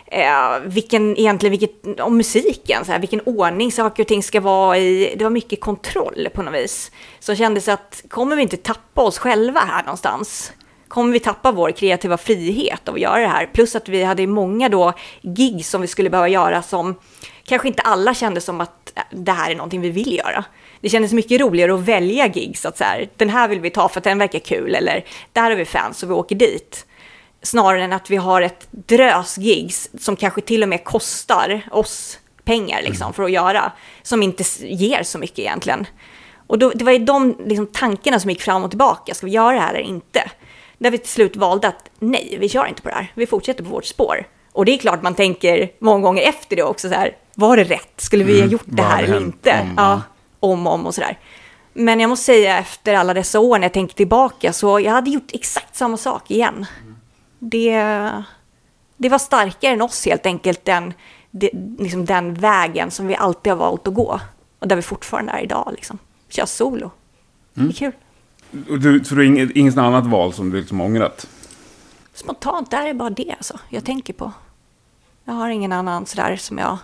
eh, 0.06 0.60
vilken, 0.64 1.18
egentligen 1.18 1.52
vilket, 1.52 2.00
om 2.00 2.18
musiken, 2.18 2.86
så 2.86 2.92
här, 2.92 3.00
vilken 3.00 3.22
ordning 3.22 3.72
saker 3.72 4.04
och 4.04 4.08
ting 4.08 4.24
ska 4.24 4.42
vara 4.42 4.78
i. 4.78 5.16
Det 5.18 5.24
var 5.24 5.32
mycket 5.32 5.62
kontroll 5.62 6.28
på 6.34 6.42
något 6.42 6.54
vis. 6.54 6.92
Så 7.20 7.36
kändes 7.36 7.68
att 7.68 8.04
kommer 8.10 8.36
vi 8.36 8.42
inte 8.42 8.58
tappa 8.58 9.02
oss 9.02 9.18
själva 9.18 9.60
här 9.60 9.84
någonstans? 9.84 10.52
Kommer 10.88 11.14
vi 11.14 11.20
tappa 11.20 11.52
vår 11.52 11.72
kreativa 11.72 12.18
frihet 12.18 12.90
av 12.90 12.96
att 12.96 13.02
göra 13.02 13.20
det 13.20 13.28
här? 13.28 13.46
Plus 13.46 13.76
att 13.76 13.90
vi 13.90 14.04
hade 14.04 14.28
många 14.28 14.70
då 14.70 14.94
gig 15.22 15.66
som 15.66 15.82
vi 15.82 15.88
skulle 15.88 16.10
behöva 16.10 16.28
göra 16.28 16.62
som 16.62 16.96
kanske 17.52 17.68
inte 17.68 17.82
alla 17.82 18.14
kände 18.14 18.42
som 18.42 18.62
att 18.62 18.94
det 19.10 19.32
här 19.32 19.52
är 19.52 19.56
någonting 19.56 19.82
vi 19.82 19.90
vill 19.90 20.18
göra. 20.18 20.44
Det 20.82 20.90
kändes 20.90 21.14
mycket 21.14 21.42
roligare 21.42 21.74
att 21.74 21.80
välja 21.80 22.28
gigs, 22.28 22.66
att 22.66 22.78
så 22.78 22.84
här, 22.84 23.10
den 23.18 23.30
här 23.30 23.48
vill 23.48 23.60
vi 23.60 23.70
ta 23.70 23.90
för 23.90 24.00
att 24.00 24.04
den 24.04 24.18
verkar 24.18 24.40
kul, 24.40 24.76
eller 24.76 25.06
där 25.34 25.50
har 25.50 25.56
vi 25.56 25.66
fans 25.66 26.04
och 26.04 26.10
vi 26.10 26.14
åker 26.14 26.36
dit. 26.36 26.86
Snarare 27.42 27.84
än 27.84 27.94
att 27.94 28.10
vi 28.10 28.16
har 28.16 28.42
ett 28.42 28.68
drös 28.72 29.38
gigs 29.38 29.90
som 30.00 30.16
kanske 30.16 30.42
till 30.42 30.64
och 30.64 30.70
med 30.70 30.84
kostar 30.84 31.62
oss 31.72 32.20
pengar 32.44 32.82
liksom, 32.82 33.14
för 33.14 33.24
att 33.24 33.32
göra, 33.32 33.72
som 34.02 34.24
inte 34.24 34.44
ger 34.60 35.04
så 35.04 35.18
mycket 35.18 35.40
egentligen. 35.40 35.86
Och 36.48 36.60
då, 36.60 36.70
det 36.70 36.84
var 36.84 36.92
ju 36.92 37.00
de 37.00 37.38
liksom, 37.46 37.68
tankarna 37.68 38.20
som 38.20 38.30
gick 38.30 38.42
fram 38.42 38.64
och 38.64 38.70
tillbaka, 38.70 39.14
ska 39.14 39.26
vi 39.26 39.32
göra 39.32 39.54
det 39.54 39.62
här 39.62 39.74
eller 39.74 39.90
inte? 39.90 40.32
Där 40.78 40.92
vi 40.92 40.98
till 40.98 41.10
slut 41.10 41.36
valde 41.36 41.68
att 41.68 41.90
nej, 42.00 42.38
vi 42.40 42.50
kör 42.50 42.66
inte 42.66 42.82
på 42.82 42.90
det 42.90 42.96
här, 42.96 43.12
vi 43.16 43.28
fortsätter 43.28 43.64
på 43.64 43.70
vårt 43.70 43.86
spår. 43.86 44.26
Och 44.52 44.66
det 44.66 44.72
är 44.72 44.78
klart 44.78 45.02
man 45.02 45.16
tänker 45.16 45.72
många 45.80 46.02
gånger 46.02 46.24
efter 46.24 46.56
det 46.56 46.64
också 46.64 46.90
så 46.90 46.96
här, 46.96 47.16
var 47.36 47.58
det 47.58 47.64
rätt? 47.64 47.94
Skulle 48.02 48.24
vi 48.24 48.42
ha 48.42 48.48
gjort 48.48 48.64
det 48.66 48.84
här 48.84 49.04
eller 49.04 49.18
inte? 49.18 49.60
om, 49.62 49.74
ja, 49.78 50.02
om 50.40 50.68
och 50.68 50.74
om 50.74 50.86
och 50.86 50.96
sådär. 50.96 51.20
Men 51.74 52.00
jag 52.00 52.10
måste 52.10 52.26
säga 52.26 52.58
efter 52.58 52.94
alla 52.94 53.14
dessa 53.14 53.40
år 53.40 53.60
när 53.60 53.66
jag 53.66 53.74
tänker 53.74 53.96
tillbaka 53.96 54.54
så 54.54 54.80
jag 54.80 54.92
hade 54.92 55.10
gjort 55.10 55.30
exakt 55.34 55.76
samma 55.76 55.98
sak 55.98 56.32
igen. 56.32 56.66
Det, 57.40 57.74
det 58.98 59.10
var 59.10 59.18
starkare 59.18 59.74
än 59.74 59.82
oss 59.82 60.06
helt 60.06 60.26
enkelt, 60.26 60.66
den, 60.66 60.94
det, 61.32 61.50
liksom 61.80 62.06
den 62.06 62.34
vägen 62.34 62.92
som 62.92 63.08
vi 63.08 63.16
alltid 63.16 63.52
har 63.54 63.58
valt 63.58 63.88
att 63.88 63.94
gå. 63.94 64.20
Och 64.60 64.68
där 64.68 64.76
vi 64.76 64.82
fortfarande 64.82 65.32
är 65.32 65.40
idag 65.40 65.72
liksom. 65.76 66.00
Kör 66.30 66.46
solo. 66.46 66.92
Det 67.54 67.62
är 67.62 67.72
kul. 67.72 67.92
Och 68.70 68.80
Du, 68.80 69.04
så 69.04 69.16
du 69.16 69.22
har 69.22 69.26
inget, 69.26 69.52
inget 69.52 69.78
annat 69.78 70.08
val 70.08 70.34
som 70.34 70.50
du 70.50 70.60
liksom 70.60 70.82
ångrat? 70.82 71.28
Spontant 72.14 72.74
är 72.74 72.88
det 72.88 72.94
bara 72.94 73.10
det 73.10 73.36
alltså, 73.38 73.60
jag 73.70 73.86
tänker 73.86 74.14
på. 74.14 74.32
Jag 75.26 75.34
har 75.34 75.50
ingen 75.50 75.72
annan 75.72 76.06
sådär 76.06 76.36
som 76.36 76.58
jag 76.58 76.78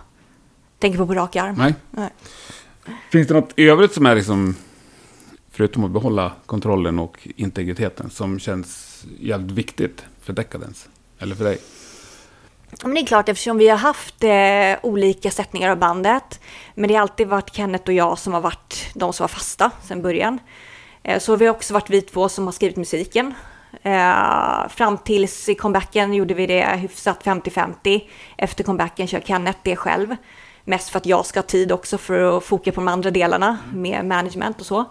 tänker 0.78 0.98
på 0.98 1.06
på 1.06 1.14
rak 1.14 1.36
arm. 1.36 1.54
Nej. 1.58 1.74
Nej. 1.90 2.10
Finns 3.10 3.28
det 3.28 3.34
något 3.34 3.52
i 3.56 3.68
övrigt 3.68 3.92
som 3.92 4.06
är 4.06 4.14
liksom, 4.14 4.56
förutom 5.50 5.84
att 5.84 5.90
behålla 5.90 6.32
kontrollen 6.46 6.98
och 6.98 7.28
integriteten, 7.36 8.10
som 8.10 8.38
känns 8.38 9.02
jävligt 9.20 9.52
viktigt 9.52 10.04
för 10.22 10.32
Decadence? 10.32 10.88
Eller 11.18 11.34
för 11.34 11.44
dig? 11.44 11.58
Men 12.82 12.94
det 12.94 13.00
är 13.00 13.06
klart, 13.06 13.28
eftersom 13.28 13.58
vi 13.58 13.68
har 13.68 13.76
haft 13.76 14.24
eh, 14.24 14.90
olika 14.90 15.30
sättningar 15.30 15.70
av 15.70 15.78
bandet, 15.78 16.40
men 16.74 16.88
det 16.88 16.94
har 16.94 17.02
alltid 17.02 17.28
varit 17.28 17.54
Kenneth 17.54 17.88
och 17.88 17.92
jag 17.92 18.18
som 18.18 18.32
har 18.32 18.40
varit 18.40 18.90
de 18.94 19.12
som 19.12 19.24
var 19.24 19.28
fasta 19.28 19.70
sedan 19.82 20.02
början. 20.02 20.38
Eh, 21.02 21.18
så 21.18 21.36
vi 21.36 21.46
har 21.46 21.54
också 21.54 21.74
varit 21.74 21.90
vi 21.90 22.02
två 22.02 22.28
som 22.28 22.44
har 22.44 22.52
skrivit 22.52 22.76
musiken. 22.76 23.34
Eh, 23.82 24.68
fram 24.68 24.98
tills 24.98 25.48
i 25.48 25.54
comebacken 25.54 26.14
gjorde 26.14 26.34
vi 26.34 26.46
det 26.46 26.76
hyfsat 26.76 27.24
50-50. 27.24 28.00
Efter 28.36 28.64
comebacken 28.64 29.06
kör 29.06 29.20
Kenneth 29.20 29.58
det 29.62 29.76
själv. 29.76 30.16
Mest 30.68 30.88
för 30.88 30.98
att 30.98 31.06
jag 31.06 31.26
ska 31.26 31.38
ha 31.38 31.46
tid 31.46 31.72
också 31.72 31.98
för 31.98 32.36
att 32.38 32.44
foka 32.44 32.72
på 32.72 32.80
de 32.80 32.88
andra 32.88 33.10
delarna 33.10 33.58
med 33.72 34.04
management 34.04 34.60
och 34.60 34.66
så. 34.66 34.84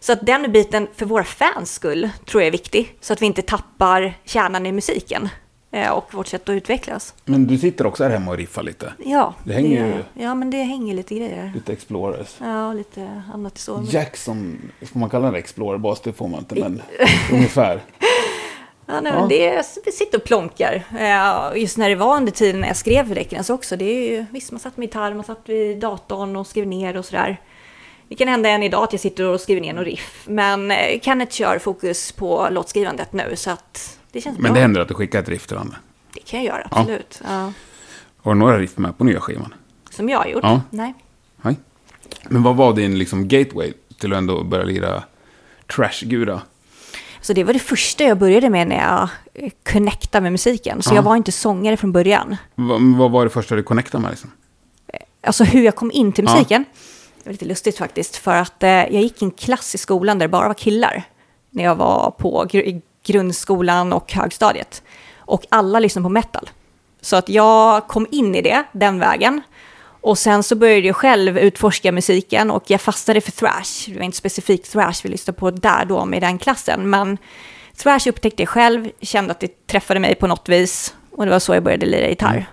Så 0.00 0.12
att 0.12 0.26
den 0.26 0.52
biten 0.52 0.88
för 0.94 1.06
våra 1.06 1.24
fans 1.24 1.72
skull 1.74 2.10
tror 2.26 2.42
jag 2.42 2.46
är 2.46 2.52
viktig. 2.52 2.94
Så 3.00 3.12
att 3.12 3.22
vi 3.22 3.26
inte 3.26 3.42
tappar 3.42 4.14
kärnan 4.24 4.66
i 4.66 4.72
musiken 4.72 5.28
eh, 5.70 5.90
och 5.90 6.14
vårt 6.14 6.26
sätt 6.26 6.42
att 6.48 6.52
utvecklas. 6.52 7.14
Men 7.24 7.46
du 7.46 7.58
sitter 7.58 7.86
också 7.86 8.02
här 8.04 8.10
hemma 8.10 8.30
och 8.30 8.36
riffar 8.36 8.62
lite. 8.62 8.92
Ja, 9.04 9.34
Det 9.44 9.52
hänger 9.52 9.86
ju- 9.86 10.22
ja, 10.24 10.34
men 10.34 10.50
det 10.50 10.62
hänger 10.62 10.94
lite 10.94 11.14
grejer. 11.14 11.52
Lite 11.54 11.72
Explorers. 11.72 12.36
Ja, 12.40 12.72
lite 12.72 13.22
annat 13.34 13.58
så. 13.58 13.84
Jackson, 13.90 14.58
får 14.92 14.98
man 14.98 15.10
kalla 15.10 15.30
det 15.30 15.38
Explorer-bas? 15.38 16.00
Det 16.00 16.12
får 16.12 16.28
man 16.28 16.38
inte, 16.40 16.54
men 16.54 16.82
ungefär. 17.32 17.80
Ja, 18.86 19.00
nej, 19.00 19.12
Ja. 19.12 19.20
men 19.20 19.28
det 19.28 19.62
vi 19.84 19.92
sitter 19.92 20.18
och 20.18 20.24
plonkar. 20.24 20.82
Eh, 20.98 21.60
Just 21.60 21.76
när 21.78 21.88
det 21.88 21.94
var 21.94 22.16
under 22.16 22.32
tiden 22.32 22.60
när 22.60 22.68
jag 22.68 22.76
skrev 22.76 23.08
för 23.08 23.52
också. 23.54 23.76
Det 23.76 23.84
är 23.84 24.10
ju, 24.10 24.26
visst, 24.30 24.52
man 24.52 24.60
satt 24.60 24.76
med 24.76 24.84
gitarr, 24.86 25.14
man 25.14 25.24
satt 25.24 25.40
vid 25.44 25.78
datorn 25.78 26.36
och 26.36 26.46
skrev 26.46 26.66
ner 26.66 26.96
och 26.96 27.04
sådär. 27.04 27.40
Det 28.08 28.14
kan 28.14 28.28
hända 28.28 28.48
än 28.48 28.62
idag 28.62 28.84
att 28.84 28.92
jag 28.92 29.00
sitter 29.00 29.24
och 29.24 29.40
skriver 29.40 29.60
ner 29.60 29.72
någon 29.72 29.84
riff. 29.84 30.24
Men 30.28 30.70
eh, 30.70 31.00
Kenneth 31.02 31.32
kör 31.32 31.58
fokus 31.58 32.12
på 32.12 32.48
låtskrivandet 32.50 33.12
nu, 33.12 33.32
så 33.36 33.50
att 33.50 33.98
det 34.12 34.20
känns 34.20 34.38
Men 34.38 34.42
bra. 34.42 34.54
det 34.54 34.60
händer 34.60 34.80
att 34.80 34.88
du 34.88 34.94
skickar 34.94 35.18
ett 35.22 35.28
riff 35.28 35.46
till 35.46 35.56
honom. 35.56 35.74
Det 36.14 36.20
kan 36.20 36.44
jag 36.44 36.54
göra, 36.54 36.68
absolut. 36.70 37.20
Ja. 37.24 37.52
Har 38.22 38.34
du 38.34 38.38
några 38.38 38.58
riff 38.58 38.78
med 38.78 38.98
på 38.98 39.04
nya 39.04 39.20
skivan? 39.20 39.54
Som 39.90 40.08
jag 40.08 40.18
har 40.18 40.26
gjort? 40.26 40.42
Ja. 40.42 40.60
Nej. 40.70 40.94
Nej. 41.42 41.56
Men 42.28 42.42
vad 42.42 42.56
var 42.56 42.72
din 42.72 42.98
liksom 42.98 43.28
gateway 43.28 43.72
till 44.00 44.12
att 44.12 44.16
ändå 44.18 44.42
börja 44.44 44.64
lira 44.64 45.02
trash-gura? 45.66 46.40
Så 47.26 47.32
det 47.32 47.44
var 47.44 47.52
det 47.52 47.58
första 47.58 48.04
jag 48.04 48.18
började 48.18 48.50
med 48.50 48.68
när 48.68 48.76
jag 48.76 49.08
eh, 49.34 49.52
connectade 49.72 50.22
med 50.22 50.32
musiken. 50.32 50.82
Så 50.82 50.90
Ja. 50.90 50.94
jag 50.94 51.02
var 51.02 51.16
inte 51.16 51.32
sångare 51.32 51.76
från 51.76 51.92
början. 51.92 52.36
Va, 52.54 52.76
vad 52.80 53.10
var 53.10 53.24
det 53.24 53.30
första 53.30 53.54
du 53.56 53.62
connectade 53.62 54.02
med 54.02 54.10
liksom? 54.10 54.30
Alltså 55.26 55.44
hur 55.44 55.62
jag 55.64 55.74
kom 55.76 55.90
in 55.92 56.12
till 56.12 56.24
Ja. 56.24 56.32
musiken. 56.32 56.64
Det 57.16 57.24
var 57.28 57.32
lite 57.32 57.44
lustigt 57.44 57.78
faktiskt. 57.78 58.16
För 58.16 58.34
att 58.36 58.62
eh, 58.62 58.70
jag 58.70 59.02
gick 59.02 59.22
i 59.22 59.24
en 59.24 59.30
klass 59.30 59.74
i 59.74 59.78
skolan 59.78 60.18
där 60.18 60.26
det 60.26 60.30
bara 60.30 60.46
var 60.48 60.54
killar. 60.54 61.02
När 61.50 61.64
jag 61.64 61.74
var 61.74 62.10
på 62.10 62.44
gr- 62.44 62.82
grundskolan 63.06 63.92
och 63.92 64.12
högstadiet. 64.12 64.82
Och 65.18 65.46
alla 65.48 65.80
lyssnade 65.80 66.02
på 66.02 66.08
metal. 66.08 66.50
Så 67.00 67.16
att 67.16 67.28
jag 67.28 67.86
kom 67.88 68.06
in 68.10 68.34
i 68.34 68.42
det, 68.42 68.64
den 68.72 68.98
vägen. 68.98 69.40
Och 70.06 70.18
sen 70.18 70.42
så 70.42 70.56
började 70.56 70.86
jag 70.86 70.96
själv 70.96 71.38
utforska 71.38 71.92
musiken 71.92 72.50
och 72.50 72.70
jag 72.70 72.80
fastnade 72.80 73.20
för 73.20 73.32
thrash. 73.32 73.86
Det 73.86 73.98
var 73.98 74.04
inte 74.04 74.16
specifikt 74.16 74.72
thrash 74.72 74.94
vi 75.02 75.08
lyssnade 75.08 75.38
på 75.38 75.50
där 75.50 75.84
då 75.84 76.04
med 76.04 76.22
den 76.22 76.38
klassen. 76.38 76.90
Men 76.90 77.18
thrash 77.76 78.08
upptäckte 78.08 78.42
jag 78.42 78.48
själv, 78.48 78.90
kände 79.00 79.30
att 79.30 79.40
det 79.40 79.66
träffade 79.66 80.00
mig 80.00 80.14
på 80.14 80.26
något 80.26 80.48
vis. 80.48 80.94
Och 81.10 81.24
det 81.24 81.30
var 81.30 81.38
så 81.38 81.54
jag 81.54 81.62
började 81.62 81.86
lira 81.86 82.08
gitarr. 82.08 82.46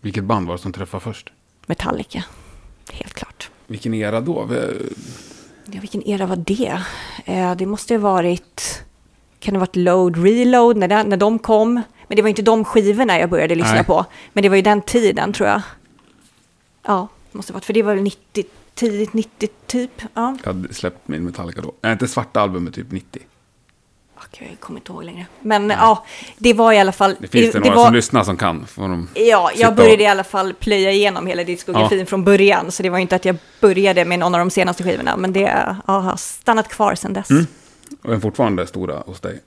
Vilket 0.00 0.24
band 0.24 0.46
var 0.46 0.54
det 0.56 0.62
som 0.62 0.72
träffade 0.72 1.04
först? 1.04 1.32
Metallica, 1.66 2.24
helt 2.92 3.14
klart. 3.14 3.50
Vilken 3.66 3.94
era 3.94 4.20
då? 4.20 4.48
Ja, 5.64 5.80
vilken 5.80 6.08
era 6.08 6.26
var 6.26 6.36
det? 6.36 6.82
Eh, 7.24 7.54
det 7.54 7.66
måste 7.66 7.94
ha 7.94 8.00
varit... 8.00 8.82
Kan 9.40 9.54
det 9.54 9.60
ha 9.60 9.66
varit 9.66 9.76
Load 9.76 10.24
Reload 10.24 10.76
när, 10.76 10.88
den, 10.88 11.08
när 11.08 11.16
de 11.16 11.38
kom? 11.38 11.82
Men 12.08 12.16
det 12.16 12.22
var 12.22 12.28
inte 12.28 12.42
de 12.42 12.64
skivorna 12.64 13.18
jag 13.18 13.30
började 13.30 13.54
lyssna 13.54 13.74
Nej. 13.74 13.84
på. 13.84 14.04
Men 14.32 14.42
det 14.42 14.48
var 14.48 14.56
ju 14.56 14.62
den 14.62 14.82
tiden 14.82 15.32
tror 15.32 15.48
jag. 15.48 15.62
Ja, 16.86 17.08
det 17.32 17.36
måste 17.38 17.52
ha 17.52 17.54
varit. 17.56 17.64
För 17.64 17.72
det 17.72 17.82
var 17.82 17.94
väl 17.94 18.02
90, 18.02 18.44
tidigt 18.74 19.12
90 19.12 19.48
typ. 19.66 20.02
Ja. 20.14 20.36
Jag 20.44 20.52
hade 20.52 20.74
släppt 20.74 21.08
min 21.08 21.24
Metallica 21.24 21.60
då. 21.60 21.72
Är 21.82 21.92
inte 21.92 22.08
svarta 22.08 22.40
albumet 22.40 22.74
typ 22.74 22.92
90? 22.92 23.22
Åh, 24.16 24.22
gud, 24.38 24.48
jag 24.50 24.60
kommer 24.60 24.80
inte 24.80 24.92
ihåg 24.92 25.04
längre. 25.04 25.26
Men 25.40 25.70
ja, 25.70 26.04
det 26.38 26.52
var 26.54 26.72
i 26.72 26.78
alla 26.78 26.92
fall... 26.92 27.16
Det 27.20 27.28
finns 27.28 27.52
det, 27.52 27.58
några 27.60 27.74
var, 27.74 27.84
som 27.84 27.94
lyssnar 27.94 28.24
som 28.24 28.36
kan. 28.36 28.66
Får 28.66 28.82
de 28.82 29.08
Ja, 29.14 29.50
jag 29.56 29.70
och- 29.70 29.76
började 29.76 30.02
i 30.02 30.06
alla 30.06 30.24
fall 30.24 30.54
plöja 30.54 30.92
igenom 30.92 31.26
hela 31.26 31.44
diskografin 31.44 31.98
Ja. 31.98 32.06
från 32.06 32.24
början. 32.24 32.72
Så 32.72 32.82
det 32.82 32.90
var 32.90 32.98
inte 32.98 33.16
att 33.16 33.24
jag 33.24 33.36
började 33.60 34.04
med 34.04 34.18
någon 34.18 34.34
av 34.34 34.38
de 34.38 34.50
senaste 34.50 34.82
skivorna. 34.82 35.16
Men 35.16 35.32
det 35.32 35.76
ja, 35.86 35.92
har 35.98 36.16
stannat 36.16 36.68
kvar 36.68 36.94
sedan 36.94 37.12
dess. 37.12 37.30
Mm. 37.30 37.46
Och 38.02 38.14
är 38.14 38.18
fortfarande 38.20 38.66
stora 38.66 38.94
hos 39.06 39.20
dig. 39.20 39.40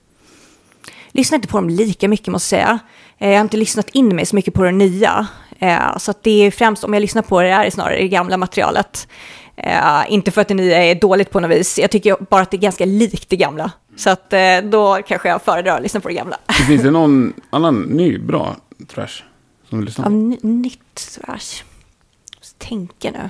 lyssnar 1.12 1.36
inte 1.36 1.48
på 1.48 1.58
dem 1.58 1.70
lika 1.70 2.08
mycket 2.08 2.28
måste 2.28 2.56
jag 2.56 2.62
säga. 2.66 2.80
Eh, 3.18 3.30
Jag 3.30 3.38
har 3.38 3.42
inte 3.42 3.58
lyssnat 3.58 3.90
in 3.90 4.16
mig 4.16 4.26
så 4.26 4.36
mycket 4.36 4.54
på 4.54 4.64
det 4.64 4.72
nya. 4.72 5.28
Eh, 5.64 5.98
Så 5.98 6.14
det 6.22 6.32
är 6.32 6.52
främst 6.52 6.84
om 6.84 6.94
jag 6.94 7.02
lyssnar 7.02 7.22
på 7.22 7.42
det, 7.42 7.48
är 7.50 7.66
det 7.66 7.72
snarare 7.72 7.98
det 7.98 8.08
gamla 8.08 8.38
materialet. 8.38 9.08
Eh, 9.56 10.02
Inte 10.08 10.32
för 10.32 10.42
att 10.42 10.48
det 10.48 10.54
nya 10.54 10.84
är 10.84 10.96
dåligt 10.96 11.30
på 11.32 11.40
något 11.40 11.52
vis. 11.52 11.80
Jag 11.80 11.92
tycker 11.92 12.18
bara 12.30 12.42
att 12.42 12.52
det 12.52 12.58
är 12.58 12.62
ganska 12.62 12.86
likt 12.86 13.30
det 13.30 13.36
gamla. 13.38 13.72
Så 13.96 14.10
att 14.10 14.34
eh, 14.34 14.58
då 14.64 15.00
kanske 15.08 15.30
jag 15.30 15.42
föredrar 15.42 15.76
att 15.76 15.82
lyssna 15.84 16.00
på 16.00 16.08
det 16.08 16.14
gamla. 16.14 16.38
Det 16.48 16.54
finns 16.54 16.82
det 16.84 16.92
någon 16.92 17.34
annan 17.50 17.82
ny 17.82 18.18
bra 18.20 18.56
trash 18.88 19.24
som 19.70 19.80
du 19.80 19.86
lyssnar 19.86 20.06
på? 20.06 20.12
ny- 20.12 20.38
nytt 20.42 20.96
thrash. 21.16 21.64
Så 22.42 22.54
tänker 22.58 23.12
nu. 23.12 23.30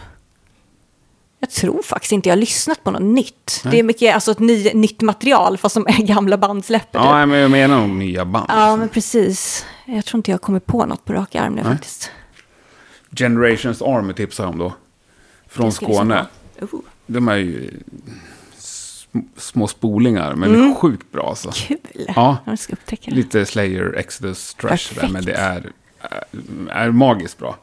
Jag 1.40 1.50
tror 1.52 1.82
faktiskt 1.84 2.12
inte 2.12 2.30
jag 2.30 2.36
har 2.36 2.40
lyssnat 2.40 2.84
på 2.84 2.92
något 2.92 3.02
nytt. 3.02 3.62
Det 3.72 3.80
är 3.80 3.84
mycket 3.84 4.16
alltså, 4.16 4.32
ett 4.32 4.40
ny, 4.40 4.72
nytt 4.74 5.02
material 5.02 5.58
fast 5.58 5.74
som 5.74 5.88
är 5.88 6.02
gamla 6.04 6.38
band 6.38 6.66
släpper. 6.66 7.00
typ. 7.00 7.06
Ja, 7.06 7.14
nej, 7.18 7.26
men 7.26 7.40
jag 7.40 7.52
menar 7.52 7.80
nog 7.88 7.90
nya 7.90 8.26
band. 8.26 8.46
Ja, 8.50 8.56
liksom. 8.66 8.80
men 8.80 8.90
precis. 8.90 9.66
Jag 9.86 10.06
tror 10.06 10.18
inte 10.20 10.32
jag 10.32 10.42
kommer 10.42 10.60
på 10.60 10.86
något 10.86 11.06
på 11.06 11.14
rak 11.14 11.36
arm 11.36 11.54
nu 11.56 11.62
Nej. 11.64 11.72
faktiskt. 11.72 12.12
Generations 13.16 13.82
Army 13.82 14.14
tipsar 14.14 14.44
jag 14.44 14.52
om 14.54 14.60
då. 14.60 14.74
Från 15.48 15.72
Skåne. 15.72 16.26
Oh, 16.62 16.80
De 17.06 17.28
är 17.28 17.36
ju 17.36 17.70
sm- 18.58 19.26
små 19.38 19.68
spolingar, 19.68 20.36
men 20.36 20.76
sjukt 20.76 21.12
bra 21.12 21.30
alltså. 21.30 21.52
kul! 21.54 21.78
Ja. 22.16 22.38
Jag 22.46 22.60
ska 22.60 22.74
upptäcka 22.74 23.12
det. 23.12 23.16
Lite 23.18 23.46
Slayer, 23.46 23.94
Exodus, 23.98 24.54
Trash 24.54 24.96
där, 24.96 25.10
men 25.10 25.26
det 25.26 25.34
är, 25.34 25.72
är 26.70 26.92
magiskt 26.92 27.38
bra. 27.38 27.58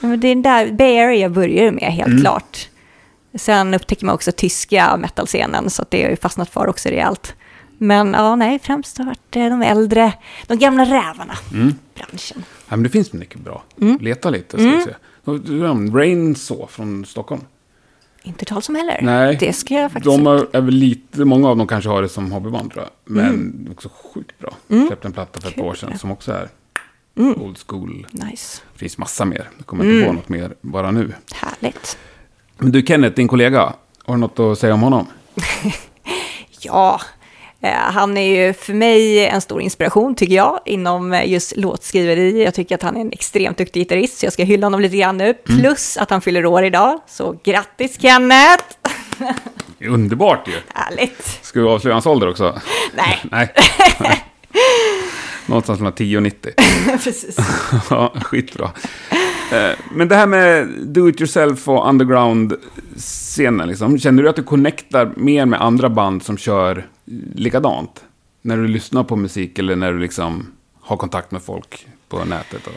Ja, 0.00 0.08
men 0.08 0.20
det 0.20 0.28
är 0.28 0.34
den 0.34 0.42
där 0.42 0.72
Bay 0.72 0.98
Area 0.98 1.20
jag 1.20 1.32
börjar 1.32 1.70
med, 1.70 1.92
helt 1.92 2.06
Mm. 2.08 2.20
klart. 2.20 2.68
Sen 3.34 3.74
upptäcker 3.74 4.06
man 4.06 4.14
också 4.14 4.32
tyska 4.32 4.96
metalscenen, 4.96 5.70
så 5.70 5.84
det 5.88 6.02
har 6.02 6.10
ju 6.10 6.16
fastnat 6.16 6.50
för 6.50 6.66
också 6.66 6.88
rejält. 6.88 7.34
Men 7.78 8.12
ja, 8.12 8.36
nej, 8.36 8.58
främst 8.58 8.98
har 8.98 9.04
det 9.04 9.08
varit 9.08 9.36
eh, 9.36 9.44
de 9.58 9.62
äldre, 9.62 10.12
de 10.46 10.58
gamla 10.58 10.84
rävarna, 10.84 11.34
Mm. 11.52 11.74
branschen. 11.94 12.44
Ja, 12.68 12.76
men 12.76 12.82
det 12.82 12.88
finns 12.88 13.12
mycket 13.12 13.40
bra. 13.40 13.62
Mm. 13.80 13.98
Leta 14.00 14.30
lite, 14.30 14.58
ska 14.58 14.68
vi 14.70 14.82
se. 14.82 14.94
Rain 15.98 16.34
så 16.34 16.66
från 16.66 17.04
Stockholm. 17.04 17.40
Inte 18.22 18.44
tal 18.44 18.62
som 18.62 18.74
heller. 18.74 18.98
Nej, 19.02 19.36
Det 19.40 19.52
ska 19.52 19.74
jag 19.74 19.92
faktiskt... 19.92 20.16
De 20.16 20.26
är, 20.26 20.56
är 20.56 20.60
väl 20.60 20.74
lite, 20.74 21.24
många 21.24 21.48
av 21.48 21.56
dem 21.56 21.66
kanske 21.66 21.90
har 21.90 22.02
det 22.02 22.08
som 22.08 22.32
hobbyband 22.32 22.72
tror 22.72 22.84
jag. 22.84 22.92
Men 23.14 23.68
också 23.72 23.88
sjukt 24.14 24.38
bra. 24.38 24.52
Släppte 24.86 25.08
en 25.08 25.12
platta 25.12 25.40
för 25.40 25.48
ett 25.48 25.54
Mm. 25.56 25.64
Kul. 25.64 25.70
år 25.70 25.74
sedan 25.74 25.98
som 25.98 26.10
också 26.10 26.32
är 26.32 26.48
old 27.16 27.58
school. 27.66 28.06
Nice. 28.10 28.60
Det 28.72 28.78
finns 28.78 28.98
massa 28.98 29.24
mer. 29.24 29.50
Jag 29.56 29.66
kommer 29.66 29.84
inte 29.84 29.98
på 29.98 30.04
Mm. 30.04 30.16
något 30.16 30.28
mer 30.28 30.54
bara 30.60 30.90
nu. 30.90 31.12
Härligt. 31.34 31.98
Men 32.58 32.72
du 32.72 32.82
Kenneth, 32.82 33.16
din 33.16 33.28
kollega. 33.28 33.72
Har 34.04 34.14
du 34.14 34.20
något 34.20 34.38
att 34.38 34.58
säga 34.58 34.74
om 34.74 34.82
honom? 34.82 35.06
Ja, 36.60 37.00
han 37.62 38.16
är 38.16 38.36
ju 38.36 38.52
för 38.52 38.74
mig 38.74 39.26
en 39.26 39.40
stor 39.40 39.60
inspiration 39.60 40.14
tycker 40.14 40.34
jag 40.34 40.60
inom 40.64 41.12
eh, 41.12 41.30
just 41.30 41.56
låtskriveri. 41.56 42.44
Jag 42.44 42.54
tycker 42.54 42.74
att 42.74 42.82
han 42.82 42.96
är 42.96 43.00
en 43.00 43.12
extremt 43.12 43.58
duktig 43.58 43.80
gitarrist, 43.80 44.18
så 44.18 44.26
jag 44.26 44.32
ska 44.32 44.44
hylla 44.44 44.66
honom 44.66 44.80
lite 44.80 44.96
grann 44.96 45.16
nu. 45.16 45.34
Plus 45.34 45.96
att 45.96 46.10
han 46.10 46.20
fyller 46.20 46.46
år 46.46 46.64
idag, 46.64 47.00
så 47.06 47.38
grattis 47.44 48.00
Kenneth! 48.00 48.64
Underbart 49.80 50.48
ju. 50.48 50.54
Härligt! 50.74 51.38
Ska 51.42 51.60
vi 51.60 51.66
avslöja 51.66 51.94
hans 51.94 52.06
ålder 52.06 52.28
också? 52.28 52.60
Nej, 52.96 53.18
Nej. 53.30 53.52
Någonstans 55.46 55.80
mellan 55.80 55.92
10 55.92 56.16
och 56.16 56.22
90. 56.22 56.52
precis. 57.04 57.36
ja, 57.90 58.12
skitbra. 58.22 58.70
Eh, 59.52 59.70
Men 59.94 60.08
det 60.08 60.16
här 60.16 60.26
med 60.26 60.68
do 60.68 61.08
it 61.08 61.20
yourself 61.20 61.68
och 61.68 61.88
underground-scenen, 61.88 63.68
liksom. 63.68 63.98
känner 63.98 64.22
du 64.22 64.28
att 64.28 64.36
du 64.36 64.42
connectar 64.42 65.12
mer 65.16 65.46
med 65.46 65.62
andra 65.62 65.88
band 65.88 66.22
som 66.22 66.38
kör 66.38 66.86
likadant? 67.34 68.04
När 68.42 68.56
du 68.56 68.68
lyssnar 68.68 69.04
på 69.04 69.16
musik 69.16 69.58
eller 69.58 69.76
när 69.76 69.92
du 69.92 69.98
liksom 69.98 70.52
har 70.80 70.96
kontakt 70.96 71.30
med 71.30 71.42
folk 71.42 71.86
på 72.08 72.24
nätet? 72.24 72.66
Och... 72.66 72.72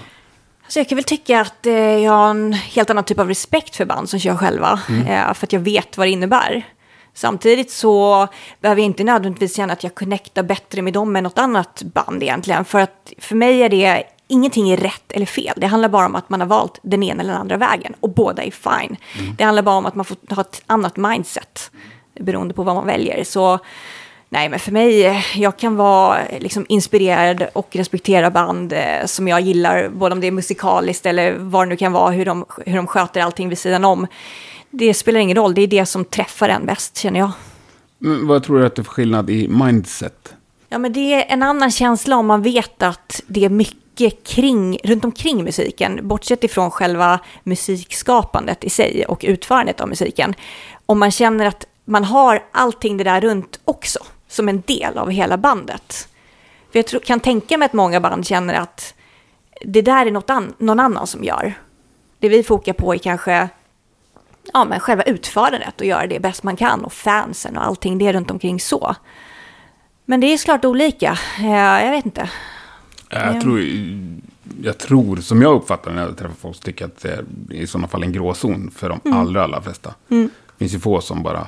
Så 0.67 0.79
jag 0.79 0.89
kan 0.89 0.95
väl 0.95 1.03
tycka 1.03 1.41
att 1.41 1.65
eh, 1.65 1.73
jag 1.73 2.11
har 2.11 2.29
en 2.29 2.53
helt 2.53 2.89
annan 2.89 3.03
typ 3.03 3.19
av 3.19 3.27
respekt 3.27 3.75
för 3.75 3.85
band 3.85 4.09
som 4.09 4.19
kör 4.19 4.35
själva. 4.35 4.79
Eh, 5.07 5.33
för 5.33 5.47
att 5.47 5.53
jag 5.53 5.59
vet 5.59 5.97
vad 5.97 6.07
det 6.07 6.11
innebär. 6.11 6.65
Samtidigt 7.13 7.71
så 7.71 8.27
behöver 8.61 8.81
jag 8.81 8.85
inte 8.85 9.03
nödvändigtvis 9.03 9.55
känna 9.55 9.73
att 9.73 9.83
jag 9.83 9.95
connectar 9.95 10.43
bättre 10.43 10.81
med 10.81 10.93
dem 10.93 11.15
än 11.15 11.23
något 11.23 11.39
annat 11.39 11.83
band 11.83 12.23
egentligen. 12.23 12.65
För 12.65 12.79
att 12.79 13.13
för 13.17 13.35
mig 13.35 13.61
är 13.61 13.69
det, 13.69 14.03
ingenting 14.27 14.69
är 14.69 14.77
rätt 14.77 15.11
eller 15.11 15.25
fel. 15.25 15.53
Det 15.57 15.67
handlar 15.67 15.89
bara 15.89 16.05
om 16.05 16.15
att 16.15 16.29
man 16.29 16.39
har 16.41 16.47
valt 16.47 16.79
den 16.81 17.03
ena 17.03 17.21
eller 17.21 17.31
den 17.31 17.41
andra 17.41 17.57
vägen. 17.57 17.93
Och 17.99 18.09
båda 18.09 18.43
är 18.43 18.51
fine. 18.51 18.97
Det 19.37 19.43
handlar 19.43 19.63
bara 19.63 19.75
om 19.75 19.85
att 19.85 19.95
man 19.95 20.05
får 20.05 20.17
ha 20.35 20.41
ett 20.41 20.61
annat 20.65 20.97
mindset. 20.97 21.71
Beroende 22.19 22.53
på 22.53 22.63
vad 22.63 22.75
man 22.75 22.85
väljer. 22.85 23.23
Så 23.23 23.59
Nej, 24.31 24.49
men 24.49 24.59
för 24.59 24.71
mig, 24.71 25.05
eh, 25.05 25.37
jag 25.37 25.57
kan 25.57 25.75
vara 25.75 26.25
eh, 26.25 26.41
liksom 26.41 26.65
inspirerad 26.69 27.47
och 27.53 27.75
respektera 27.75 28.31
band 28.31 28.73
eh, 28.73 29.05
som 29.05 29.27
jag 29.27 29.41
gillar, 29.41 29.89
både 29.89 30.13
om 30.13 30.21
det 30.21 30.27
är 30.27 30.31
musikaliskt 30.31 31.05
eller 31.05 31.35
vad 31.37 31.67
det 31.67 31.69
nu 31.69 31.77
kan 31.77 31.91
vara, 31.91 32.11
hur 32.11 32.25
de, 32.25 32.45
hur 32.65 32.75
de 32.75 32.87
sköter 32.87 33.21
allting 33.21 33.49
vid 33.49 33.57
sidan 33.57 33.85
om. 33.85 34.07
Det 34.69 34.93
spelar 34.93 35.19
ingen 35.19 35.37
roll, 35.37 35.53
det 35.53 35.61
är 35.61 35.67
det 35.67 35.85
som 35.85 36.05
träffar 36.05 36.49
en 36.49 36.65
bäst, 36.65 36.97
känner 36.97 37.19
jag. 37.19 37.31
Men 37.97 38.27
vad 38.27 38.43
tror 38.43 38.59
du 38.59 38.65
att 38.65 38.75
det 38.75 38.81
är 38.81 38.83
för 38.83 38.91
skillnad 38.91 39.29
i 39.29 39.47
mindset? 39.47 40.33
Ja, 40.69 40.77
men 40.77 40.93
det 40.93 41.13
är 41.13 41.25
en 41.33 41.43
annan 41.43 41.71
känsla 41.71 42.15
om 42.15 42.27
man 42.27 42.41
vet 42.41 42.83
att 42.83 43.21
det 43.27 43.45
är 43.45 43.49
mycket 43.49 44.23
kring, 44.23 44.77
runt 44.83 45.05
omkring 45.05 45.43
musiken, 45.43 46.07
bortsett 46.07 46.43
ifrån 46.43 46.71
själva 46.71 47.19
musikskapandet 47.43 48.63
i 48.63 48.69
sig 48.69 49.05
och 49.05 49.25
utförandet 49.27 49.81
av 49.81 49.89
musiken. 49.89 50.35
Om 50.85 50.99
man 50.99 51.11
känner 51.11 51.45
att 51.45 51.65
man 51.85 52.03
har 52.03 52.43
allting 52.51 52.97
det 52.97 53.03
där 53.03 53.21
runt 53.21 53.59
också, 53.65 53.99
som 54.29 54.49
en 54.49 54.63
del 54.67 54.97
av 54.97 55.09
hela 55.09 55.37
bandet. 55.37 56.07
För 56.71 56.79
jag 56.79 56.87
tror, 56.87 56.99
kan 57.01 57.19
tänka 57.19 57.57
mig 57.57 57.65
att 57.65 57.73
många 57.73 57.99
band 58.01 58.27
känner 58.27 58.53
att 58.53 58.93
det 59.65 59.81
där 59.81 60.05
är 60.05 60.11
något 60.11 60.29
an, 60.29 60.53
någon 60.57 60.79
annan 60.79 61.07
som 61.07 61.23
gör. 61.23 61.53
Det 62.19 62.29
vi 62.29 62.43
fokar 62.43 62.73
på 62.73 62.93
är 62.93 62.97
kanske 62.97 63.49
ja, 64.53 64.65
men 64.65 64.79
själva 64.79 65.03
utförandet 65.03 65.79
och 65.81 65.85
göra 65.87 66.07
det 66.07 66.19
bäst 66.19 66.43
man 66.43 66.55
kan 66.55 66.85
och 66.85 66.93
fansen 66.93 67.57
och 67.57 67.65
allting 67.65 67.97
det 67.97 68.13
runt 68.13 68.31
omkring 68.31 68.59
så. 68.59 68.95
Men 70.05 70.19
det 70.19 70.27
är 70.33 70.37
såklart 70.37 70.65
olika. 70.65 71.17
Eh, 71.39 71.51
Jag 71.85 71.91
vet 71.91 72.05
inte. 72.05 72.29
Jag, 73.09 73.35
Ja. 73.35 73.41
tror, 73.41 73.63
jag 74.63 74.77
tror, 74.77 75.17
som 75.17 75.41
jag 75.41 75.55
uppfattar 75.55 75.91
när 75.91 76.01
jag 76.01 76.17
träffar 76.17 76.35
folk, 76.41 76.55
så 76.55 76.61
tycker 76.61 76.83
jag 76.85 76.89
att 76.91 77.01
det 77.01 77.11
är 77.11 77.23
i 77.61 77.67
sådana 77.67 77.87
fall 77.87 78.03
en 78.03 78.11
gråzon 78.11 78.71
för 78.75 78.89
de 78.89 79.13
allra, 79.13 79.43
allra 79.43 79.61
flesta. 79.61 79.93
Det 80.07 80.29
finns 80.57 80.73
ju 80.73 80.79
få 80.79 81.01
som 81.01 81.23
bara 81.23 81.47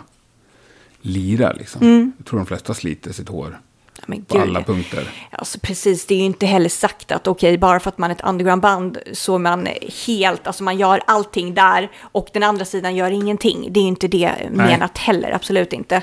lirar 1.02 1.54
liksom. 1.54 2.14
Jag 2.18 2.26
tror 2.26 2.39
de 2.39 2.45
flesta 2.45 2.74
sliter 2.74 3.14
sitt 3.14 3.30
hår 3.30 3.60
men 4.06 4.26
på 4.26 4.34
gud. 4.34 4.43
alla 4.43 4.62
punkter. 4.62 5.10
Alltså 5.32 5.60
precis, 5.60 6.06
det 6.06 6.16
är 6.16 6.20
ju 6.20 6.26
inte 6.26 6.45
heller 6.45 6.70
sagt 6.70 7.12
att 7.12 7.28
okej, 7.28 7.58
bara 7.58 7.80
för 7.80 7.89
att 7.89 7.97
man 7.97 8.12
är 8.12 8.16
ett 8.16 8.22
undergroundband 8.22 8.97
så 9.14 9.36
är 9.36 9.39
man 9.39 9.68
helt, 10.06 10.47
alltså 10.47 10.64
man 10.64 10.78
gör 10.78 11.02
allting 11.08 11.54
där 11.54 11.91
och 12.02 12.30
den 12.34 12.43
andra 12.43 12.66
sidan 12.66 12.95
gör 12.95 13.12
ingenting. 13.12 13.68
Det 13.72 13.80
är 13.80 13.82
ju 13.82 13.88
inte 13.88 14.08
det 14.08 14.32
menat 14.52 14.97
heller, 14.97 15.32
absolut 15.32 15.74
inte. 15.74 16.02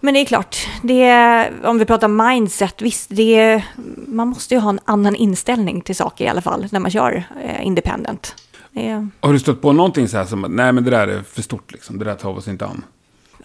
Men 0.00 0.14
det 0.14 0.20
är 0.20 0.24
klart, 0.24 0.56
det 0.82 1.02
är, 1.02 1.52
om 1.64 1.78
vi 1.78 1.84
pratar 1.84 2.08
mindset, 2.08 2.82
visst, 2.82 3.06
det 3.10 3.34
är, 3.34 3.64
man 4.06 4.28
måste 4.28 4.54
ju 4.54 4.60
ha 4.60 4.70
en 4.70 4.80
annan 4.84 5.16
inställning 5.16 5.80
till 5.80 5.96
saker 5.96 6.24
i 6.24 6.28
alla 6.28 6.40
fall 6.40 6.66
när 6.70 6.80
man 6.80 6.90
kör 6.90 7.24
eh, 7.42 7.66
independent. 7.66 8.34
Är, 8.72 9.08
Har 9.20 9.32
du 9.32 9.38
stött 9.38 9.62
på 9.62 9.72
någonting 9.72 10.08
så 10.08 10.16
här 10.16 10.24
som 10.24 10.44
att 10.44 10.50
nej 10.50 10.72
men 10.72 10.84
det 10.84 10.90
där 10.90 11.08
är 11.08 11.22
för 11.22 11.42
stort 11.42 11.72
liksom, 11.72 11.98
det 11.98 12.04
där 12.04 12.14
tar 12.14 12.32
vi 12.32 12.38
oss 12.38 12.48
inte 12.48 12.66
an? 12.66 12.84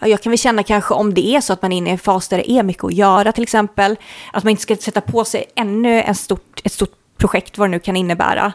Jag 0.04 0.22
kan 0.22 0.30
väl 0.30 0.38
känna 0.38 0.62
kanske 0.62 0.94
om 0.94 1.14
det 1.14 1.26
är 1.26 1.40
så 1.40 1.52
att 1.52 1.62
man 1.62 1.72
är 1.72 1.76
inne 1.76 1.90
i 1.90 1.92
en 1.92 1.98
fas 1.98 2.28
där 2.28 2.38
det 2.38 2.50
är 2.50 2.62
mycket 2.62 2.84
att 2.84 2.94
göra 2.94 3.32
till 3.32 3.42
exempel. 3.42 3.96
Att 4.32 4.44
man 4.44 4.50
inte 4.50 4.62
ska 4.62 4.76
sätta 4.76 5.00
på 5.00 5.24
sig 5.24 5.44
ännu 5.56 6.02
en 6.02 6.14
stort, 6.14 6.60
ett 6.64 6.72
stort 6.72 6.92
projekt, 7.16 7.58
vad 7.58 7.68
det 7.68 7.70
nu 7.70 7.78
kan 7.78 7.96
innebära. 7.96 8.52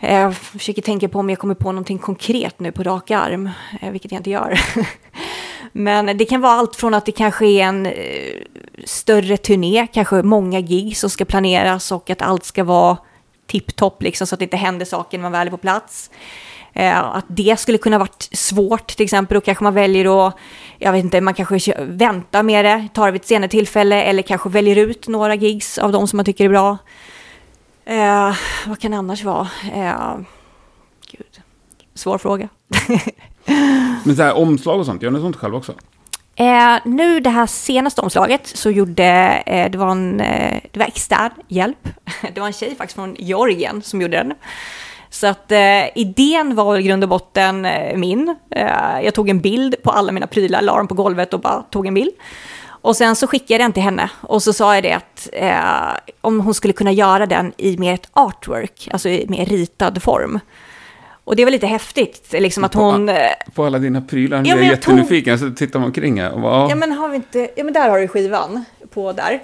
Eh, 0.00 0.18
jag 0.18 0.36
försöker 0.36 0.82
tänka 0.82 1.08
på 1.08 1.18
om 1.18 1.30
jag 1.30 1.38
kommer 1.38 1.54
på 1.54 1.72
någonting 1.72 1.98
konkret 1.98 2.60
nu 2.60 2.72
på 2.72 2.82
rak 2.82 3.10
arm, 3.10 3.50
eh, 3.80 3.90
vilket 3.90 4.12
jag 4.12 4.18
inte 4.18 4.30
gör. 4.30 4.60
Men 5.72 6.18
det 6.18 6.24
kan 6.24 6.40
vara 6.40 6.52
allt 6.52 6.76
från 6.76 6.94
att 6.94 7.06
det 7.06 7.12
kanske 7.12 7.46
är 7.46 7.64
en 7.64 7.86
eh, 7.86 7.92
större 8.84 9.36
turné, 9.36 9.86
kanske 9.92 10.22
många 10.22 10.60
gig 10.60 10.96
som 10.96 11.10
ska 11.10 11.24
planeras 11.24 11.92
och 11.92 12.10
att 12.10 12.22
allt 12.22 12.44
ska 12.44 12.64
vara 12.64 12.96
tipptopp 13.46 14.02
liksom 14.02 14.26
så 14.26 14.34
att 14.34 14.38
det 14.38 14.44
inte 14.44 14.56
händer 14.56 14.86
saker 14.86 15.18
när 15.18 15.22
man 15.22 15.32
väl 15.32 15.46
är 15.46 15.50
på 15.50 15.56
plats. 15.56 16.10
Eh, 16.72 16.98
att 16.98 17.24
det 17.28 17.60
skulle 17.60 17.78
kunna 17.78 17.98
varit 17.98 18.28
svårt 18.32 18.86
till 18.86 19.04
exempel. 19.04 19.34
Då 19.34 19.40
kanske 19.40 19.64
man 19.64 19.74
väljer 19.74 20.26
att, 20.26 20.34
jag 20.78 20.92
vet 20.92 21.04
inte, 21.04 21.20
man 21.20 21.34
kanske 21.34 21.74
väntar 21.78 22.42
med 22.42 22.64
det, 22.64 22.88
tar 22.94 23.06
det 23.06 23.12
vid 23.12 23.20
ett 23.20 23.28
senare 23.28 23.50
tillfälle 23.50 24.02
eller 24.02 24.22
kanske 24.22 24.48
väljer 24.48 24.76
ut 24.76 25.08
några 25.08 25.34
gigs 25.34 25.78
av 25.78 25.92
de 25.92 26.08
som 26.08 26.16
man 26.16 26.24
tycker 26.24 26.44
är 26.44 26.48
bra. 26.48 26.78
Eh, 27.84 28.34
vad 28.66 28.80
kan 28.80 28.90
det 28.90 28.96
annars 28.96 29.24
vara? 29.24 29.48
Eh, 29.74 30.16
gud, 31.10 31.42
svår 31.94 32.18
fråga. 32.18 32.48
Men 34.04 34.16
så 34.16 34.22
här 34.22 34.36
omslag 34.36 34.80
och 34.80 34.86
sånt, 34.86 35.02
gör 35.02 35.10
ni 35.10 35.20
sånt 35.20 35.36
själv 35.36 35.54
också? 35.54 35.74
Eh, 36.38 36.78
nu 36.84 37.20
det 37.20 37.30
här 37.30 37.46
senaste 37.46 38.00
omslaget 38.00 38.46
så 38.46 38.70
gjorde, 38.70 39.04
eh, 39.46 39.70
det 39.70 39.78
var 39.78 39.90
en, 39.90 40.20
eh, 40.20 40.60
det 40.72 40.78
var 40.78 40.86
extern 40.86 41.30
hjälp. 41.48 41.88
Det 42.34 42.40
var 42.40 42.46
en 42.46 42.52
tjej 42.52 42.74
faktiskt 42.76 42.94
från 42.94 43.16
Georgien 43.18 43.82
som 43.82 44.02
gjorde 44.02 44.16
den. 44.16 44.34
Så 45.10 45.26
att 45.26 45.52
eh, 45.52 45.98
idén 45.98 46.54
var 46.54 46.78
i 46.78 46.82
grund 46.82 47.02
och 47.02 47.08
botten 47.10 47.64
eh, 47.64 47.96
min. 47.96 48.36
Eh, 48.50 49.00
jag 49.04 49.14
tog 49.14 49.28
en 49.28 49.40
bild 49.40 49.74
på 49.82 49.90
alla 49.90 50.12
mina 50.12 50.26
prylar, 50.26 50.62
la 50.62 50.76
dem 50.76 50.88
på 50.88 50.94
golvet 50.94 51.34
och 51.34 51.40
bara 51.40 51.62
tog 51.62 51.86
en 51.86 51.94
bild. 51.94 52.12
Och 52.80 52.96
sen 52.96 53.16
så 53.16 53.26
skickade 53.26 53.54
jag 53.54 53.60
den 53.60 53.72
till 53.72 53.82
henne 53.82 54.10
och 54.20 54.42
så 54.42 54.52
sa 54.52 54.74
jag 54.74 54.82
det 54.84 54.92
att 54.92 55.28
eh, 55.32 56.12
om 56.20 56.40
hon 56.40 56.54
skulle 56.54 56.72
kunna 56.72 56.92
göra 56.92 57.26
den 57.26 57.52
i 57.56 57.76
mer 57.78 57.94
ett 57.94 58.08
artwork, 58.12 58.88
alltså 58.92 59.08
i 59.08 59.26
mer 59.28 59.46
ritad 59.46 60.02
form. 60.02 60.40
Och 61.24 61.36
det 61.36 61.44
var 61.44 61.50
lite 61.52 61.66
häftigt, 61.66 62.32
liksom 62.32 62.64
att 62.64 62.74
hon... 62.74 63.08
eh, 63.08 63.16
På 63.54 63.64
alla 63.64 63.78
dina 63.78 64.00
prylar, 64.00 64.42
nu 64.42 64.48
Ja, 64.48 64.54
är 64.56 64.58
jag 64.62 64.72
jag 64.72 64.80
tog- 64.82 64.94
jättenyfiken, 64.94 65.38
så 65.38 65.50
tittar 65.50 65.78
man 65.78 65.86
omkring 65.86 66.20
här 66.20 66.32
och 66.32 66.40
bara, 66.40 66.68
Ja 66.70 66.74
men 66.76 66.92
har 66.92 67.08
vi 67.08 67.16
inte, 67.16 67.50
ja 67.56 67.64
men 67.64 67.72
där 67.72 67.88
har 67.90 67.98
du 67.98 68.08
skivan 68.08 68.64
på 68.94 69.12
där. 69.12 69.40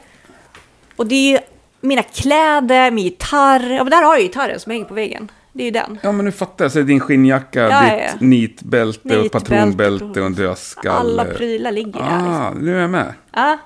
Och 0.97 1.07
det 1.07 1.15
är 1.15 1.33
ju 1.33 1.39
mina 1.81 2.03
kläder, 2.03 2.91
min 2.91 3.05
gitarr, 3.05 3.71
ja 3.71 3.85
men 3.85 3.91
där 3.91 4.03
har 4.03 4.15
jag 4.15 4.23
gitarren 4.23 4.61
som 4.61 4.73
hänger 4.73 4.85
på 4.85 4.95
väggen. 4.95 5.31
Det 5.57 5.63
är 5.63 5.65
ju 5.65 5.71
den. 5.71 5.99
Ja, 6.03 6.13
men 6.13 6.25
nu 6.25 6.33
fattar 6.33 6.65
jag. 6.65 6.73
Så 6.73 6.79
det 6.79 6.85
din 6.85 7.01
skinnjacka, 7.01 7.61
Ja, 7.69 7.81
ditt 7.81 8.05
ja. 8.21 8.27
nitbälte 8.27 9.19
och 9.19 9.33
patronbälte 9.33 10.21
och 10.21 10.27
en 10.27 10.35
dödskalle. 10.35 10.99
Alla 10.99 11.25
prylar 11.25 11.73
ligger 11.73 11.93
där. 11.93 12.01
Liksom. 12.17 12.33
Ah, 12.35 12.51
nu 12.51 12.77
är 12.77 12.81
jag 12.81 12.91
med. 12.91 13.15
Ja. 13.33 13.59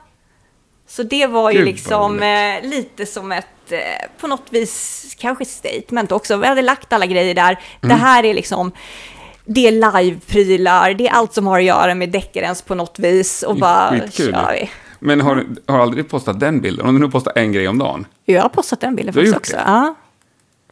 Så 0.86 1.02
det 1.02 1.26
var 1.26 1.50
ju 1.50 1.56
Gud, 1.58 1.64
vad 1.66 1.72
liksom 1.74 2.22
eh, 2.22 2.62
lite 2.70 3.06
som 3.06 3.32
ett, 3.32 3.46
eh, 3.72 3.78
på 4.20 4.26
något 4.26 4.46
vis, 4.50 5.04
kanske 5.18 5.44
statement 5.44 6.12
också. 6.12 6.36
Vi 6.36 6.46
hade 6.46 6.62
lagt 6.62 6.92
alla 6.92 7.06
grejer 7.06 7.34
där. 7.34 7.58
Det 7.80 7.86
Mm. 7.86 7.98
här 8.00 8.24
är 8.24 8.34
liksom, 8.34 8.72
det 9.44 9.66
är 9.68 9.72
live-prylar, 9.72 10.94
det 10.94 11.08
är 11.08 11.12
allt 11.12 11.32
som 11.34 11.46
har 11.46 11.58
att 11.58 11.64
göra 11.64 11.94
med 11.94 12.08
deckarens 12.10 12.62
på 12.62 12.74
något 12.74 12.98
vis. 12.98 13.42
Och 13.42 13.56
bara 13.56 13.90
Skitkul. 13.90 14.32
kör 14.34 14.52
vi. 14.52 14.70
Men 15.00 15.20
har 15.20 15.44
har 15.66 15.78
aldrig 15.78 16.08
postat 16.10 16.40
den 16.40 16.60
bilden? 16.60 16.86
Om 16.86 16.94
du 16.94 17.00
nu 17.00 17.10
postar 17.10 17.32
en 17.36 17.52
grej 17.52 17.68
om 17.68 17.78
dagen? 17.78 18.06
Jag 18.24 18.42
har 18.42 18.48
postat 18.48 18.80
den 18.80 18.94
bilden 18.96 19.14
faktiskt 19.14 19.36
också. 19.36 19.56
det? 19.56 19.62
Ja, 19.66 19.94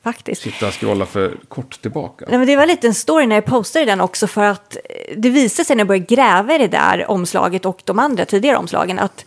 faktiskt. 0.07 0.43
Sitta 0.43 0.67
och 0.67 0.81
scrolla 0.81 1.07
för 1.07 1.37
kort 1.49 1.83
tillbaka. 1.83 2.25
Nej, 2.29 2.39
men 2.39 2.47
det 2.47 2.57
var 2.57 2.67
lite 2.67 2.87
en 2.87 2.95
story 2.95 3.27
när 3.27 3.37
jag 3.37 3.45
postade 3.45 3.85
den 3.85 4.01
också 4.01 4.27
för 4.27 4.45
att 4.45 4.77
eh, 4.77 5.17
det 5.17 5.31
visade 5.31 5.67
sig 5.67 5.77
när 5.77 5.81
jag 5.81 5.89
började 5.89 6.15
gräva 6.15 6.55
i 6.55 6.59
det 6.59 6.69
där 6.69 7.11
omslaget 7.11 7.65
och 7.65 7.83
de 7.85 7.99
andra 7.99 8.25
tidigare 8.25 8.57
omslagen 8.57 8.99
att 8.99 9.25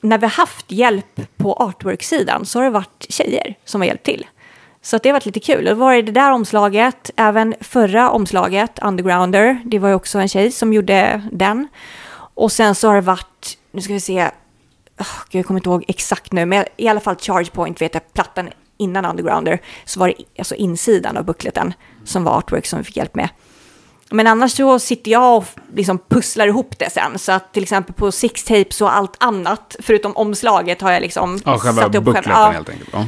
när 0.00 0.18
vi 0.18 0.26
har 0.26 0.30
haft 0.30 0.72
hjälp 0.72 1.20
på 1.36 1.54
artwork-sidan 1.54 2.46
så 2.46 2.58
har 2.58 2.64
det 2.64 2.70
varit 2.70 3.06
tjejer 3.08 3.54
som 3.64 3.80
har 3.80 3.88
hjälpt 3.88 4.04
till. 4.04 4.26
Så 4.82 4.96
att 4.96 5.02
det 5.02 5.08
har 5.08 5.14
varit 5.14 5.26
lite 5.26 5.40
kul. 5.40 5.64
Det 5.64 5.74
var 5.74 5.94
det 5.94 6.12
där 6.12 6.30
omslaget, 6.30 7.10
även 7.16 7.54
förra 7.60 8.10
omslaget, 8.10 8.78
Undergrounder, 8.82 9.60
det 9.64 9.78
var 9.78 9.88
ju 9.88 9.94
också 9.94 10.18
en 10.18 10.28
tjej 10.28 10.52
som 10.52 10.72
gjorde 10.72 11.22
den. 11.32 11.68
Och 12.34 12.52
sen 12.52 12.74
så 12.74 12.88
har 12.88 12.94
det 12.94 13.00
varit, 13.00 13.58
nu 13.70 13.80
ska 13.80 13.92
vi 13.92 14.00
se, 14.00 14.30
oh, 14.98 15.06
jag 15.30 15.46
kommer 15.46 15.60
inte 15.60 15.68
ihåg 15.68 15.84
exakt 15.88 16.32
nu, 16.32 16.46
men 16.46 16.64
i 16.76 16.88
alla 16.88 17.00
fall 17.00 17.16
Charge 17.16 17.50
Point 17.50 17.82
vet 17.82 17.94
jag, 17.94 18.12
plattan 18.12 18.48
innan 18.82 19.04
Undergrounder, 19.04 19.58
så 19.84 20.00
var 20.00 20.08
det 20.08 20.14
alltså 20.38 20.54
insidan 20.54 21.16
av 21.16 21.24
buckleten 21.24 21.74
som 22.04 22.24
var 22.24 22.38
artwork 22.38 22.66
som 22.66 22.78
vi 22.78 22.84
fick 22.84 22.96
hjälp 22.96 23.14
med. 23.14 23.28
Men 24.10 24.26
annars 24.26 24.52
så 24.56 24.78
sitter 24.78 25.10
jag 25.10 25.36
och 25.36 25.44
liksom 25.74 25.98
pusslar 26.08 26.46
ihop 26.46 26.78
det 26.78 26.90
sen. 26.90 27.18
Så 27.18 27.32
att 27.32 27.52
till 27.52 27.62
exempel 27.62 27.94
på 27.94 28.12
Six 28.12 28.44
Tapes 28.44 28.80
och 28.80 28.96
allt 28.96 29.16
annat, 29.20 29.76
förutom 29.80 30.16
omslaget, 30.16 30.80
har 30.80 30.92
jag 30.92 31.02
liksom 31.02 31.40
Ja, 31.44 31.58
själva 31.58 31.82
satt 31.82 31.94
upp 31.94 32.04
buckleten 32.04 32.32
Ja, 32.32 32.50
helt 32.50 32.68
enkelt. 32.68 32.90
Ja. 32.92 33.06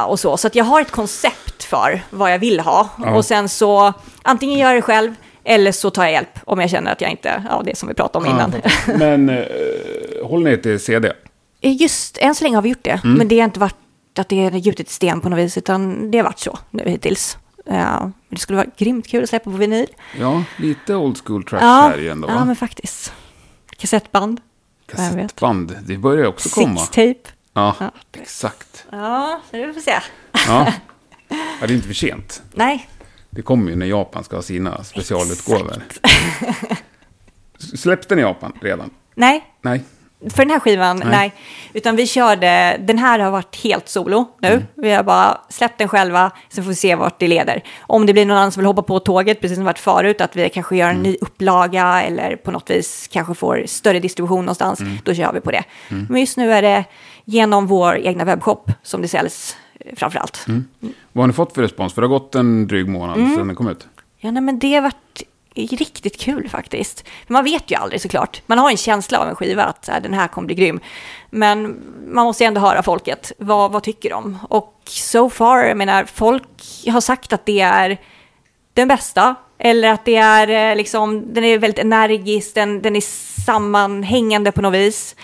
eh, 0.00 0.02
och 0.10 0.20
så. 0.20 0.36
Så 0.36 0.46
att 0.46 0.54
jag 0.54 0.64
har 0.64 0.80
ett 0.80 0.90
koncept 0.90 1.64
för 1.64 2.02
vad 2.10 2.32
jag 2.32 2.38
vill 2.38 2.60
ha. 2.60 2.88
Ja. 3.04 3.14
Och 3.14 3.24
sen 3.24 3.48
så 3.48 3.92
antingen 4.22 4.58
gör 4.58 4.68
jag 4.68 4.76
det 4.76 4.82
själv, 4.82 5.14
eller 5.44 5.72
så 5.72 5.90
tar 5.90 6.02
jag 6.02 6.12
hjälp 6.12 6.38
om 6.44 6.60
jag 6.60 6.70
känner 6.70 6.92
att 6.92 7.00
jag 7.00 7.10
inte, 7.10 7.42
ja 7.50 7.62
det 7.64 7.76
som 7.78 7.88
vi 7.88 7.94
pratade 7.94 8.24
om 8.26 8.30
innan. 8.34 8.54
Men 8.98 9.28
eh, 9.28 9.44
håll 10.24 10.42
ner 10.42 10.56
till 10.56 10.80
CD. 10.80 11.12
Just 11.60 12.18
än 12.18 12.34
så 12.34 12.44
länge 12.44 12.56
har 12.56 12.62
vi 12.62 12.68
gjort 12.68 12.84
det, 12.84 13.00
Mm. 13.04 13.18
men 13.18 13.28
det 13.28 13.38
har 13.38 13.44
inte 13.44 13.60
varit 13.60 13.76
att 14.18 14.28
det 14.28 14.46
är 14.46 14.50
gjutet 14.50 14.88
i 14.88 14.92
sten 14.92 15.20
på 15.20 15.28
något 15.28 15.38
vis, 15.38 15.58
utan 15.58 16.10
det 16.10 16.18
har 16.18 16.24
varit 16.24 16.38
så 16.38 16.58
nu 16.70 16.84
hittills. 16.86 17.38
Ja, 17.64 18.10
det 18.28 18.36
skulle 18.36 18.56
vara 18.56 18.68
grymt 18.76 19.06
kul 19.08 19.22
att 19.22 19.28
släppa 19.28 19.50
på 19.50 19.56
vinyl. 19.56 19.86
Ja, 20.18 20.44
lite 20.58 20.94
old 20.94 21.18
school 21.26 21.44
trash 21.44 21.60
Ja, 21.62 21.80
här 21.90 22.00
igen 22.00 22.20
då. 22.20 22.28
ja 22.28 22.34
va? 22.34 22.44
men 22.44 22.56
faktiskt. 22.56 23.12
Kassettband. 23.76 24.40
Kassettband, 24.86 25.76
det 25.86 25.96
börjar 25.96 26.26
också 26.26 26.48
komma. 26.48 26.80
six 26.80 26.88
tape. 26.88 27.34
Ja, 27.54 27.76
Ja. 27.80 27.90
exakt. 28.12 28.84
Ja, 28.90 29.40
så 29.50 29.56
det 29.56 29.66
får 29.66 29.72
vi 29.74 29.80
se. 29.82 29.94
Ja. 30.46 30.72
ja, 31.28 31.66
det 31.66 31.72
är 31.72 31.72
inte 31.72 31.86
för 31.86 31.94
sent. 31.94 32.42
Nej, 32.54 32.88
Det 33.30 33.42
kommer 33.42 33.70
ju 33.70 33.76
när 33.76 33.86
Japan 33.86 34.24
ska 34.24 34.36
ha 34.36 34.42
sina 34.42 34.84
specialutgåvor. 34.84 35.82
Släpps 37.76 38.06
den 38.06 38.18
i 38.18 38.22
Japan 38.22 38.52
redan? 38.60 38.90
nej, 39.14 39.44
Nej. 39.62 39.84
För 40.30 40.42
den 40.44 40.50
här 40.50 40.58
skivan, 40.60 40.96
Nej. 40.96 41.08
nej. 41.10 41.32
Utan 41.72 41.96
vi 41.96 42.06
körde, 42.06 42.76
den 42.80 42.98
här 42.98 43.18
har 43.18 43.30
varit 43.30 43.56
helt 43.64 43.88
solo 43.88 44.24
nu. 44.42 44.48
Mm. 44.48 44.62
Vi 44.76 44.90
har 44.92 45.02
bara 45.02 45.40
släppt 45.48 45.78
den 45.78 45.88
själva, 45.88 46.30
så 46.48 46.62
får 46.62 46.68
vi 46.68 46.74
se 46.74 46.94
vart 46.94 47.18
det 47.20 47.28
leder. 47.28 47.62
Om 47.80 48.06
det 48.06 48.12
blir 48.12 48.26
någon 48.26 48.36
annan 48.36 48.52
som 48.52 48.60
vill 48.60 48.66
hoppa 48.66 48.82
på 48.82 48.98
tåget, 49.00 49.40
precis 49.40 49.56
som 49.56 49.64
varit 49.64 49.78
förut, 49.78 50.20
att 50.20 50.36
vi 50.36 50.48
kanske 50.48 50.76
gör 50.76 50.86
en 50.88 50.90
Mm. 50.96 51.02
ny 51.02 51.16
upplaga 51.20 52.02
eller 52.02 52.36
på 52.36 52.50
något 52.50 52.70
vis 52.70 53.08
kanske 53.12 53.34
får 53.34 53.62
större 53.66 54.00
distribution 54.00 54.44
någonstans, 54.44 54.80
Mm. 54.80 54.98
då 55.04 55.14
kör 55.14 55.32
vi 55.32 55.40
på 55.40 55.50
det. 55.50 55.64
Men 56.08 56.20
just 56.20 56.36
nu 56.36 56.52
är 56.52 56.62
det 56.62 56.84
genom 57.24 57.66
vår 57.66 57.96
egna 57.96 58.24
webbshop 58.24 58.70
som 58.82 59.02
det 59.02 59.08
säljs 59.08 59.56
eh, 59.80 59.96
framför 59.96 60.18
allt. 60.18 60.44
Mm. 60.48 60.64
Vad 61.12 61.22
har 61.22 61.26
ni 61.26 61.32
fått 61.32 61.54
för 61.54 61.62
respons? 61.62 61.94
För 61.94 62.02
det 62.02 62.08
har 62.08 62.18
gått 62.18 62.34
en 62.34 62.66
dryg 62.66 62.88
månad 62.88 63.16
Mm. 63.16 63.34
sedan 63.36 63.46
den 63.46 63.56
kom 63.56 63.68
ut. 63.68 63.86
Ja, 64.18 64.30
nej, 64.30 64.42
men 64.42 64.58
det 64.58 64.74
har 64.74 64.82
varit 64.82 65.22
riktigt 65.54 66.20
kul 66.20 66.48
faktiskt. 66.48 67.04
Man 67.26 67.44
vet 67.44 67.70
ju 67.70 67.76
aldrig 67.76 68.00
såklart. 68.00 68.42
Man 68.46 68.58
har 68.58 68.70
en 68.70 68.76
känsla 68.76 69.18
av 69.18 69.28
en 69.28 69.36
skiva 69.36 69.64
att 69.64 69.88
här, 69.88 70.00
den 70.00 70.14
här 70.14 70.28
kommer 70.28 70.46
bli 70.46 70.54
grym. 70.54 70.80
Men 71.30 71.80
man 72.06 72.24
måste 72.24 72.44
ju 72.44 72.48
ändå 72.48 72.60
höra 72.60 72.82
folket. 72.82 73.32
Vad, 73.38 73.72
vad 73.72 73.82
tycker 73.82 74.10
de? 74.10 74.38
Och 74.48 74.82
so 74.86 75.30
far, 75.30 75.58
jag 75.58 75.76
menar, 75.76 76.04
folk 76.04 76.48
har 76.86 77.00
sagt 77.00 77.32
att 77.32 77.46
det 77.46 77.60
är 77.60 78.00
den 78.74 78.88
bästa. 78.88 79.34
Eller 79.58 79.88
att 79.88 80.04
det 80.04 80.16
är 80.16 80.70
eh, 80.70 80.76
liksom, 80.76 81.34
den 81.34 81.44
är 81.44 81.58
väldigt 81.58 81.78
energisk, 81.78 82.54
den, 82.54 82.82
den 82.82 82.96
är 82.96 83.00
sammanhängande 83.44 84.52
på 84.52 84.62
något 84.62 84.74
vis. 84.74 85.16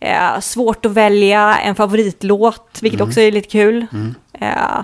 Eh, 0.00 0.40
svårt 0.40 0.86
att 0.86 0.92
välja 0.92 1.58
en 1.58 1.74
favoritlåt, 1.74 2.78
vilket 2.82 3.00
också 3.00 3.20
är 3.20 3.32
lite 3.32 3.48
kul. 3.48 3.86
Eh, 4.32 4.80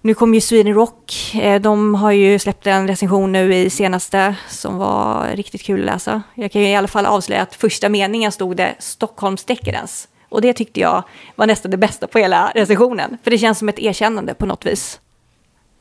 nu 0.00 0.14
kom 0.14 0.34
ju 0.34 0.40
Sweden 0.40 0.74
Rock. 0.74 1.34
Eh, 1.34 1.60
De 1.60 1.94
har 1.94 2.10
ju 2.12 2.38
släppt 2.38 2.66
en 2.66 2.88
recension 2.88 3.32
nu 3.32 3.54
i 3.54 3.70
senaste 3.70 4.34
som 4.48 4.76
var 4.78 5.26
riktigt 5.34 5.62
kul 5.62 5.80
att 5.80 5.86
läsa. 5.86 6.22
Jag 6.34 6.52
kan 6.52 6.62
ju 6.62 6.68
i 6.68 6.74
alla 6.76 6.88
fall 6.88 7.06
avslöja 7.06 7.42
att 7.42 7.54
första 7.54 7.88
meningen 7.88 8.32
stod 8.32 8.56
det 8.56 8.74
Stockholms 8.78 9.44
Decadence. 9.44 10.08
Och 10.28 10.40
det 10.40 10.52
tyckte 10.52 10.80
jag 10.80 11.02
var 11.36 11.46
nästan 11.46 11.70
det 11.70 11.76
bästa 11.76 12.06
på 12.06 12.18
hela 12.18 12.52
recensionen. 12.54 13.18
För 13.22 13.30
det 13.30 13.38
känns 13.38 13.58
som 13.58 13.68
ett 13.68 13.78
erkännande 13.78 14.34
på 14.34 14.46
något 14.46 14.66
vis. 14.66 15.00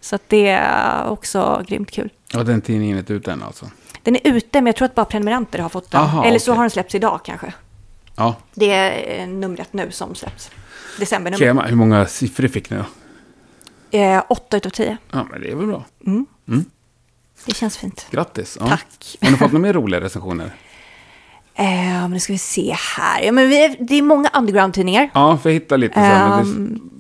Så 0.02 0.16
att 0.16 0.22
det 0.28 0.48
är 0.48 1.10
också 1.10 1.64
grymt 1.68 1.92
kul. 1.92 2.10
Ja, 2.34 2.44
den 2.44 2.62
tidningen 2.62 2.96
är 2.98 3.00
inte 3.00 3.14
ute 3.14 3.32
än 3.32 3.44
alltså. 3.44 3.66
Den 4.04 4.16
är 4.16 4.22
ute, 4.24 4.62
men 4.62 4.66
jag 4.66 4.76
tror 4.76 4.86
att 4.86 4.96
bara 4.96 5.06
prenumeranter 5.06 5.60
har 5.60 5.70
fått 5.70 5.92
den. 5.92 6.02
Aha, 6.02 6.26
Eller 6.26 6.40
så 6.40 6.52
okej. 6.52 6.58
har 6.58 6.64
den 6.64 6.70
släppts 6.70 6.96
idag 6.96 7.20
kanske. 7.24 7.54
Ja, 8.16 8.36
Det 8.54 8.72
är 8.72 9.28
numret 9.28 9.74
nu 9.74 9.92
som 9.92 10.16
släpps. 10.16 10.52
Decembernumret. 11.00 11.72
Hur 11.72 11.76
många 11.76 12.06
siffror 12.06 12.48
fick 12.48 12.70
ni 12.70 12.78
då? 12.78 12.84
Eh, 13.92 14.24
8 14.30 14.58
utav 14.58 14.70
10. 14.70 14.98
Ja, 15.12 15.28
men 15.32 15.42
det 15.42 15.52
är 15.52 15.56
väl 15.56 15.68
bra. 15.68 15.86
Det 17.46 17.56
känns 17.56 17.78
fint. 17.78 18.08
Grattis. 18.12 18.58
Ja. 18.60 18.68
Tack. 18.68 19.18
Har 19.22 19.32
ni 19.32 19.38
fått 19.38 19.52
några 19.52 19.62
mer 19.62 19.74
roliga 19.74 20.02
recensioner? 20.02 20.52
Eh, 21.60 21.66
men 22.02 22.12
nu 22.12 22.20
ska 22.20 22.34
vi 22.34 22.40
se 22.40 22.76
här. 22.98 23.22
Ja, 23.22 23.32
men 23.32 23.50
vi 23.50 23.76
det 23.80 23.96
är 23.96 24.02
många 24.02 24.30
underground-tidningar. 24.34 25.10
Ja, 25.14 25.38
för 25.38 25.50
jag 25.50 25.54
hittar 25.54 25.78
lite 25.78 25.94
så 25.94 26.00
här, 26.00 26.40
är 26.40 26.46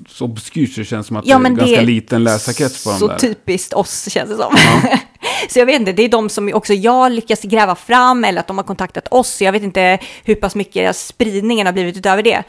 så 0.09 0.25
obskyrt 0.25 0.73
så 0.73 0.79
det 0.81 0.85
känns 0.85 1.07
som 1.07 1.17
att 1.17 1.25
Ja, 1.25 1.39
det 1.39 1.45
är 1.45 1.49
ganska 1.49 1.65
det 1.65 1.75
är 1.75 1.81
liten 1.85 2.23
läsarkrets 2.23 2.83
på 2.83 2.89
dem 2.89 2.99
Så 2.99 3.07
där. 3.07 3.17
typiskt 3.17 3.73
oss 3.73 4.09
känns 4.09 4.29
det 4.29 4.35
som. 4.35 4.55
så 5.49 5.59
jag 5.59 5.65
vet 5.65 5.79
inte, 5.79 5.91
det 5.91 6.03
är 6.03 6.09
de 6.09 6.29
som 6.29 6.53
också 6.53 6.73
jag 6.73 7.11
lyckas 7.11 7.41
gräva 7.41 7.75
fram 7.75 8.23
eller 8.23 8.39
att 8.39 8.47
de 8.47 8.57
har 8.57 8.63
kontaktat 8.65 9.07
oss. 9.11 9.29
Så 9.29 9.43
jag 9.43 9.51
vet 9.51 9.63
inte 9.63 9.99
hur 10.23 10.35
pass 10.35 10.55
mycket 10.55 10.95
spridningen 10.95 11.65
har 11.65 11.73
blivit 11.73 11.97
utöver 11.97 12.23
det. 12.23 12.43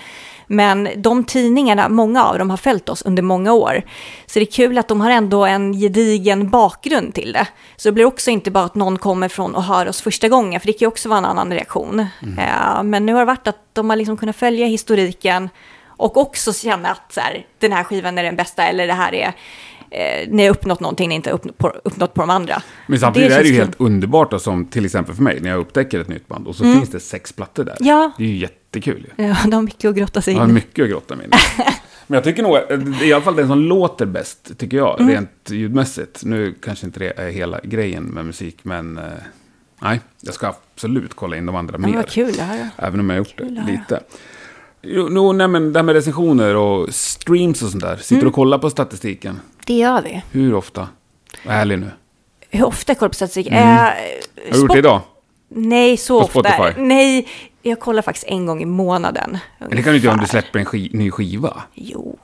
Men 0.51 0.89
de 0.97 1.25
tidningarna, 1.25 1.89
många 1.89 2.25
av 2.25 2.39
dem 2.39 2.51
har 2.51 2.57
följt 2.57 2.89
oss 2.89 3.03
under 3.03 3.23
många 3.23 3.53
år. 3.53 3.83
Så 4.27 4.39
det 4.39 4.45
är 4.45 4.53
kul 4.53 4.79
att 4.79 4.89
de 4.89 5.01
har 5.01 5.11
ändå 5.11 5.45
en 5.45 5.73
gedigen 5.73 6.51
bakgrund 6.51 7.15
till 7.15 7.33
det. 7.33 7.47
Så 7.77 7.89
det 7.89 7.93
blir 7.93 8.05
också 8.05 8.31
inte 8.31 8.51
bara 8.51 8.65
att 8.65 8.75
någon 8.75 8.99
kommer 8.99 9.29
från 9.29 9.55
och 9.55 9.63
hör 9.63 9.89
oss 9.89 10.01
första 10.03 10.29
gången, 10.29 10.61
för 10.61 10.67
det 10.67 10.73
kan 10.73 10.87
ju 10.87 10.87
också 10.87 11.09
vara 11.09 11.19
en 11.19 11.25
annan 11.25 11.53
reaktion. 11.53 12.01
Eh, 12.39 12.83
men 12.83 13.07
nu 13.07 13.13
har 13.13 13.21
det 13.21 13.27
varit 13.27 13.47
att 13.49 13.59
de 13.73 13.91
har 13.91 13.97
liksom 13.97 14.17
kunnat 14.17 14.37
följa 14.37 14.67
historiken 14.67 15.49
och 15.87 16.17
också 16.17 16.53
känna 16.53 16.89
att 16.89 17.13
så 17.13 17.21
här, 17.21 17.47
den 17.59 17.73
här 17.73 17.85
skivan 17.85 18.19
är 18.19 18.23
den 18.23 18.37
bästa 18.37 18.67
eller 18.67 18.87
det 18.87 18.93
här 18.93 19.15
är, 19.15 19.33
eh, 19.91 20.29
ni 20.29 20.43
har 20.43 20.51
uppnått 20.51 20.81
någonting 20.81 21.09
ni 21.09 21.15
inte 21.15 21.31
har 21.31 21.35
uppnått 21.35 21.59
på, 21.59 21.69
uppnått 21.85 22.15
på 22.15 22.21
de 22.21 22.31
andra. 22.31 22.63
Men 22.87 22.99
samtidigt 22.99 23.33
är 23.33 23.43
det 23.43 23.49
ju 23.49 23.55
helt 23.55 23.81
underbart 23.81 24.31
då, 24.31 24.39
som 24.39 24.67
till 24.67 24.85
exempel 24.85 25.15
för 25.15 25.23
mig 25.23 25.41
när 25.41 25.51
jag 25.51 25.59
upptäcker 25.61 26.01
ett 26.01 26.09
nytt 26.09 26.29
band 26.29 26.47
och 26.47 26.57
så 26.57 26.65
finns 26.65 26.91
det 26.91 27.01
sex 27.01 27.33
plattor 27.33 27.65
där. 27.65 27.77
Mm. 27.81 27.89
Ja. 27.89 28.11
Det 28.19 28.25
är 28.25 28.29
ju 28.29 28.37
jättekul 28.73 29.07
ju. 29.17 29.25
Ja, 29.25 29.37
de 29.45 29.53
har 29.53 29.63
mycket 29.63 29.89
att 29.91 29.97
grotta 29.97 30.23
sig 30.23 30.35
har 30.35 30.45
in 30.45 30.51
i. 30.51 30.53
mycket 30.53 30.83
att 30.85 30.91
grotta 30.91 31.17
mig 31.17 31.27
in. 31.27 31.33
Men 32.07 32.15
jag 32.17 32.25
tycker 32.25 32.43
nog, 32.43 32.57
i 33.03 33.13
alla 33.13 33.25
fall 33.25 33.37
den 33.37 33.49
som 33.49 33.59
låter 33.59 34.07
bäst, 34.07 34.59
tycker 34.59 34.77
jag, 34.77 35.01
Mm. 35.01 35.13
rent 35.15 35.31
ljudmässigt. 35.51 36.25
Nu 36.25 36.55
kanske 36.63 36.87
inte 36.87 36.99
det 37.01 37.13
är 37.17 37.31
hela 37.31 37.61
grejen 37.63 38.05
med 38.05 38.25
musik, 38.27 38.57
men 38.63 38.99
eh, 38.99 39.05
nej, 39.83 40.01
jag 40.21 40.35
ska 40.35 40.47
absolut 40.75 41.15
kolla 41.15 41.37
in 41.37 41.47
de 41.47 41.57
andra 41.57 41.79
men 41.79 41.91
mer. 41.91 41.97
vad 41.97 42.09
kul 42.09 42.29
att 42.31 42.37
höra. 42.47 42.69
Även 42.77 43.01
om 43.01 43.11
jag 43.11 43.15
har 43.17 43.19
gjort 43.19 43.37
Kul 43.37 43.55
det 43.55 43.73
lite. 43.73 44.01
Jo, 44.83 45.09
no, 45.09 45.33
nej, 45.33 45.49
men 45.49 45.73
det 45.73 45.79
här 45.79 45.85
med 45.85 45.95
recensioner 45.95 46.57
och 46.57 46.95
streams 46.95 47.63
och 47.63 47.71
sånt 47.71 47.83
där. 47.85 47.97
Sitter 47.97 48.15
Mm. 48.15 48.25
du 48.25 48.29
och 48.29 48.35
kollar 48.35 48.59
på 48.59 48.71
statistiken? 48.71 49.41
Det 49.67 49.75
gör 49.75 50.03
vi. 50.03 50.23
Hur 50.31 50.55
ofta? 50.55 50.89
Var 51.47 51.53
ärlig 51.55 51.79
nu. 51.79 51.91
Hur 52.51 52.65
ofta 52.65 52.95
kollar 52.95 53.09
på 53.09 53.15
statistik? 53.15 53.47
Eh, 53.47 53.53
Mm. 53.53 53.77
Har 53.77 54.53
du 54.53 54.59
gjort 54.59 54.73
det 54.73 54.79
idag? 54.79 55.01
Nej, 55.51 55.97
så 55.97 56.21
På 56.21 56.25
ofta. 56.39 56.53
Spotify? 56.53 56.81
Nej, 56.83 57.29
jag 57.63 57.81
kollar 57.81 58.03
faktiskt 58.03 58.27
en 58.27 58.47
gång 58.47 58.63
i 58.63 58.67
månaden. 58.67 59.39
Men 59.59 59.71
det 59.71 59.83
kan 59.83 59.93
du 59.93 59.95
inte 59.97 60.05
göra 60.07 60.13
om 60.13 60.19
du 60.19 60.23
ungefär. 60.23 60.41
släpper 60.41 60.59
en 60.59 60.65
ski 60.65 60.91
ny 60.93 61.11
skiva. 61.11 61.63
Jo. 61.75 62.19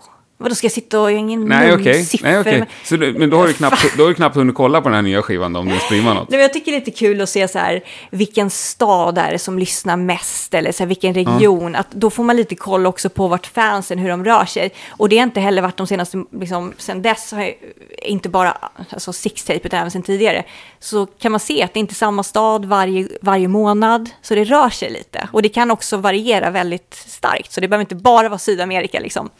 Vadå, 0.45 0.55
ska 0.55 0.65
jag 0.65 0.73
sitta 0.73 0.99
och... 0.99 1.05
Har 1.05 1.11
ingen 1.11 1.45
Nej, 1.45 1.75
okej. 1.75 2.07
okej. 2.41 2.59
men- 2.59 2.67
Så 2.85 2.97
du, 2.97 3.13
men 3.13 3.31
då 3.31 3.37
har, 3.37 3.47
du 3.47 3.53
knappt, 3.53 3.97
då 3.97 4.03
har 4.03 4.09
du 4.09 4.15
knappt 4.15 4.37
hunnit 4.37 4.55
kolla 4.55 4.81
på 4.81 4.89
den 4.89 4.95
här 4.97 5.03
nya 5.03 5.23
skivan 5.23 5.57
om 5.57 5.69
den 5.69 5.81
streamar 5.81 6.15
något. 6.15 6.29
Nej, 6.31 6.37
men 6.39 6.43
jag 6.43 6.53
tycker 6.53 6.73
det 6.73 6.77
är 6.77 6.81
lite 6.81 6.91
kul 6.99 7.21
att 7.21 7.29
se 7.29 7.49
så 7.49 7.59
här, 7.59 7.81
vilken 8.11 8.51
stad 8.51 9.19
är 9.19 9.33
det 9.33 9.39
som 9.39 9.59
lyssnar 9.59 9.97
mest 9.97 10.55
eller 10.55 10.73
så 10.73 10.79
här, 10.83 10.89
vilken 10.89 11.15
region. 11.15 11.75
Att 11.77 11.91
då 11.91 12.11
får 12.11 12.25
man 12.25 12.37
lite 12.37 12.55
koll 12.55 12.87
också 12.87 13.09
på 13.09 13.29
vart 13.29 13.47
fansen, 13.47 13.99
hur 13.99 14.09
de 14.09 14.25
rör 14.25 14.45
sig. 14.45 14.71
Och 14.91 15.09
det 15.09 15.17
har 15.17 15.23
inte 15.25 15.41
heller 15.41 15.63
varit 15.63 15.77
de 15.77 15.87
senaste, 15.87 16.25
liksom, 16.41 16.73
sen 16.79 17.03
dess, 17.03 17.33
har 17.33 17.41
jag, 17.43 17.55
inte 18.03 18.29
bara 18.29 18.57
alltså 18.91 19.13
Sixtape 19.13 19.61
utan 19.65 19.79
även 19.81 19.91
sen 19.91 20.03
tidigare. 20.03 20.45
Så 20.81 21.07
kan 21.07 21.33
man 21.33 21.41
se 21.41 21.63
att 21.63 21.75
det 21.75 21.81
inte 21.81 21.93
är 21.93 21.95
samma 21.95 22.23
stad 22.23 22.65
varje, 22.65 23.09
varje 23.23 23.49
månad, 23.49 24.11
så 24.23 24.35
det 24.35 24.45
rör 24.45 24.71
sig 24.71 24.91
lite. 24.91 25.29
Och 25.33 25.43
det 25.43 25.49
kan 25.49 25.71
också 25.71 25.97
variera 25.97 26.51
väldigt 26.51 26.95
starkt, 27.07 27.53
så 27.53 27.61
det 27.61 27.69
behöver 27.69 27.83
inte 27.85 27.95
bara 27.95 28.29
vara 28.29 28.39
Sydamerika 28.39 29.01
liksom. 29.01 29.31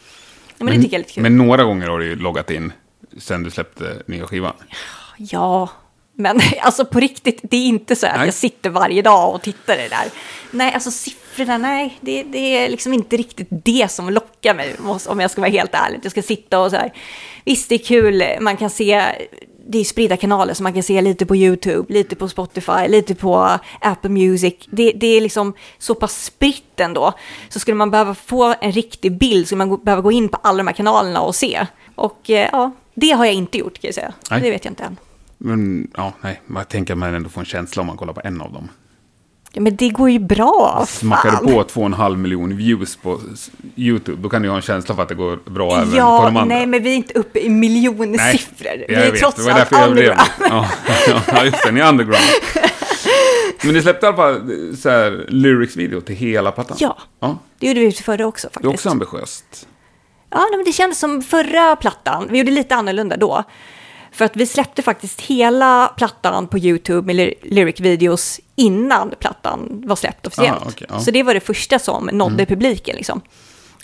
Men, 0.57 0.67
det 0.67 0.73
tycker 0.73 0.85
jag 0.85 0.93
är 0.93 1.03
lite 1.03 1.13
kul. 1.13 1.23
Men 1.23 1.37
några 1.37 1.63
gånger 1.63 1.87
har 1.87 1.99
du 1.99 2.05
ju 2.05 2.15
loggat 2.15 2.51
in 2.51 2.73
sen 3.17 3.43
du 3.43 3.51
släppte 3.51 4.03
nya 4.05 4.27
skivan. 4.27 4.53
Ja, 5.17 5.69
men 6.13 6.39
alltså 6.61 6.85
på 6.85 6.99
riktigt, 6.99 7.39
det 7.43 7.57
är 7.57 7.65
inte 7.65 7.95
så 7.95 8.07
att 8.07 8.17
Nej. 8.17 8.25
jag 8.25 8.33
sitter 8.33 8.69
varje 8.69 9.01
dag 9.01 9.35
och 9.35 9.41
tittar 9.41 9.73
i 9.73 9.81
det 9.81 9.89
där. 9.89 10.07
Nej, 10.51 10.73
alltså 10.73 10.91
siffrorna, 10.91 11.57
nej, 11.57 11.97
det, 12.01 12.23
det 12.23 12.57
är 12.57 12.69
liksom 12.69 12.93
inte 12.93 13.17
riktigt 13.17 13.47
det 13.49 13.91
som 13.91 14.09
lockar 14.09 14.53
mig, 14.53 14.75
om 15.07 15.19
jag 15.19 15.31
ska 15.31 15.41
vara 15.41 15.51
helt 15.51 15.73
ärlig. 15.73 15.99
Jag 16.03 16.11
ska 16.11 16.21
sitta 16.21 16.59
och 16.59 16.71
så 16.71 16.77
här, 16.77 16.93
visst 17.45 17.69
det 17.69 17.75
är 17.75 17.79
kul, 17.85 18.23
man 18.41 18.57
kan 18.57 18.69
se, 18.69 19.03
det 19.67 19.77
är 19.77 19.83
spridda 19.83 20.17
kanaler, 20.17 20.53
så 20.53 20.63
man 20.63 20.73
kan 20.73 20.83
se 20.83 21.01
lite 21.01 21.25
på 21.25 21.35
YouTube, 21.35 21.93
lite 21.93 22.15
på 22.15 22.27
Spotify, 22.29 22.87
lite 22.87 23.15
på 23.15 23.59
Apple 23.81 24.09
Music. 24.09 24.53
Det, 24.69 24.91
det 24.91 25.07
är 25.07 25.21
liksom 25.21 25.53
så 25.77 25.95
pass 25.95 26.23
spritt 26.25 26.79
ändå. 26.79 27.13
Så 27.49 27.59
skulle 27.59 27.75
man 27.75 27.91
behöva 27.91 28.15
få 28.15 28.55
en 28.61 28.71
riktig 28.71 29.17
bild, 29.17 29.47
så 29.47 29.55
man 29.55 29.69
gå- 29.69 29.77
behöva 29.77 30.01
gå 30.01 30.11
in 30.11 30.29
på 30.29 30.37
alla 30.43 30.57
de 30.57 30.67
här 30.67 30.73
kanalerna 30.73 31.21
och 31.21 31.35
se. 31.35 31.67
Och 31.95 32.29
eh, 32.29 32.49
ja, 32.51 32.71
det 32.95 33.11
har 33.11 33.25
jag 33.25 33.33
inte 33.33 33.57
gjort 33.57 33.73
kan 33.73 33.87
jag 33.87 33.95
säga. 33.95 34.13
Nej. 34.31 34.41
Det 34.41 34.49
vet 34.51 34.65
jag 34.65 34.71
inte 34.71 34.83
än. 34.83 34.97
Men 35.37 35.91
ja, 35.97 36.13
nej, 36.21 36.41
man 36.45 36.65
tänker 36.65 36.93
att 36.93 36.97
man 36.97 37.13
ändå 37.13 37.29
får 37.29 37.41
en 37.41 37.45
känsla 37.45 37.81
om 37.81 37.87
man 37.87 37.97
kollar 37.97 38.13
på 38.13 38.21
en 38.23 38.41
av 38.41 38.53
dem. 38.53 38.69
Ja, 39.55 39.61
men 39.61 39.75
det 39.75 39.89
går 39.89 40.09
ju 40.09 40.19
bra. 40.19 40.85
Smackar 40.87 41.31
fan. 41.31 41.45
du 41.45 41.53
på 41.53 41.63
två 41.63 41.79
och 41.81 41.85
en 41.85 41.93
halv 41.93 42.17
miljon 42.17 42.57
views 42.57 42.95
på 42.95 43.19
YouTube, 43.75 44.21
då 44.21 44.29
kan 44.29 44.41
du 44.41 44.45
ju 44.47 44.49
ha 44.49 44.55
en 44.55 44.61
känsla 44.61 44.95
för 44.95 45.03
att 45.03 45.09
det 45.09 45.15
går 45.15 45.39
bra 45.45 45.75
även 45.75 45.89
på 45.91 45.97
Ja, 45.97 46.21
de 46.25 46.37
andra. 46.37 46.55
nej, 46.55 46.65
men 46.65 46.83
vi 46.83 46.91
är 46.91 46.95
inte 46.95 47.13
uppe 47.13 47.39
i 47.39 47.49
miljonsiffror. 47.49 48.85
Vi 48.87 48.93
jag 48.93 49.03
är 49.03 49.11
vet, 49.11 49.19
trots 49.19 49.35
det 49.37 49.43
var 49.43 49.51
allt 49.51 49.69
därför 49.69 49.83
jag 49.83 49.91
blev 49.93 50.11
underground. 50.11 50.65
ja, 51.07 51.21
ja, 51.27 51.45
just 51.45 51.63
det, 51.63 51.71
ni 51.71 51.79
är 51.79 51.89
underground. 51.89 52.23
Men 53.63 53.73
ni 53.73 53.81
släppte 53.81 54.05
i 54.05 54.07
alla 54.07 54.17
fall 54.17 54.41
så 54.77 54.89
här, 54.89 55.25
lyrics-video 55.29 56.01
till 56.01 56.15
hela 56.15 56.51
plattan? 56.51 56.77
Ja. 56.79 56.97
ja. 57.19 57.37
Det 57.59 57.67
gjorde 57.67 57.79
vi 57.79 57.91
förra 57.91 58.27
också 58.27 58.47
Det 58.47 58.51
är 58.51 58.53
faktiskt. 58.53 58.73
också 58.73 58.89
ambitiöst. 58.89 59.67
Ja, 60.29 60.37
nej, 60.37 60.57
men 60.57 60.65
det 60.65 60.71
kändes 60.71 60.99
som 60.99 61.21
förra 61.21 61.75
plattan. 61.75 62.27
Vi 62.29 62.37
gjorde 62.37 62.51
lite 62.51 62.75
annorlunda 62.75 63.17
då. 63.17 63.43
För 64.15 64.25
att 64.25 64.35
vi 64.35 64.45
släppte 64.45 64.81
faktiskt 64.81 65.21
hela 65.21 65.93
plattan 65.97 66.47
på 66.47 66.57
YouTube 66.59 67.05
med 67.05 67.15
ly- 67.15 67.33
lyric-videos 67.41 68.39
innan 68.55 69.13
plattan 69.19 69.83
var 69.85 69.95
släppt 69.95 70.27
officiellt. 70.27 70.61
Ah, 70.61 70.67
okej, 70.69 70.87
ja. 70.89 70.99
Så 70.99 71.11
det 71.11 71.23
var 71.23 71.33
det 71.33 71.39
första 71.39 71.79
som 71.79 72.09
nådde 72.13 72.45
publiken. 72.45 72.95
Liksom. 72.95 73.21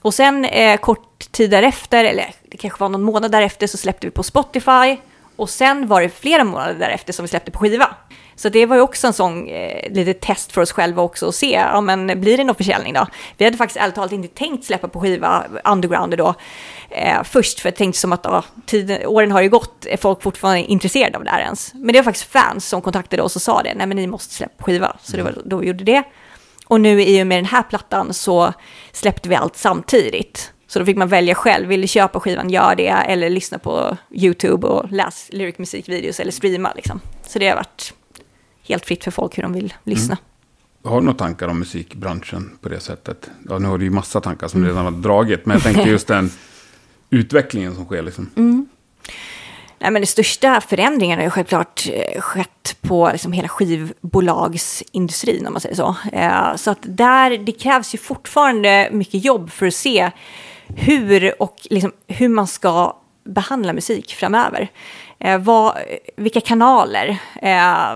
Och 0.01 0.13
sen 0.13 0.45
eh, 0.45 0.77
kort 0.77 1.31
tid 1.31 1.51
därefter, 1.51 2.03
eller 2.03 2.33
det 2.49 2.57
kanske 2.57 2.79
var 2.79 2.89
någon 2.89 3.01
månad 3.03 3.31
därefter, 3.31 3.67
så 3.67 3.77
släppte 3.77 4.07
vi 4.07 4.11
på 4.11 4.23
Spotify. 4.23 4.97
Och 5.35 5.49
sen 5.49 5.87
var 5.87 6.01
det 6.01 6.09
flera 6.09 6.43
månader 6.43 6.73
därefter 6.79 7.13
som 7.13 7.23
vi 7.23 7.29
släppte 7.29 7.51
på 7.51 7.59
skiva. 7.59 7.95
Så 8.41 8.49
det 8.49 8.65
var 8.65 8.75
ju 8.75 8.81
också 8.81 9.07
en 9.07 9.13
sån 9.13 9.47
eh, 9.47 9.91
lite 9.91 10.13
test 10.13 10.51
för 10.51 10.61
oss 10.61 10.71
själva 10.71 11.01
också 11.01 11.27
att 11.27 11.35
se, 11.35 11.51
ja 11.51 11.81
men 11.81 12.21
blir 12.21 12.37
det 12.37 12.43
någon 12.43 12.55
försäljning 12.55 12.93
då? 12.93 13.07
Vi 13.37 13.45
hade 13.45 13.57
faktiskt 13.57 13.77
ärligt 13.77 13.95
talat 13.95 14.11
inte 14.11 14.27
tänkt 14.27 14.65
släppa 14.65 14.87
på 14.87 14.99
skiva 14.99 15.43
underground 15.63 16.17
då 16.17 16.33
eh, 16.89 17.23
först, 17.23 17.59
för 17.59 17.69
jag 17.69 17.75
tänkte 17.75 17.99
som 17.99 18.13
att 18.13 18.21
ja, 18.23 18.43
tiden, 18.65 19.05
åren 19.05 19.31
har 19.31 19.41
ju 19.41 19.49
gått, 19.49 19.85
är 19.85 19.97
folk 19.97 20.23
fortfarande 20.23 20.63
intresserade 20.63 21.17
av 21.17 21.23
det 21.23 21.29
här 21.29 21.41
ens? 21.41 21.73
Men 21.73 21.87
det 21.87 21.99
var 21.99 22.03
faktiskt 22.03 22.31
fans 22.31 22.67
som 22.67 22.81
kontaktade 22.81 23.23
oss 23.23 23.35
och 23.35 23.41
sa 23.41 23.61
det, 23.63 23.73
nej 23.75 23.87
men 23.87 23.97
ni 23.97 24.07
måste 24.07 24.33
släppa 24.33 24.53
på 24.57 24.63
skiva. 24.63 24.97
Så 25.01 25.17
det 25.17 25.23
var 25.23 25.35
då 25.45 25.57
vi 25.57 25.67
gjorde 25.67 25.83
det. 25.83 26.03
Och 26.67 26.81
nu 26.81 27.03
i 27.03 27.23
och 27.23 27.27
med 27.27 27.37
den 27.37 27.45
här 27.45 27.63
plattan 27.63 28.13
så 28.13 28.53
släppte 28.91 29.29
vi 29.29 29.35
allt 29.35 29.57
samtidigt. 29.57 30.53
Så 30.67 30.79
då 30.79 30.85
fick 30.85 30.97
man 30.97 31.07
välja 31.07 31.35
själv, 31.35 31.67
vill 31.67 31.81
du 31.81 31.87
köpa 31.87 32.19
skivan, 32.19 32.49
gör 32.49 32.75
det, 32.75 32.87
eller 32.87 33.29
lyssna 33.29 33.59
på 33.59 33.97
YouTube 34.11 34.67
och 34.67 34.91
läs 34.91 35.29
lyric 35.31 35.57
musikvideos 35.57 36.19
eller 36.19 36.31
streama 36.31 36.73
liksom. 36.75 37.01
Så 37.27 37.39
det 37.39 37.49
har 37.49 37.55
varit 37.55 37.93
helt 38.71 38.85
fritt 38.85 39.03
för 39.03 39.11
folk 39.11 39.37
hur 39.37 39.43
de 39.43 39.53
vill 39.53 39.73
lyssna. 39.83 40.17
Har 40.83 40.99
du 40.99 41.05
några 41.05 41.17
tankar 41.17 41.47
om 41.47 41.59
musikbranschen 41.59 42.57
på 42.61 42.69
det 42.69 42.79
sättet? 42.79 43.29
Ja, 43.49 43.59
nu 43.59 43.67
har 43.67 43.77
du 43.77 43.83
ju 43.85 43.91
massa 43.91 44.21
tankar 44.21 44.47
som 44.47 44.59
Mm. 44.63 44.69
redan 44.69 44.85
har 44.93 45.01
dragit, 45.01 45.45
men 45.45 45.55
jag 45.55 45.63
tänkte 45.63 45.89
just 45.89 46.07
den 46.07 46.31
utvecklingen 47.09 47.75
som 47.75 47.85
sker 47.85 48.01
liksom. 48.01 48.29
Mm. 48.35 48.67
Nej, 49.79 49.91
men 49.91 50.01
de 50.01 50.05
största 50.05 50.61
förändringarna 50.61 51.19
har 51.21 51.25
ju 51.25 51.29
självklart 51.29 51.87
eh, 51.93 52.21
skett 52.21 52.77
på 52.81 53.09
liksom 53.11 53.31
hela 53.31 53.47
skivbolagsindustrin, 53.47 55.47
om 55.47 55.53
man 55.53 55.61
säger 55.61 55.75
så. 55.75 55.95
Eh, 56.13 56.55
Så 56.55 56.71
att 56.71 56.79
där, 56.81 57.37
det 57.37 57.51
krävs 57.51 57.93
ju 57.93 57.97
fortfarande 57.97 58.89
mycket 58.91 59.25
jobb 59.25 59.51
för 59.51 59.67
att 59.67 59.73
se 59.75 60.11
hur 60.67 61.41
och 61.41 61.55
liksom 61.69 61.91
hur 62.07 62.29
man 62.29 62.47
ska 62.47 62.97
behandla 63.23 63.73
musik 63.73 64.15
framöver. 64.15 64.67
Eh, 65.19 65.37
vad, 65.37 65.77
vilka 66.17 66.41
kanaler? 66.41 67.17
Eh, 67.41 67.93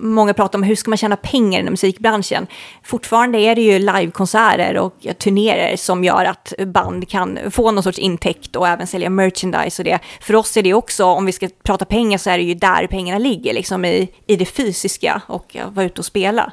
många 0.00 0.34
pratar 0.34 0.58
om 0.58 0.62
hur 0.62 0.76
ska 0.76 0.90
man 0.90 0.96
tjäna 0.98 1.16
pengar 1.16 1.60
inom 1.60 1.72
musikbranschen. 1.72 2.46
Fortfarande 2.82 3.38
är 3.38 3.54
det 3.54 3.62
ju 3.62 3.78
livekonserter 3.78 4.78
och 4.78 5.06
turnéer 5.18 5.76
som 5.76 6.04
gör 6.04 6.24
att 6.24 6.52
band 6.66 7.08
kan 7.08 7.38
få 7.50 7.70
någon 7.70 7.82
sorts 7.82 7.98
intäkt 7.98 8.56
och 8.56 8.68
även 8.68 8.86
sälja 8.86 9.10
merchandise 9.10 9.82
och 9.82 9.84
det. 9.84 9.98
För 10.20 10.34
oss 10.34 10.56
är 10.56 10.62
det 10.62 10.74
också, 10.74 11.04
om 11.04 11.26
vi 11.26 11.32
ska 11.32 11.48
prata 11.62 11.84
pengar 11.84 12.18
så 12.18 12.30
är 12.30 12.38
det 12.38 12.44
ju 12.44 12.54
där 12.54 12.86
pengarna 12.86 13.18
ligger, 13.18 13.54
liksom 13.54 13.84
i, 13.84 14.08
i 14.26 14.36
det 14.36 14.46
fysiska 14.46 15.22
och 15.26 15.56
vara 15.72 15.86
ute 15.86 16.00
och 16.00 16.04
spela. 16.04 16.52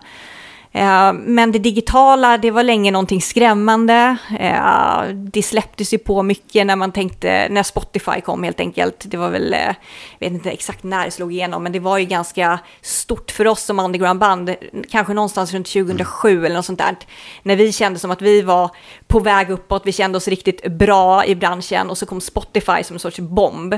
Eh, 0.78 1.13
Men 1.13 1.51
det 1.51 1.59
digitala, 1.59 2.38
det 2.38 2.51
var 2.51 2.63
länge 2.63 2.91
någonting 2.91 3.21
skrämmande. 3.21 4.17
Eh, 4.39 5.01
Det 5.13 5.43
släpptes 5.43 5.93
ju 5.93 5.97
på 5.97 6.23
mycket 6.23 6.67
när 6.67 6.75
man 6.75 6.91
tänkte, 6.91 7.47
när 7.49 7.63
Spotify 7.63 8.21
kom 8.21 8.43
helt 8.43 8.59
enkelt. 8.59 9.03
Det 9.05 9.17
var 9.17 9.30
väl, 9.30 9.53
eh, 9.53 9.59
jag 9.59 9.75
vet 10.19 10.32
inte 10.34 10.51
exakt 10.51 10.84
när 10.84 11.05
det 11.05 11.11
slog 11.11 11.34
igenom, 11.34 11.63
men 11.63 11.71
det 11.71 11.80
var 11.80 11.97
ju 11.97 12.05
ganska 12.05 12.59
stort 12.82 13.32
för 13.32 13.47
oss 13.47 13.63
som 13.63 13.80
undergroundband. 13.80 14.55
Kanske 14.91 15.13
någonstans 15.13 15.53
runt 15.53 15.67
2007 15.67 16.45
eller 16.45 16.55
något 16.55 16.65
sånt 16.65 16.80
där. 16.80 16.95
När 17.43 17.55
vi 17.55 17.71
kände 17.71 17.99
som 17.99 18.11
att 18.11 18.21
vi 18.21 18.41
var 18.41 18.71
på 19.07 19.19
väg 19.19 19.49
uppåt, 19.49 19.82
vi 19.86 19.91
kände 19.91 20.17
oss 20.17 20.28
riktigt 20.28 20.67
bra 20.71 21.25
i 21.25 21.36
branschen 21.36 21.89
och 21.89 21.97
så 21.97 22.05
kom 22.05 22.21
Spotify 22.21 22.84
som 22.84 22.93
en 22.95 22.99
sorts 22.99 23.19
bomb. 23.19 23.73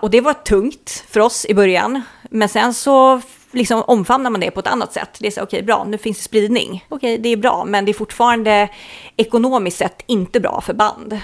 Och 0.00 0.10
det 0.10 0.20
var 0.20 0.32
tungt 0.32 1.04
för 1.10 1.20
oss 1.20 1.46
i 1.48 1.54
början. 1.54 2.02
Men 2.30 2.48
sen 2.48 2.74
så 2.74 3.20
liksom 3.52 3.82
omfamnar 3.82 4.30
man 4.30 4.40
det 4.40 4.50
på 4.50 4.60
ett 4.60 4.66
annat 4.66 4.92
sätt. 4.92 5.16
Det 5.18 5.26
är 5.26 5.30
så 5.30 5.42
okej, 5.42 5.62
bra, 5.62 5.84
nu 5.84 5.98
finns 5.98 6.16
det 6.16 6.22
spridning. 6.22 6.84
Okej, 6.88 7.18
det 7.18 7.28
är 7.28 7.36
bra, 7.36 7.64
men 7.64 7.84
det 7.84 7.90
är 7.90 7.94
fortfarande 7.94 8.68
ekonomiskt 9.16 9.78
sett 9.78 10.02
inte 10.06 10.40
bra 10.40 10.60
för 10.60 10.74
band. 10.74 11.20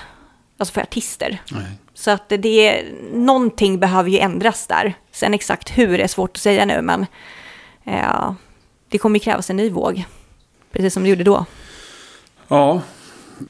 Alltså 0.58 0.72
för 0.74 0.80
artister. 0.80 1.42
Nej. 1.50 1.66
Så 1.94 2.10
att 2.10 2.28
det 2.28 2.68
är, 2.68 2.84
någonting 3.12 3.80
behöver 3.80 4.10
ju 4.10 4.18
ändras 4.18 4.66
där. 4.66 4.94
Sen 5.12 5.34
exakt 5.34 5.78
hur 5.78 6.00
är 6.00 6.06
svårt 6.06 6.30
att 6.36 6.42
säga 6.42 6.64
nu, 6.64 6.82
men 6.82 7.06
eh, 7.84 8.32
det 8.88 8.98
kommer 8.98 9.18
krävas 9.18 9.50
en 9.50 9.56
ny 9.56 9.70
våg. 9.70 10.04
Precis 10.72 10.94
som 10.94 11.02
det 11.02 11.08
gjorde 11.08 11.24
då. 11.24 11.44
Ja, 12.48 12.82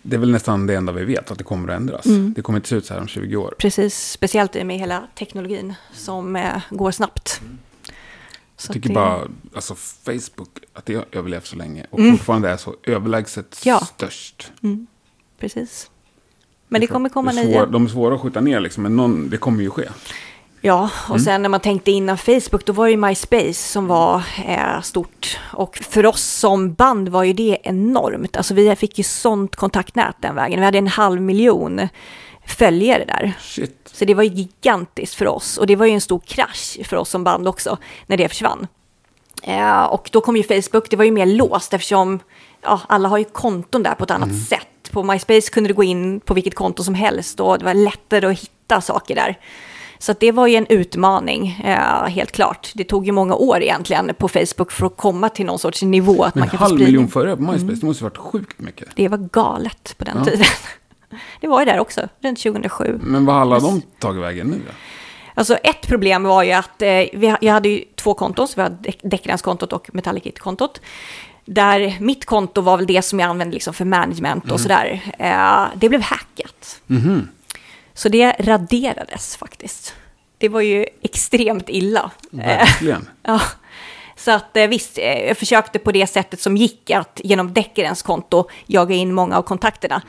det 0.03 0.17
är 0.17 0.21
väl 0.21 0.31
nästan 0.31 0.67
det 0.67 0.75
enda 0.75 0.93
vi 0.93 1.05
vet, 1.05 1.31
att 1.31 1.39
det 1.39 1.45
kommer 1.45 1.69
att 1.69 1.77
ändras. 1.77 2.05
Det 2.35 2.43
kommer 2.43 2.59
inte 2.59 2.69
se 2.69 2.77
ut 2.77 2.87
så 2.87 2.95
här 2.95 3.01
om 3.01 3.09
20 3.09 3.37
år. 3.37 3.55
Precis, 3.59 4.11
speciellt 4.11 4.55
med 4.55 4.79
hela 4.79 5.03
teknologin 5.15 5.75
som 5.93 6.37
eh, 6.37 6.61
går 6.71 6.91
snabbt. 6.91 7.29
Så 7.29 7.45
Jag 8.67 8.73
tycker 8.75 8.89
det- 8.89 8.95
bara, 8.95 9.21
alltså 9.55 9.75
Facebook, 9.75 10.49
att 10.73 10.87
det 10.87 10.95
har 10.95 11.05
överlevt 11.13 11.47
så 11.47 11.57
länge 11.57 11.87
och 11.91 12.01
fortfarande 12.11 12.51
är 12.51 12.57
så 12.57 12.75
överlägset 12.85 13.65
Mm. 13.67 13.75
Ja. 13.81 13.87
störst. 13.87 14.53
Precis. 15.41 15.91
Men 16.69 16.81
det 16.81 16.87
kommer 16.87 17.09
komma 17.09 17.33
det 17.33 17.39
är 17.39 17.43
svår, 17.43 17.51
nya. 17.51 17.67
De 17.67 17.85
är 17.85 17.89
svåra 17.89 18.15
att 18.15 18.21
skjuta 18.21 18.41
ner 18.41 18.61
liksom, 18.61 18.83
men 18.83 18.97
någon, 18.97 19.31
det 19.31 19.37
kommer 19.37 19.63
ju 19.63 19.71
ske. 19.71 19.89
Ja, 20.61 20.91
och 21.05 21.11
Mm. 21.11 21.25
sen 21.25 21.43
när 21.43 21.49
man 21.49 21.61
tänkte 21.61 21.91
innan 21.91 22.19
Facebook, 22.19 22.65
då 22.65 22.73
var 22.73 22.85
det 22.85 22.91
ju 22.91 22.97
MySpace 22.97 23.53
som 23.55 23.87
var 23.87 24.23
eh, 24.47 24.81
stort. 24.83 25.39
Och 25.53 25.77
för 25.77 26.07
oss 26.07 26.23
som 26.25 26.73
band 26.75 27.09
var 27.09 27.23
ju 27.25 27.33
det 27.33 27.59
enormt. 27.63 28.37
Alltså 28.37 28.55
vi 28.55 28.77
fick 28.77 28.99
ju 28.99 29.05
sånt 29.05 29.57
kontaktnät 29.57 30.17
den 30.21 30.35
vägen. 30.35 30.59
Vi 30.61 30.65
hade 30.65 30.79
en 30.79 30.87
halv 30.87 31.21
miljon 31.23 31.89
följare 32.49 33.05
där. 33.05 33.33
Shit. 33.41 33.91
Så 33.93 34.05
det 34.05 34.15
var 34.15 34.23
ju 34.23 34.31
gigantiskt 34.31 35.15
för 35.15 35.27
oss. 35.27 35.57
Och 35.59 35.67
det 35.67 35.77
var 35.77 35.87
ju 35.87 35.93
en 35.93 36.01
stor 36.01 36.21
krasch 36.27 36.79
för 36.85 36.97
oss 36.97 37.11
som 37.11 37.25
band 37.25 37.49
också, 37.49 37.79
när 38.07 38.17
det 38.17 38.29
försvann. 38.29 38.67
Eh, 39.43 39.83
och 39.83 40.09
då 40.13 40.21
kom 40.21 40.37
ju 40.37 40.43
Facebook, 40.43 40.91
det 40.91 40.97
var 40.97 41.05
ju 41.05 41.11
mer 41.11 41.27
låst 41.27 41.75
eftersom 41.75 42.21
ja, 42.63 42.81
alla 42.89 43.09
har 43.09 43.19
ju 43.19 43.25
konton 43.25 43.83
där 43.83 43.95
på 43.95 44.05
ett 44.05 44.11
annat 44.11 44.43
sätt. 44.49 44.91
På 44.91 45.03
MySpace 45.03 45.51
kunde 45.53 45.69
du 45.69 45.75
gå 45.75 45.83
in 45.83 46.21
på 46.21 46.35
vilket 46.35 46.55
konto 46.55 46.85
som 46.85 46.95
helst 46.95 47.41
och 47.41 47.59
det 47.59 47.65
var 47.65 47.75
lättare 47.75 48.27
att 48.27 48.41
hitta 48.41 48.81
saker 48.81 49.15
där. 49.15 49.39
Så 50.01 50.15
det 50.21 50.33
var 50.33 50.47
ju 50.47 50.57
en 50.57 50.67
utmaning, 50.69 51.49
eh, 51.65 52.05
helt 52.07 52.33
klart. 52.33 52.73
Det 52.75 52.85
tog 52.85 53.07
ju 53.07 53.13
många 53.13 53.35
år 53.35 53.63
egentligen 53.63 54.15
på 54.19 54.29
Facebook 54.29 54.73
för 54.73 54.87
att 54.87 54.97
komma 54.97 55.29
till 55.29 55.47
någon 55.47 55.59
sorts 55.59 55.83
nivå 55.83 56.23
att 56.23 56.35
Men 56.35 56.41
man 56.41 56.49
kan 56.49 56.59
få 56.59 56.65
halv 56.65 56.79
miljon 56.79 57.09
följare 57.09 57.37
på 57.37 57.43
MySpace, 57.43 57.75
det 57.81 57.87
måste 57.87 58.05
ju 58.05 58.09
varit 58.11 58.19
sjukt 58.19 58.59
mycket. 58.61 58.89
Det 58.97 59.09
var 59.09 59.19
galet 59.19 59.95
på 59.99 60.05
den 60.05 60.17
Ja. 60.19 60.25
tiden. 60.25 60.47
Det 61.41 61.47
var 61.47 61.61
ju 61.61 61.65
där 61.67 61.79
också, 61.79 62.09
runt 62.23 62.43
2007. 62.43 62.99
Men 63.03 63.25
vad 63.27 63.35
har 63.35 63.43
alla 63.43 63.59
de 63.61 63.83
tagit 63.99 64.23
vägen 64.23 64.47
nu 64.47 64.57
då? 64.67 64.73
Alltså 65.35 65.55
ett 65.57 65.87
problem 65.87 66.23
var 66.25 66.43
ju 66.43 66.53
att 66.53 66.83
eh, 66.83 66.89
vi, 66.89 67.35
jag 67.41 67.53
hade 67.53 67.69
ju 67.69 67.85
två 67.97 68.15
konton, 68.15 68.49
så 68.49 68.53
vi 68.57 68.63
hade 68.63 68.77
Dec- 68.91 69.09
Decadence-kontot 69.09 69.73
och 69.73 69.91
Metallicit-kontot. 69.93 70.81
Där 71.45 71.97
mitt 72.01 72.25
konto 72.25 72.61
var 72.61 72.77
väl 72.77 72.87
det 72.87 73.03
som 73.03 73.21
jag 73.21 73.31
använde 73.31 73.55
liksom 73.55 73.75
för 73.75 73.85
management 73.85 74.51
och 74.53 74.61
sådär. 74.61 75.01
Eh, 75.19 75.67
det 75.75 75.89
blev 75.89 76.01
hackat. 76.03 76.81
Så 77.95 78.09
det 78.09 78.33
raderades 78.39 79.37
faktiskt. 79.37 79.95
Det 80.39 80.49
var 80.49 80.61
ju 80.61 80.87
extremt 81.03 81.69
illa. 81.69 82.11
Verkligen. 82.31 83.09
Ja, 83.23 83.41
så 84.17 84.31
att 84.31 84.57
eh, 84.57 84.67
visst, 84.67 84.99
eh, 84.99 85.05
jag 85.27 85.37
försökte 85.37 85.79
på 85.79 85.93
det 85.93 86.07
sättet 86.07 86.41
som 86.41 86.57
gick 86.57 86.91
att 86.91 87.21
genom 87.25 87.53
Deckarens 87.53 88.03
konto 88.03 88.49
jaga 88.67 88.95
in 88.95 89.15
många 89.15 89.37
av 89.39 89.43
kontakterna. 89.43 90.03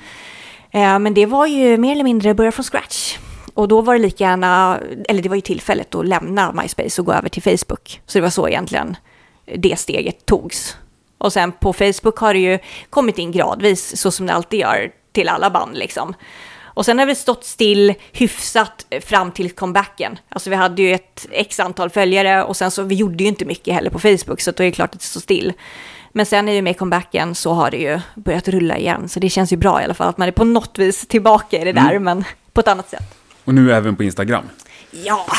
Eh, 0.71 0.99
men 0.99 1.13
det 1.13 1.25
var 1.25 1.47
ju 1.47 1.77
mer 1.77 1.91
eller 1.91 2.03
mindre 2.03 2.33
börja 2.33 2.51
från 2.51 2.63
scratch. 2.63 3.17
Och 3.53 3.67
då 3.67 3.81
var 3.81 3.93
det 3.93 3.99
lika 3.99 4.23
gärna, 4.23 4.79
eller 5.09 5.21
det 5.21 5.29
var 5.29 5.35
ju 5.35 5.41
tillfället 5.41 5.95
att 5.95 6.07
lämna 6.07 6.51
MySpace 6.51 7.01
och 7.01 7.05
gå 7.05 7.13
över 7.13 7.29
till 7.29 7.43
Facebook. 7.43 8.01
Så 8.05 8.17
det 8.17 8.21
var 8.21 8.29
så 8.29 8.47
egentligen 8.47 8.97
det 9.55 9.79
steget 9.79 10.25
togs. 10.25 10.77
Och 11.17 11.33
sen 11.33 11.51
på 11.51 11.73
Facebook 11.73 12.17
har 12.17 12.33
det 12.33 12.39
ju 12.39 12.59
kommit 12.89 13.17
in 13.17 13.31
gradvis, 13.31 14.01
så 14.01 14.11
som 14.11 14.25
det 14.25 14.33
alltid 14.33 14.59
gör 14.59 14.91
till 15.11 15.29
alla 15.29 15.49
band 15.49 15.77
liksom. 15.77 16.13
Och 16.79 16.85
sen 16.85 16.99
har 16.99 17.05
vi 17.05 17.15
stått 17.15 17.45
still 17.45 17.93
hyfsat 18.11 18.85
fram 19.01 19.31
till 19.31 19.51
comebacken. 19.51 20.19
Alltså 20.29 20.49
vi 20.49 20.55
hade 20.55 20.81
ju 20.81 20.93
ett 20.93 21.27
x 21.31 21.59
antal 21.59 21.89
följare 21.89 22.43
och 22.43 22.57
sen 22.57 22.71
så 22.71 22.83
vi 22.83 22.95
gjorde 22.95 23.23
ju 23.23 23.27
inte 23.27 23.45
mycket 23.45 23.73
heller 23.73 23.89
på 23.89 23.99
Facebook 23.99 24.41
så 24.41 24.51
då 24.51 24.63
är 24.63 24.67
det 24.67 24.71
klart 24.71 24.93
att 24.93 24.99
det 24.99 25.05
står 25.05 25.21
still. 25.21 25.53
Men 26.11 26.25
sen 26.25 26.49
i 26.49 26.59
och 26.59 26.63
med 26.63 26.77
comebacken 26.77 27.35
så 27.35 27.53
har 27.53 27.71
det 27.71 27.77
ju 27.77 27.99
börjat 28.15 28.47
rulla 28.47 28.77
igen 28.77 29.09
så 29.09 29.19
det 29.19 29.29
känns 29.29 29.53
ju 29.53 29.57
bra 29.57 29.81
i 29.81 29.83
alla 29.83 29.93
fall 29.93 30.09
att 30.09 30.17
man 30.17 30.27
är 30.27 30.31
på 30.31 30.43
något 30.43 30.79
vis 30.79 31.07
tillbaka 31.07 31.61
i 31.61 31.63
det 31.63 31.71
där 31.71 31.99
men 31.99 32.23
på 32.53 32.59
ett 32.61 32.67
annat 32.67 32.89
sätt. 32.89 33.15
Och 33.45 33.53
nu 33.53 33.73
även 33.73 33.95
på 33.95 34.03
Instagram. 34.03 34.43
Ja, 34.91 35.25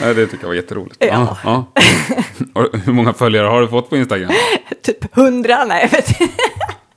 Ja, 0.00 0.14
det 0.14 0.26
tycker 0.26 0.44
jag 0.44 0.48
var 0.48 0.54
jätteroligt. 0.54 0.96
Ja. 1.04 1.38
ja. 1.44 1.66
Och 2.52 2.78
hur 2.78 2.92
många 2.92 3.12
följare 3.12 3.46
har 3.46 3.60
du 3.60 3.68
fått 3.68 3.90
på 3.90 3.96
Instagram? 3.96 4.30
typ 4.82 5.14
hundra, 5.14 5.64
nej 5.64 5.82
jag 5.82 5.88
vet 5.98 6.20
inte. 6.20 6.34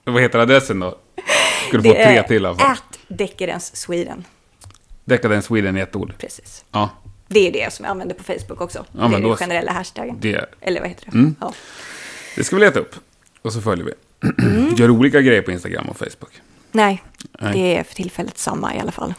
Vad 0.04 0.22
heter 0.22 0.40
adressen 0.40 0.80
då? 0.80 0.96
Ska 1.68 1.78
du 1.78 1.84
få 1.84 1.90
Det 1.90 2.06
tre 2.06 2.18
är 2.18 2.24
till 2.24 2.44
i 2.44 2.48
alla 2.48 2.58
fall. 2.58 2.72
At 2.72 3.00
Decadence 3.08 3.76
Sweden, 3.76 4.26
Decadence 5.06 5.48
Sweden 5.48 5.78
i 5.78 5.80
ett 5.80 5.96
ord. 5.96 6.14
precis. 6.18 6.66
Ja, 6.72 6.90
Det 7.28 7.48
är 7.48 7.52
det 7.52 7.74
som 7.74 7.86
jag 7.86 7.92
använder 7.92 8.16
på 8.16 8.24
Facebook 8.24 8.62
också. 8.62 8.86
Ja, 8.92 9.08
det 9.08 9.16
är 9.18 9.22
den 9.22 9.36
generella 9.38 9.72
hashtaggen. 9.72 10.18
det, 10.20 10.46
Eller 10.62 10.80
vad 10.82 10.90
heter 10.90 11.06
det? 11.06 11.12
Mm. 11.18 11.36
Ja. 11.42 11.54
det 12.36 12.44
ska 12.44 12.56
vi 12.56 12.60
leta 12.60 12.80
upp. 12.80 12.96
Och 13.42 13.54
så 13.54 13.62
följer 13.62 13.86
vi. 13.86 13.94
Mm. 14.44 14.76
Gör 14.76 14.90
olika 14.90 15.22
grejer 15.22 15.42
på 15.42 15.52
Instagram 15.52 15.90
och 15.90 15.98
Facebook. 15.98 16.32
Nej, 16.72 17.04
Nej. 17.40 17.54
det 17.54 17.78
är 17.78 17.84
för 17.84 17.96
tillfället 17.96 18.38
samma 18.38 18.76
i 18.76 18.80
alla 18.80 18.92
fall. 18.92 19.14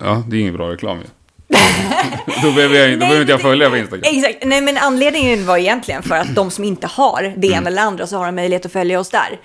Ja, 0.00 0.24
det 0.28 0.36
är 0.36 0.40
ingen 0.40 0.54
bra 0.54 0.72
reklam 0.72 0.98
ju. 0.98 1.04
då 2.42 2.52
behöver, 2.52 2.74
jag, 2.74 2.90
då 2.92 2.98
behöver 2.98 3.20
inte 3.20 3.32
jag 3.32 3.40
följa 3.40 3.70
på 3.70 3.76
Instagram. 3.76 4.02
Exakt, 4.16 4.44
nej 4.44 4.60
men 4.60 4.76
anledningen 4.78 5.46
var 5.46 5.56
egentligen 5.58 6.02
för 6.02 6.14
att 6.16 6.34
de 6.34 6.50
som 6.50 6.64
inte 6.64 6.86
har 6.86 7.22
det 7.22 7.46
Mm. 7.48 7.58
ena 7.58 7.66
eller 7.68 7.82
andra 7.82 8.06
så 8.06 8.16
har 8.16 8.26
de 8.26 8.34
möjlighet 8.34 8.66
att 8.66 8.72
följa 8.72 9.00
oss 9.00 9.10
där. 9.10 9.40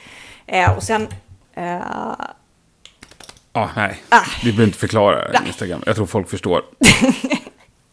Eh, 0.48 0.78
och 0.78 0.84
sen, 0.84 1.08
eh, 1.56 1.78
Ja, 3.54 3.70
nej. 3.76 4.04
Ah. 4.10 4.22
Vi 4.44 4.52
behöver 4.52 4.66
inte 4.68 4.78
förklara 4.78 5.28
Nej. 5.34 5.42
Instagram. 5.48 5.82
Jag 5.86 5.96
tror 5.96 6.06
folk 6.06 6.30
förstår. 6.30 6.62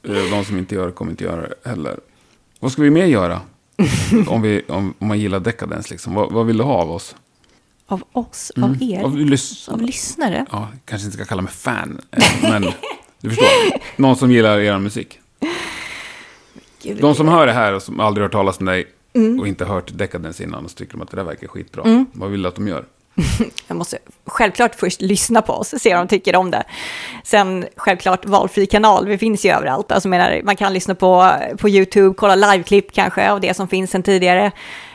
Eh, 0.08 0.30
De 0.30 0.44
som 0.44 0.58
inte 0.58 0.74
gör 0.74 0.86
det 0.86 0.92
kommer 0.92 1.10
inte 1.10 1.24
göra 1.24 1.40
det 1.40 1.54
heller. 1.70 2.00
Vad 2.60 2.72
ska 2.72 2.82
vi 2.82 2.90
mer 2.90 3.04
göra? 3.06 3.40
om, 4.28 4.42
vi, 4.42 4.62
om, 4.68 4.94
om 4.98 5.08
man 5.08 5.18
gillar 5.18 5.40
Decadence 5.40 5.90
liksom. 5.90 6.14
Vad, 6.14 6.32
vad 6.32 6.46
vill 6.46 6.56
du 6.58 6.64
ha 6.64 6.74
av 6.74 6.90
oss? 6.90 7.16
av 7.86 8.02
oss, 8.12 8.52
av 8.62 8.82
er, 8.82 8.94
Mm. 8.98 9.04
Av, 9.04 9.16
lys- 9.16 9.68
av 9.72 9.82
lyssnare. 9.82 10.46
ja, 10.52 10.68
kanske 10.84 11.04
inte 11.06 11.16
ska 11.16 11.26
kalla 11.26 11.42
mig 11.42 11.52
fan. 11.52 12.00
eh, 12.10 12.24
Men 12.42 12.62
du 13.20 13.28
förstår. 13.28 13.46
Någon 13.96 14.16
som 14.16 14.30
gillar 14.30 14.58
er 14.58 14.78
musik. 14.78 15.18
Gud, 16.82 16.96
De 17.00 17.14
som 17.14 17.28
hör 17.28 17.46
det 17.46 17.52
här 17.52 17.72
och 17.74 17.82
som 17.82 18.00
aldrig 18.00 18.24
hört 18.24 18.32
talas 18.32 18.58
om 18.60 18.66
dig 18.66 18.86
Mm. 19.12 19.40
och 19.40 19.48
inte 19.48 19.64
hört 19.64 19.90
Decadence 19.98 20.42
innan 20.44 20.64
och 20.64 20.70
så 20.70 20.76
tycker 20.76 20.92
de 20.92 21.02
att 21.02 21.10
det 21.10 21.16
där 21.16 21.24
verkar 21.24 21.48
skitbra. 21.48 22.06
Vad 22.12 22.30
vill 22.30 22.42
du 22.42 22.48
att 22.48 22.54
de 22.54 22.68
gör? 22.68 22.84
Jag 23.66 23.76
måste 23.76 23.98
självklart 24.26 24.74
först 24.74 25.00
lyssna 25.00 25.42
på 25.42 25.52
oss, 25.52 25.74
se 25.78 25.94
om 25.94 26.00
de 26.00 26.08
tycker 26.08 26.36
om 26.36 26.50
det. 26.50 26.64
Sen 27.24 27.66
självklart 27.76 28.26
valfri 28.26 28.66
kanal, 28.66 29.06
vi 29.06 29.18
finns 29.18 29.44
ju 29.44 29.50
överallt. 29.50 29.92
Alltså 29.92 30.08
menar, 30.08 30.40
man 30.44 30.56
kan 30.56 30.72
lyssna 30.72 30.94
på, 30.94 31.30
på 31.58 31.68
YouTube, 31.68 32.14
kolla 32.14 32.34
liveklipp 32.34 32.92
kanske 32.92 33.30
av 33.30 33.40
det 33.40 33.54
som 33.54 33.68
finns 33.68 33.90
sedan 33.90 34.02
tidigare. 34.02 34.52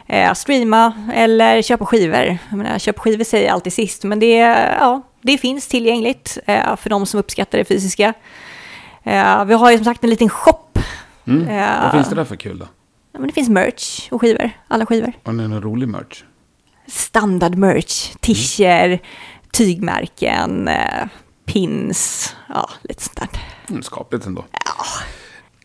Eh, 0.08 0.34
streama 0.34 0.94
eller 1.14 1.62
köpa 1.62 1.86
skivor. 1.86 2.38
Jag 2.50 2.58
menar, 2.58 2.80
köpa 2.80 3.02
skivor 3.02 3.24
säger 3.24 3.46
jag 3.46 3.54
alltid 3.54 3.74
sist, 3.74 4.04
men 4.04 4.20
det, 4.20 4.36
ja, 4.80 5.02
det 5.22 5.38
finns 5.38 5.68
tillgängligt 5.68 6.38
eh, 6.46 6.76
för 6.76 6.90
de 6.90 7.06
som 7.06 7.20
uppskattar 7.20 7.58
det 7.58 7.66
fysiska. 7.66 8.14
Eh, 9.04 9.46
vi 9.46 9.54
har 9.54 9.72
ju 9.72 9.78
som 9.78 9.86
sagt 9.86 10.04
en 10.04 10.10
liten 10.10 10.30
shop. 10.30 10.80
Mm. 11.28 11.56
Ja. 11.56 11.80
Vad 11.84 11.92
finns 11.92 12.10
det 12.10 12.16
där 12.16 12.26
för 12.26 12.36
kul 12.36 12.60
då? 12.60 12.66
Ja, 13.12 13.20
men 13.20 13.28
det 13.28 13.34
finns 13.34 13.50
merch 13.50 14.08
och 14.12 14.22
skivor, 14.22 14.52
alla 14.68 14.86
skivor. 14.86 15.14
Har 15.24 15.34
ni 15.34 15.48
någon 15.48 15.62
rolig 15.62 15.88
merch? 15.88 16.24
Standard 16.92 17.56
merch, 17.58 18.12
t-shirt, 18.22 19.02
tygmärken, 19.52 20.68
eh, 20.68 21.08
pins, 21.46 22.36
ja, 22.50 22.70
lite 22.82 23.04
sånt 23.04 23.16
där. 23.20 23.30
Mm, 23.70 23.82
skapligt 23.84 24.26
ändå. 24.26 24.46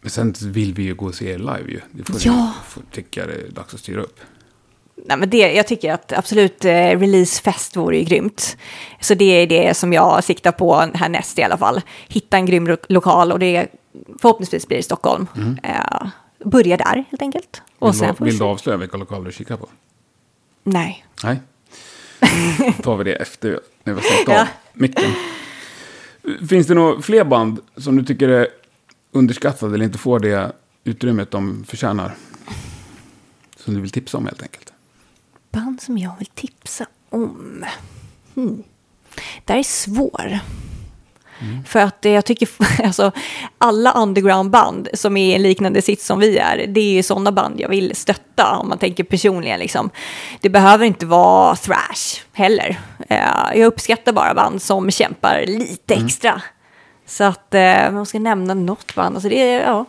Men 0.00 0.10
sen 0.10 0.34
vill 0.40 0.74
vi 0.74 0.82
ju 0.82 0.94
gå 0.94 1.06
och 1.06 1.14
se 1.14 1.30
er 1.32 1.38
live 1.38 1.64
ju. 1.70 1.80
Det 1.90 2.04
får 2.12 2.16
Ja. 2.26 2.52
får 2.68 2.82
tycka 2.90 3.26
det 3.26 3.32
är 3.34 3.48
dags 3.50 3.74
att 3.74 3.80
styra 3.80 4.00
upp. 4.02 4.20
Nej, 5.06 5.16
men 5.16 5.30
det, 5.30 5.38
jag 5.52 5.66
tycker 5.66 5.92
att 5.92 6.12
absolut 6.12 6.64
eh, 6.64 6.70
releasefest 6.72 7.76
vore 7.76 7.96
ju 7.98 8.04
grymt. 8.04 8.56
Så 9.00 9.14
det 9.14 9.24
är 9.24 9.46
det 9.46 9.74
som 9.76 9.92
jag 9.92 10.24
siktar 10.24 10.52
på 10.52 10.74
härnäst 10.94 11.38
i 11.38 11.42
alla 11.42 11.56
fall. 11.58 11.80
Hitta 12.08 12.36
en 12.36 12.46
grym 12.46 12.66
lo- 12.66 12.76
lokal 12.88 13.32
och 13.32 13.38
det 13.38 13.68
förhoppningsvis 14.20 14.68
blir 14.68 14.78
i 14.78 14.82
Stockholm. 14.82 15.26
Eh, 15.62 16.06
börja 16.44 16.76
där 16.76 17.04
helt 17.10 17.22
enkelt. 17.22 17.62
Och 17.78 17.88
Vill, 17.88 17.98
sen 17.98 18.14
du, 18.18 18.24
vill 18.24 18.38
du 18.38 18.44
avslöja 18.44 18.76
vilka 18.76 18.96
lokaler 18.96 19.24
du 19.24 19.32
kikar 19.32 19.56
på? 19.56 19.68
Nej. 20.64 21.06
Nej. 21.24 21.40
Då 22.76 22.82
tar 22.82 22.96
vi 22.96 23.04
det 23.04 23.14
efter 23.14 23.60
när 23.84 23.92
vi 23.94 24.00
har 24.00 24.06
stängt 24.06 24.28
av 24.28 24.34
Ja. 24.34 24.46
micken. 24.74 25.10
Finns 26.48 26.66
det 26.66 26.74
några 26.74 27.02
fler 27.02 27.24
band 27.24 27.60
som 27.76 27.96
du 27.96 28.04
tycker 28.04 28.28
är 28.28 28.48
underskattade 29.12 29.74
eller 29.74 29.84
inte 29.84 29.98
får 29.98 30.18
det 30.20 30.52
utrymmet 30.84 31.30
de 31.30 31.64
förtjänar? 31.64 32.14
Som 33.56 33.74
du 33.74 33.80
vill 33.80 33.90
tipsa 33.90 34.18
om 34.18 34.26
helt 34.26 34.42
enkelt? 34.42 34.72
Band 35.50 35.82
som 35.82 35.98
jag 35.98 36.14
vill 36.18 36.26
tipsa 36.26 36.86
om. 37.10 37.64
Hmm. 38.34 38.62
Det 39.44 39.52
här 39.52 39.60
är 39.60 39.62
svår. 39.62 40.38
För 41.66 41.80
att 41.80 42.06
eh, 42.06 42.12
jag 42.12 42.24
tycker, 42.24 42.48
alltså, 42.84 43.12
alla 43.58 43.92
undergroundband 43.92 44.88
som 44.94 45.16
är 45.16 45.30
i 45.30 45.34
en 45.34 45.42
liknande 45.42 45.82
sits 45.82 46.06
som 46.06 46.18
vi 46.18 46.38
är, 46.38 46.66
det 46.66 46.80
är 46.80 46.92
ju 46.92 47.02
sådana 47.02 47.32
band 47.32 47.60
jag 47.60 47.68
vill 47.68 47.96
stötta 47.96 48.56
om 48.56 48.68
man 48.68 48.78
tänker 48.78 49.04
personligen. 49.04 49.58
Liksom. 49.60 49.90
Det 50.40 50.48
behöver 50.48 50.86
inte 50.86 51.06
vara 51.06 51.56
thrash 51.56 52.20
heller. 52.32 52.80
Eh, 53.08 53.18
jag 53.54 53.66
uppskattar 53.66 54.12
bara 54.12 54.34
band 54.34 54.62
som 54.62 54.90
kämpar 54.90 55.44
lite 55.46 55.94
extra. 55.94 56.42
Så 57.06 57.24
att 57.24 57.54
eh, 57.54 57.90
man 57.90 58.06
ska 58.06 58.18
nämna 58.18 58.54
något 58.54 58.94
band. 58.94 59.16
Alltså 59.16 59.28
det 59.28 59.40
är, 59.52 59.62
ja. 59.62 59.84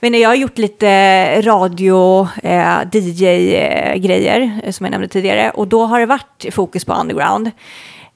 Men 0.00 0.14
jag 0.20 0.28
har 0.28 0.36
gjort 0.36 0.58
lite 0.58 1.40
radio, 1.42 2.28
eh, 2.42 2.78
DJ-grejer, 2.92 4.60
eh, 4.64 4.70
som 4.70 4.86
jag 4.86 4.90
nämnde 4.90 5.08
tidigare. 5.08 5.50
Och 5.50 5.68
då 5.68 5.84
har 5.84 6.00
det 6.00 6.06
varit 6.06 6.46
fokus 6.50 6.84
på 6.84 6.92
underground. 6.92 7.50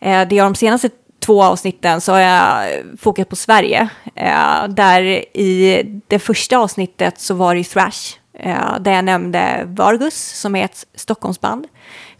Eh, 0.01 0.29
det 0.29 0.39
är 0.39 0.43
de 0.43 0.55
senaste 0.55 0.91
två 1.29 1.43
avsnitten 1.43 2.01
så 2.01 2.13
har 2.13 2.21
jag 2.21 2.69
fokus 2.99 3.27
på 3.27 3.37
Sverige. 3.37 3.89
Eh, 4.15 4.69
där 4.69 5.03
i 5.37 5.83
det 6.07 6.19
första 6.19 6.59
avsnittet 6.59 7.21
så 7.21 7.35
var 7.35 7.55
det 7.55 7.59
ju 7.59 7.65
thrash. 7.65 8.17
Eh, 8.39 8.79
där 8.81 8.93
jag 8.93 9.05
nämnde 9.05 9.65
Vargus 9.67 10.41
som 10.41 10.57
är 10.57 10.65
ett 10.65 10.87
Stockholmsband. 10.95 11.67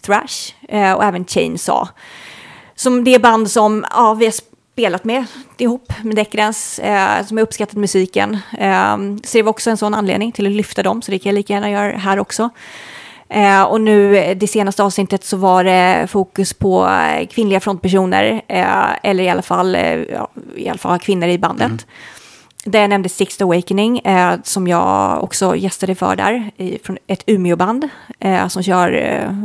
Thrash 0.01 0.53
eh, 0.69 0.93
och 0.93 1.05
även 1.05 1.25
Chainsaw. 1.25 1.91
Som 2.75 3.05
det 3.05 3.15
är 3.15 3.19
band 3.19 3.51
som 3.51 3.87
ja, 3.91 4.15
vi 4.15 4.25
har 4.25 4.35
spelat 4.73 5.05
med 5.05 5.25
ihop 5.59 5.93
med 6.03 6.17
Decadence, 6.17 6.83
eh, 6.83 7.27
som 7.27 7.37
har 7.37 7.43
uppskattat 7.43 7.77
musiken. 7.77 8.39
Eh, 8.59 8.97
så 9.25 9.39
det 9.39 9.43
var 9.43 9.51
också 9.51 9.71
en 9.71 9.77
sån 9.77 9.95
anledning 9.95 10.33
till 10.33 10.47
att 10.47 10.53
lyfta 10.53 10.83
dem, 10.83 11.03
så 11.03 11.11
det 11.11 11.19
kan 11.19 11.31
jag 11.31 11.35
lika 11.35 11.53
gärna 11.53 11.71
göra 11.71 11.97
här 11.97 12.19
också. 12.19 12.51
Eh, 13.31 13.63
och 13.63 13.81
nu 13.81 14.17
eh, 14.17 14.37
det 14.37 14.47
senaste 14.47 14.83
avsnittet 14.83 15.25
så 15.25 15.37
var 15.37 15.65
det 15.65 16.07
fokus 16.11 16.55
på 16.55 16.89
eh, 16.89 17.27
kvinnliga 17.27 17.61
frontpersoner, 17.61 18.43
eh, 18.49 18.87
eller 19.03 19.25
i 19.25 19.29
alla 19.29 19.43
fall, 19.43 19.75
eh, 19.75 19.95
ja, 19.95 20.29
i 20.57 20.69
alla 20.69 20.79
fall 20.79 20.99
kvinnor 20.99 21.29
i 21.29 21.39
bandet. 21.39 21.87
Där 22.65 22.81
jag 22.81 22.91
nämnde 22.91 23.09
Sixth 23.09 23.45
Awakening, 23.45 23.99
eh, 23.99 24.35
som 24.43 24.69
jag 24.69 25.25
också 25.25 25.57
gästade 25.57 25.95
för 25.95 26.17
där, 26.17 26.51
i, 26.57 26.79
från 26.85 26.99
ett 27.07 27.23
Umeå-band 27.27 27.89
eh, 28.21 28.49
som 28.49 28.63
kör 28.63 28.91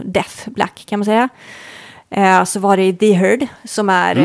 Death 0.05 0.49
Black 0.49 0.83
kan 0.89 0.99
man 0.99 1.05
säga. 1.05 1.29
Så 2.45 2.59
var 2.59 2.77
det 2.77 2.93
The 2.93 3.13
Herd 3.13 3.47
som 3.63 3.89
är, 3.89 4.15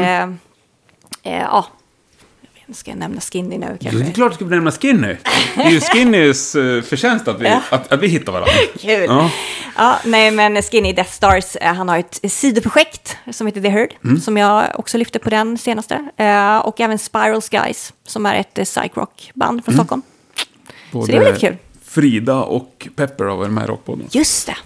eh, 1.23 1.33
ja, 1.41 1.67
ska 2.73 2.91
jag 2.91 2.99
nämna 2.99 3.21
Skinny 3.21 3.59
nu 3.59 3.67
Det 3.81 3.85
kanske? 3.91 4.11
är 4.11 4.13
klart 4.13 4.31
du 4.33 4.35
ska 4.35 4.45
benämna 4.45 4.71
Skinny. 4.71 5.17
Det 5.57 5.63
är 5.63 5.71
ju 5.71 5.81
Skinnys 5.81 6.55
eh, 6.55 6.83
förtjänst 6.83 7.29
att 7.29 7.41
vi, 7.41 7.45
Ja. 7.45 7.61
att, 7.71 7.93
att 7.93 8.01
vi 8.03 8.07
hittar 8.09 8.33
varandra. 8.33 8.53
Kul! 8.81 9.05
Ja. 9.09 9.31
Ja. 9.77 9.99
nej, 10.05 10.31
men 10.31 10.63
Skinny 10.63 10.93
Death 10.93 11.11
Stars, 11.13 11.57
eh, 11.57 11.75
han 11.75 11.89
har 11.89 11.99
ett 11.99 12.21
sidoprojekt 12.33 13.17
som 13.33 13.47
heter 13.47 13.61
The 13.61 13.69
Herd, 13.69 13.95
Mm. 14.05 14.21
som 14.21 14.37
jag 14.37 14.65
också 14.75 14.99
lyfte 14.99 15.19
på 15.19 15.31
den 15.31 15.59
senaste. 15.59 16.09
Eh, 16.17 16.57
och 16.57 16.81
även 16.81 16.99
Spiral 16.99 17.41
Skies, 17.43 17.93
som 18.07 18.27
är 18.27 18.35
ett 18.41 18.55
psych-rock-band 18.55 19.51
Mm. 19.53 19.63
från 19.63 19.75
Stockholm. 19.75 20.03
Både 20.93 21.13
det 21.13 21.19
är 21.19 21.21
väldigt 21.23 21.41
kul. 21.41 21.57
Frida 21.85 22.35
och 22.43 22.89
Pepper 22.97 23.25
har 23.25 23.37
varit 23.37 23.51
med 23.53 23.65
i 23.65 23.67
Rockpodden. 23.67 24.07
Just 24.11 24.47
det! 24.47 24.57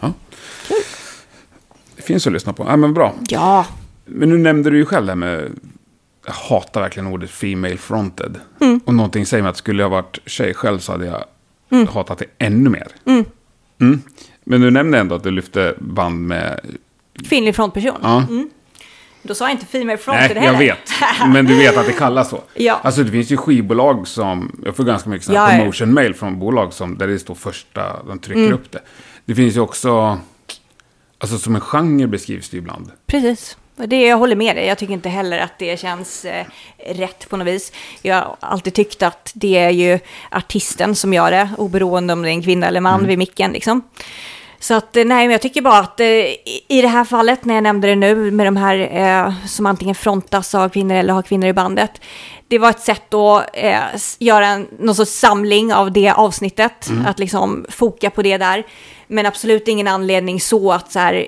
Det 1.97 2.03
finns 2.03 2.27
att 2.27 2.33
lyssna 2.33 2.53
på. 2.53 2.65
Ja, 2.69 2.77
men 2.77 2.95
bra. 2.95 3.15
Ja, 3.29 3.67
Men 4.05 4.29
nu 4.29 4.39
nämnde 4.39 4.71
du 4.71 4.77
ju 4.77 4.85
själv 4.87 5.07
det 5.07 5.13
här 5.13 5.17
med... 5.17 5.51
Jag 6.27 6.33
hatar 6.33 6.81
verkligen 6.81 7.07
ordet 7.07 7.31
female 7.31 7.77
fronted. 7.77 8.41
Mm. 8.61 8.81
Och 8.85 8.95
någonting 8.95 9.27
säger 9.27 9.43
mig 9.43 9.51
att 9.51 9.57
skulle 9.57 9.83
jag 9.83 9.91
varit 9.91 10.19
tjej 10.27 10.55
själv 10.55 10.79
så 10.79 10.93
hade 10.93 11.07
jag 11.07 11.25
hatat 11.87 12.19
det 12.19 12.25
ännu 12.39 12.71
mer. 12.71 12.87
Mm. 13.07 13.25
Mm. 13.81 14.03
Men 14.45 14.61
du 14.61 14.71
nämnde 14.71 14.99
ändå 14.99 15.15
att 15.15 15.23
du 15.23 15.31
lyfte 15.31 15.75
band 15.79 16.27
med... 16.27 16.61
kvinnlig 17.29 17.57
frontperson. 17.57 17.99
Ja. 18.03 18.25
Då 19.23 19.35
sa 19.35 19.45
jag 19.45 19.53
inte 19.53 19.67
Female 19.67 19.99
Fronted 19.99 20.31
Nej, 20.37 20.45
jag 20.45 20.53
heller. 20.53 20.59
vet. 20.59 21.29
Men 21.33 21.47
du 21.47 21.55
vet 21.59 21.77
att 21.77 21.87
det 21.87 21.93
kallas 21.93 22.31
så. 22.31 22.43
Ja. 22.55 22.81
Alltså 22.83 23.03
det 23.03 23.11
finns 23.11 23.31
ju 23.31 23.37
skivbolag 23.37 24.09
som... 24.09 24.61
Jag 24.65 24.77
får 24.77 24.85
ganska 24.85 25.11
mycket 25.11 25.29
Ja, 25.29 25.47
promotion 25.51 25.95
mail 25.95 26.15
från 26.15 26.39
bolag 26.39 26.73
som, 26.73 26.99
där 26.99 27.09
det 27.09 27.19
står 27.19 27.35
första, 27.35 28.03
de 28.03 28.19
trycker 28.19 28.41
Mm. 28.43 28.53
upp 28.55 28.73
det. 28.73 28.81
Det 29.25 29.35
finns 29.35 29.57
ju 29.57 29.61
också... 29.61 30.19
Alltså 31.19 31.39
som 31.39 31.55
en 31.55 31.61
genre 31.61 32.07
beskrivs 32.07 32.49
det 32.49 32.57
ibland. 32.57 32.91
Precis. 33.07 33.57
Det, 33.77 34.07
jag 34.07 34.17
håller 34.17 34.37
med 34.37 34.57
dig. 34.57 34.67
Jag 34.67 34.79
tycker 34.79 34.95
inte 34.95 35.09
heller 35.09 35.39
att 35.39 35.59
det 35.59 35.81
känns 35.81 36.25
eh, 36.25 36.47
rätt 36.87 37.29
på 37.29 37.37
något 37.37 37.47
vis. 37.47 37.73
Jag 38.03 38.17
har 38.17 38.37
alltid 38.41 38.75
tyckt 38.75 39.03
att 39.03 39.31
det 39.35 39.59
är 39.59 39.71
ju 39.71 39.99
artisten 40.31 40.95
som 40.95 41.13
gör 41.13 41.31
det, 41.31 41.51
oberoende 41.59 42.13
om 42.13 42.23
det 42.23 42.29
är 42.29 42.33
en 42.33 42.43
kvinna 42.43 42.67
eller 42.67 42.81
man 42.81 43.07
vid 43.07 43.19
micken. 43.19 43.53
Liksom. 43.53 43.83
Så 44.61 44.75
att, 44.75 44.97
eh, 44.97 45.05
nej, 45.05 45.27
men 45.27 45.31
jag 45.33 45.43
tycker 45.43 45.63
bara 45.63 45.79
att 45.79 46.01
eh, 46.01 46.07
i 46.69 46.83
det 46.83 46.89
här 46.89 47.05
fallet, 47.05 47.45
när 47.45 47.55
jag 47.55 47.63
nämnde 47.63 47.89
det 47.89 47.97
nu, 47.97 48.31
med 48.31 48.47
de 48.47 48.57
här 48.57 48.77
eh, 48.77 49.47
som 49.47 49.67
antingen 49.67 49.95
frontas 49.95 50.55
av 50.55 50.69
kvinnor 50.69 50.95
eller 50.95 51.15
har 51.15 51.23
kvinnor 51.23 51.49
i 51.49 51.53
bandet, 51.53 52.01
det 52.49 52.59
var 52.59 52.71
ett 52.71 52.81
sätt 52.81 53.15
att 53.15 53.47
eh, 53.53 53.81
göra 54.19 54.47
en, 54.47 54.69
någon 54.79 54.95
sorts 54.95 55.11
samling 55.11 55.75
av 55.75 55.93
det 55.93 56.11
avsnittet, 56.11 56.91
att 57.07 57.19
liksom 57.19 57.67
foka 57.69 58.11
på 58.11 58.23
det 58.23 58.37
där. 58.37 58.67
Men 59.07 59.27
absolut 59.27 59.69
ingen 59.69 59.89
anledning 59.89 60.41
så 60.41 60.73
att 60.73 60.93
så 60.93 60.99
här, 60.99 61.27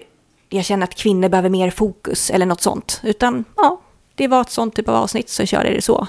jag 0.54 0.64
känner 0.64 0.84
att 0.84 0.94
kvinnor 0.94 1.28
behöver 1.28 1.48
mer 1.48 1.70
fokus 1.70 2.30
eller 2.30 2.46
något 2.46 2.60
sånt. 2.60 3.00
Utan 3.04 3.44
ja, 3.56 3.80
det 4.14 4.28
var 4.28 4.40
ett 4.40 4.50
sånt 4.50 4.76
typ 4.76 4.88
av 4.88 4.94
avsnitt 4.94 5.28
så 5.28 5.46
körde 5.46 5.66
jag 5.66 5.76
det 5.76 5.82
så. 5.82 6.06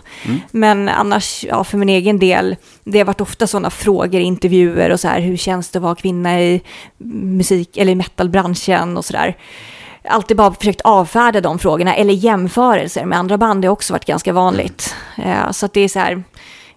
Men 0.52 0.90
annars, 0.90 1.46
ja, 1.50 1.64
för 1.64 1.78
min 1.78 1.90
egen 1.90 2.20
del, 2.20 2.56
det 2.84 2.98
har 2.98 3.06
varit 3.06 3.22
ofta 3.22 3.48
sådana 3.48 3.70
frågor 3.70 4.22
i 4.22 4.24
intervjuer 4.24 4.90
och 4.90 5.00
så 5.00 5.08
här, 5.08 5.20
hur 5.20 5.38
känns 5.38 5.70
det 5.70 5.80
att 5.80 5.84
vara 5.84 5.96
kvinna 5.96 6.42
i 6.42 6.62
musik 6.98 7.78
eller 7.78 7.92
i 7.92 7.96
metalbranschen 7.96 8.98
och 8.98 9.06
så 9.06 9.14
där. 9.14 9.38
Alltid 10.10 10.38
bara 10.38 10.54
försökt 10.54 10.82
avfärda 10.82 11.42
de 11.42 11.60
frågorna, 11.60 11.96
eller 11.96 12.14
jämförelser 12.14 13.06
med 13.06 13.20
andra 13.20 13.38
band, 13.38 13.62
det 13.62 13.68
har 13.68 13.74
också 13.74 13.94
varit 13.94 14.06
ganska 14.06 14.34
vanligt. 14.34 14.96
Eh, 15.18 15.52
så 15.52 15.66
att 15.66 15.74
det 15.74 15.82
är 15.82 15.88
så 15.88 16.00
här, 16.00 16.24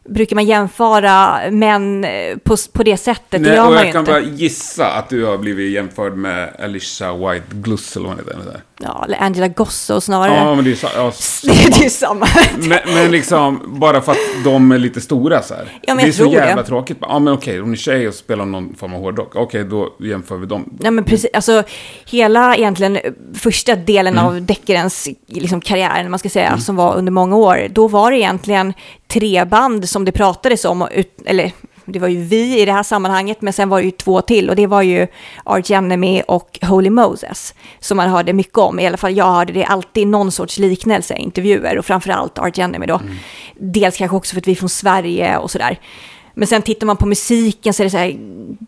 brukar 0.09 0.35
man 0.35 0.45
jämföra 0.47 1.41
män 1.51 2.05
eh, 2.05 2.37
på, 2.39 2.57
på 2.73 2.83
det 2.83 2.97
sättet, 2.97 3.31
det 3.31 3.39
Nej, 3.39 3.55
gör 3.55 3.67
och 3.67 3.73
man 3.73 3.77
jag 3.77 3.87
ju 3.87 3.93
kan 3.93 4.01
inte. 4.01 4.13
bara 4.13 4.21
gissa 4.21 4.87
att 4.93 5.09
du 5.09 5.25
har 5.25 5.39
blivit 5.39 5.73
jämförd 5.73 6.13
med 6.17 6.57
Alicia 6.59 7.15
White 7.17 7.47
Gluss 7.51 7.97
eller 7.97 8.09
vad 8.09 8.17
heter. 8.19 8.63
Ja, 8.81 9.05
eller 9.05 9.23
Angela 9.23 9.49
Gosso 9.49 10.01
snarare. 10.01 10.35
Ja, 10.37 10.55
men 10.55 10.65
det 10.65 10.71
är, 10.71 10.75
sa- 10.75 10.89
ja, 10.97 11.13
Det 11.79 11.85
är 11.85 11.89
samma. 11.89 12.27
men, 12.59 12.79
men 12.95 13.11
liksom, 13.11 13.61
bara 13.81 14.01
för 14.01 14.13
att 14.13 14.19
de 14.45 14.73
är 14.73 14.79
lite 14.79 15.01
stora 15.01 15.43
så 15.43 15.55
här. 15.55 15.79
Ja, 15.83 15.95
men 15.95 16.05
det 16.05 16.11
är 16.11 16.13
så 16.13 16.25
jävla 16.33 16.63
det. 16.63 16.69
tråkigt. 16.69 16.97
Ja, 17.01 17.19
men 17.19 17.35
okej, 17.35 17.63
ni 17.63 17.73
är 17.73 17.77
tjej 17.77 18.09
och 18.09 18.15
spelar 18.15 18.45
någon 18.45 18.75
form 18.75 18.95
av 18.95 19.01
hårdrock, 19.01 19.37
okej, 19.37 19.65
då 19.65 19.89
jämför 20.01 20.37
vi 20.37 20.47
dem. 20.47 20.77
Nej 20.81 20.91
men 20.91 21.05
precis, 21.05 21.31
alltså 21.35 21.63
hela 22.11 22.57
egentligen 22.57 22.97
eh, 22.97 23.13
första 23.35 23.77
delen 23.77 24.15
Mm. 24.19 24.27
av 24.27 24.43
deckarens 24.43 25.09
liksom, 25.27 25.61
karriär, 25.61 26.09
man 26.09 26.19
ska 26.19 26.29
säga, 26.29 26.59
som 26.59 26.77
var 26.77 26.95
under 26.97 27.13
många 27.13 27.37
år, 27.37 27.67
då 27.71 27.89
var 27.89 28.11
det 28.11 28.17
egentligen 28.19 28.73
tre 29.09 29.45
band 29.45 29.89
som 29.89 30.05
det 30.05 30.13
pratades 30.13 30.65
om, 30.65 30.89
ut, 30.93 31.19
eller 31.27 31.53
det 31.93 31.99
var 31.99 32.09
ju 32.09 32.23
vi 32.23 32.61
i 32.61 32.65
det 32.65 32.73
här 32.73 32.83
sammanhanget, 32.83 33.43
men 33.43 33.53
sen 33.53 33.69
var 33.69 33.79
det 33.79 33.85
ju 33.85 33.91
två 33.91 34.21
till 34.21 34.51
och 34.51 34.57
det 34.57 34.67
var 34.67 34.83
ju 34.83 35.07
Arch 35.45 35.71
Enemy 35.71 36.23
och 36.29 36.59
Holy 36.63 36.91
Moses 36.91 37.55
som 37.81 37.97
man 37.97 38.09
hörde 38.09 38.33
mycket 38.33 38.59
om. 38.59 38.81
I 38.81 38.87
alla 38.87 38.97
fall 38.97 39.17
jag 39.17 39.33
hörde 39.33 39.53
det 39.53 39.65
alltid 39.65 40.07
någon 40.07 40.33
sorts 40.33 40.59
liknelse 40.59 41.15
i 41.15 41.23
intervjuer 41.23 41.79
och 41.79 41.85
framförallt 41.85 42.39
Arch 42.39 42.59
Enemy 42.59 42.87
då. 42.87 43.01
Dels 43.55 43.97
kanske 43.97 44.17
också 44.17 44.35
för 44.35 44.41
att 44.41 44.49
vi 44.49 44.53
är 44.53 44.57
från 44.57 44.69
Sverige 44.69 45.37
och 45.39 45.51
sådär. 45.51 45.79
Men 46.35 46.47
sen 46.47 46.63
tittar 46.63 46.87
man 46.87 46.97
på 46.97 47.07
musiken 47.07 47.75
så 47.75 47.83
är 47.83 47.85
det 47.85 47.91
så 47.91 47.97
här 47.97 48.19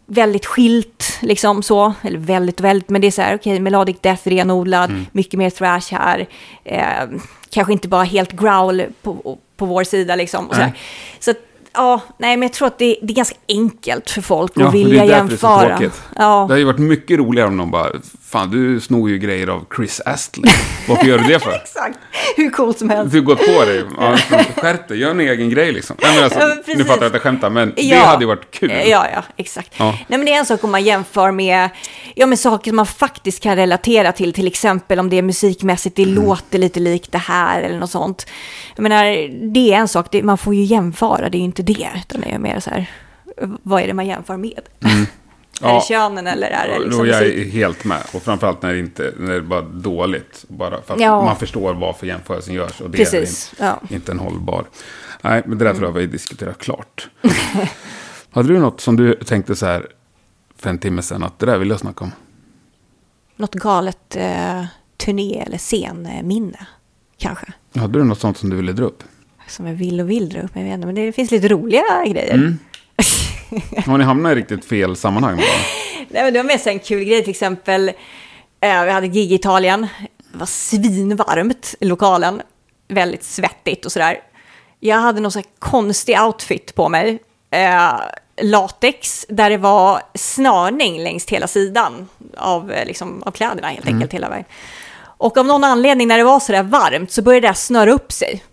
väldigt 0.07 0.47
skilt, 0.47 1.19
liksom 1.21 1.63
så. 1.63 1.93
Eller 2.03 2.19
väldigt 2.19 2.61
väldigt, 2.61 2.89
men 2.89 3.01
det 3.01 3.07
är 3.07 3.11
så 3.11 3.23
här, 3.23 3.35
okej, 3.35 3.61
melodic 3.61 3.97
death 4.01 4.29
renodlad, 4.29 5.05
mycket 5.13 5.39
mer 5.39 5.51
thrash 5.51 5.99
här. 5.99 6.27
Eh, 6.65 7.09
kanske 7.51 7.73
inte 7.73 7.89
bara 7.89 8.05
helt 8.05 8.33
growl 8.33 8.83
på, 9.03 9.39
på 9.57 9.67
vår 9.67 9.85
sida 9.85 10.17
liksom. 10.17 10.49
Och 10.49 10.55
så. 10.55 10.61
Nej. 10.61 10.73
så 11.19 11.31
att, 11.31 11.37
ja, 11.73 12.01
nej, 12.19 12.37
men 12.37 12.43
jag 12.47 12.53
tror 12.53 12.69
att 12.69 12.79
det, 12.79 12.97
det 13.03 13.13
är 13.13 13.17
ganska 13.17 13.37
enkelt 13.49 14.11
för 14.11 14.23
folk 14.23 14.53
Ja, 14.55 14.67
att 14.67 14.75
men 14.75 14.83
det 14.83 14.89
är 14.89 14.91
vilja 14.91 15.07
därför 15.07 15.29
det 15.29 15.35
är 15.35 15.37
så 15.39 15.47
jämföra. 15.47 15.79
tråkigt. 15.79 16.03
Ja. 16.17 16.23
Det 16.49 16.53
hade 16.53 16.59
ju 16.59 16.65
varit 16.65 16.79
mycket 16.79 17.19
roligare 17.19 17.49
om 17.49 17.57
någon 17.57 17.71
bara, 17.71 17.91
fan 18.31 18.51
du 18.51 18.81
snor 18.81 19.11
ju 19.11 19.19
grejer 19.19 19.47
av 19.47 19.65
Chris 19.77 20.01
Astley. 20.05 20.53
Varför 20.89 21.07
gör 21.07 21.19
du 21.19 21.25
det 21.25 21.39
för? 21.41 21.51
Exakt, 21.63 21.99
hur 22.37 22.51
coolt 22.51 22.79
som 22.79 22.91
helst. 22.91 23.13
Du 23.13 23.23
gått 23.23 23.39
på 23.39 23.65
dig. 23.65 23.85
Ja, 23.99 24.17
skärp 24.57 24.89
dig, 24.89 24.99
gör 24.99 25.11
en 25.11 25.21
egen 25.21 25.51
grej 25.51 25.73
liksom. 25.73 25.97
Nej, 26.03 26.15
men 26.15 26.25
alltså, 26.25 26.39
Ja, 26.41 26.75
nu 26.77 26.85
fattar 26.85 27.03
jag 27.03 27.07
att 27.07 27.13
jag 27.13 27.23
skämtar, 27.23 27.51
men 27.51 27.73
det 27.77 27.83
Ja. 27.83 27.99
hade 27.99 28.23
ju 28.23 28.27
varit 28.29 28.51
kul. 28.51 28.71
Ja, 28.71 29.07
ja, 29.15 29.23
exakt. 29.37 29.73
Ja. 29.77 29.85
Nej, 29.91 30.19
men 30.19 30.25
det 30.25 30.33
är 30.33 30.39
en 30.39 30.47
sak 30.47 30.65
om 30.65 30.71
man 30.71 30.83
jämför 30.85 31.31
med, 31.31 31.69
ja, 32.15 32.27
med 32.27 32.39
saker 32.39 32.71
som 32.71 32.77
man 32.77 32.87
faktiskt 32.87 33.43
kan 33.43 33.57
relatera 33.57 34.13
till, 34.13 34.33
till 34.33 34.47
exempel 34.47 34.99
om 34.99 35.11
det 35.11 35.19
är 35.19 35.23
musikmässigt, 35.23 35.97
det 35.97 36.03
Mm. 36.03 36.15
låter 36.25 36.59
lite 36.59 36.81
likt 36.81 37.13
det 37.13 37.19
här 37.19 37.63
eller 37.63 37.79
något 37.79 37.91
sånt. 37.91 38.27
Jag 38.77 38.83
menar, 38.83 39.05
det 39.53 39.73
är 39.73 39.77
en 39.79 39.89
sak, 39.89 40.07
det, 40.11 40.23
man 40.23 40.39
får 40.39 40.55
ju 40.55 40.63
jämföra, 40.63 41.29
det 41.29 41.37
är 41.37 41.41
ju 41.41 41.45
inte 41.45 41.63
det, 41.63 41.89
utan 41.97 42.21
det 42.21 42.29
är 42.31 42.39
mer 42.39 42.61
så 42.61 42.71
här, 42.71 42.87
vad 43.63 43.83
är 43.83 43.87
det 43.87 43.95
man 43.95 44.07
jämför 44.07 44.37
med? 44.37 44.61
Är 44.81 45.07
Ja. 45.61 45.75
det 45.75 45.81
könen 45.95 46.27
eller 46.27 46.47
är 46.51 46.69
det 46.69 46.79
liksom 46.85 47.07
jag 47.07 47.23
musik? 47.23 47.47
är 47.47 47.51
helt 47.51 47.85
med. 47.85 48.03
Och 48.15 48.23
framförallt 48.23 48.63
när 48.63 48.73
det, 48.73 48.79
inte, 48.79 49.13
när 49.19 49.31
det 49.31 49.37
är 49.37 49.41
bara 49.41 49.63
dåligt. 49.63 50.45
Bara 50.49 50.83
för 50.83 50.95
att 50.95 51.01
Ja. 51.01 51.25
man 51.25 51.37
förstår 51.37 51.75
varför 51.75 52.07
jämförelsen 52.07 52.55
görs. 52.55 52.81
Och 52.81 52.91
det 52.91 52.99
Precis, 52.99 53.53
är 53.59 53.67
ja. 53.67 53.79
Inte, 53.83 53.95
inte 53.95 54.13
en 54.13 54.19
hållbar. 54.19 54.65
Nej, 55.23 55.43
men 55.47 55.59
det 55.59 55.65
där 55.65 55.75
tror 55.75 55.87
jag 55.87 55.93
vi 55.93 56.07
diskuterar 56.07 56.53
klart. 56.53 57.09
Hade 58.31 58.49
du 58.49 58.59
något 58.59 58.81
som 58.81 58.97
du 58.97 59.15
tänkte 59.15 59.57
så 59.57 59.67
här 59.67 59.87
för 60.57 60.71
en 60.71 60.79
timme 60.79 61.03
sedan 61.03 61.23
att 61.23 61.39
det 61.39 61.47
där 61.47 61.59
vill 61.59 61.69
jag 61.71 61.81
snacka 61.81 62.05
om? 62.05 62.13
Något 63.37 63.55
galet 63.55 64.17
eh, 64.17 64.65
turné 64.97 65.43
eller 65.47 65.59
scenminne, 65.59 66.67
kanske? 67.19 67.47
Hade 67.75 67.99
du 67.99 68.05
något 68.05 68.21
sånt 68.21 68.39
som 68.39 68.51
du 68.51 68.57
ville 68.57 68.73
dra 68.73 68.85
upp? 68.85 69.03
som 69.47 69.67
jag 69.67 69.75
vill 69.75 70.01
och 70.01 70.11
vill 70.11 70.29
dra 70.29 70.41
upp. 70.41 70.51
Jag 70.55 70.63
vet 70.65 70.75
inte, 70.75 70.87
men 70.87 70.95
det 70.95 71.13
finns 71.13 71.31
lite 71.31 71.49
roliga 71.49 71.83
grejer. 72.07 72.35
Mm. 72.35 72.59
Har 73.87 73.99
ni 73.99 74.05
hamnat 74.05 74.33
i 74.33 74.35
riktigt 74.35 74.65
fel 74.65 74.97
sammanhang 74.97 75.37
då? 75.37 75.43
Nej, 76.09 76.23
men 76.23 76.33
det 76.33 76.39
var 76.39 76.47
mest 76.47 76.67
en 76.67 76.79
kul 76.79 77.05
grej, 77.05 77.23
till 77.23 77.31
exempel. 77.31 77.89
Eh, 78.61 78.85
vi 78.85 78.91
hade 78.91 79.09
gig 79.09 79.33
i 79.33 79.35
Italien. 79.35 79.87
Det 80.33 80.39
var 80.39 80.47
svinvarmt 80.47 81.75
i 81.81 81.85
lokalen. 81.85 82.43
Väldigt 82.89 83.25
svettigt 83.25 83.85
och 83.85 83.93
sådär. 83.93 84.21
Jag 84.81 84.97
hade 84.97 85.21
någon 85.21 85.33
sån 85.33 85.43
konstig 85.59 86.21
outfit 86.21 86.75
på 86.75 86.89
mig. 86.89 87.19
Eh, 87.51 87.93
latex, 88.43 89.27
där 89.29 89.51
det 89.51 89.57
var 89.57 90.03
snörning 90.15 91.03
längs 91.03 91.29
hela 91.29 91.47
sidan 91.47 92.09
av, 92.37 92.73
eh, 92.73 92.87
liksom, 92.87 93.23
av 93.27 93.31
kläderna 93.31 93.69
helt 93.69 93.87
enkelt 93.87 94.13
hela 94.13 94.29
vägen. 94.29 94.45
Och 95.03 95.39
av 95.39 95.47
någon 95.47 95.65
anledning 95.65 96.09
när 96.09 96.19
det 96.19 96.25
var 96.25 96.41
sådär 96.41 96.63
varmt 96.63 97.13
så 97.13 97.23
började 97.23 97.49
det 97.49 97.55
snöra 97.55 97.93
upp 97.93 98.13
sig. 98.13 98.45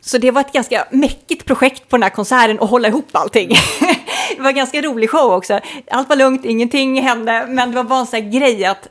Så 0.00 0.18
det 0.18 0.30
var 0.30 0.40
ett 0.40 0.52
ganska 0.52 0.86
mäckigt 0.90 1.44
projekt 1.44 1.88
på 1.88 1.96
den 1.96 2.02
här 2.02 2.10
konserten 2.10 2.60
att 2.60 2.70
hålla 2.70 2.88
ihop 2.88 3.08
allting. 3.12 3.56
det 4.36 4.42
var 4.42 4.50
en 4.50 4.56
ganska 4.56 4.82
rolig 4.82 5.10
show 5.10 5.32
också. 5.32 5.60
Allt 5.90 6.08
var 6.08 6.16
lugnt, 6.16 6.44
ingenting 6.44 7.02
hände, 7.02 7.46
men 7.48 7.70
det 7.70 7.76
var 7.76 7.84
bara 7.84 8.00
en 8.00 8.06
sån 8.06 8.22
här 8.22 8.30
grej 8.30 8.64
att 8.64 8.88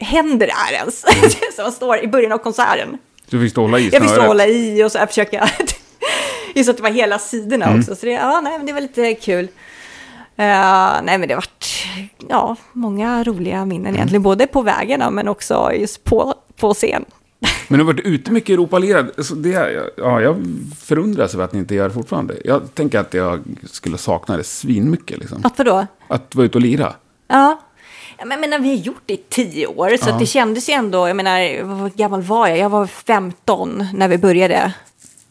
händer 0.00 0.46
det 0.46 0.52
här 0.52 0.72
ens? 0.72 1.04
Som 1.56 1.72
står 1.72 1.98
i 1.98 2.06
början 2.08 2.32
av 2.32 2.38
konserten. 2.38 2.98
Du 3.30 3.40
fick 3.40 3.50
stå 3.50 3.60
hålla 3.62 3.78
i 3.78 3.82
Jag 3.88 3.92
fick 3.92 4.02
stå 4.02 4.08
snöret. 4.08 4.28
hålla 4.28 4.46
i 4.46 4.84
och 4.84 4.92
så 4.92 4.98
här 4.98 5.06
försöka... 5.06 5.48
Just 6.54 6.70
att 6.70 6.76
det 6.76 6.82
var 6.82 6.90
hela 6.90 7.18
sidorna 7.18 7.66
Mm. 7.66 7.78
också. 7.80 7.96
Så 7.96 8.06
det, 8.06 8.12
ja, 8.12 8.40
nej, 8.40 8.58
men 8.58 8.66
det 8.66 8.72
var 8.72 8.80
lite 8.80 9.14
kul. 9.14 9.44
Eh, 10.36 11.02
nej, 11.02 11.18
men 11.18 11.20
det 11.20 11.34
har 11.34 11.36
varit 11.36 11.84
ja, 12.28 12.56
många 12.72 13.24
roliga 13.24 13.64
minnen 13.64 13.86
Mm. 13.86 13.94
egentligen. 13.96 14.22
Både 14.22 14.46
på 14.46 14.62
vägarna 14.62 15.10
men 15.10 15.28
också 15.28 15.70
just 15.74 16.04
på, 16.04 16.34
på 16.56 16.74
scen. 16.74 17.04
Men 17.68 17.78
du 17.78 17.84
har 17.84 17.92
varit 17.92 18.06
ute 18.06 18.32
mycket 18.32 18.50
i 18.50 18.52
Europa-lirad. 18.52 19.10
Så 19.18 19.34
det, 19.34 19.90
ja, 19.96 20.20
jag 20.20 20.36
förundras 20.78 21.34
över 21.34 21.44
att 21.44 21.52
ni 21.52 21.58
inte 21.58 21.74
gör 21.74 21.88
det 21.88 21.94
fortfarande. 21.94 22.36
Jag 22.44 22.74
tänker 22.74 22.98
att 22.98 23.14
jag 23.14 23.42
skulle 23.64 23.98
sakna 23.98 24.36
det 24.36 24.44
svinmycket. 24.44 25.18
Liksom. 25.18 25.40
Att 25.44 25.58
vadå? 25.58 25.86
Att 26.08 26.34
vara 26.34 26.46
ute 26.46 26.58
och 26.58 26.62
lira. 26.62 26.94
Ja. 27.28 27.60
Ja, 28.18 28.24
Men, 28.24 28.30
jag 28.30 28.50
menar, 28.50 28.58
vi 28.58 28.68
har 28.68 28.76
gjort 28.76 29.02
det 29.06 29.14
i 29.14 29.20
tio 29.28 29.66
år, 29.66 29.96
så 29.96 30.10
att 30.10 30.18
det 30.18 30.26
kändes 30.26 30.68
ju 30.68 30.72
ändå, 30.72 31.08
jag 31.08 31.16
menar, 31.16 31.62
vad 31.62 31.94
gammal 31.94 32.22
var 32.22 32.48
jag? 32.48 32.58
Jag 32.58 32.68
var 32.68 32.86
15 32.86 33.86
när 33.94 34.08
vi 34.08 34.18
började. 34.18 34.72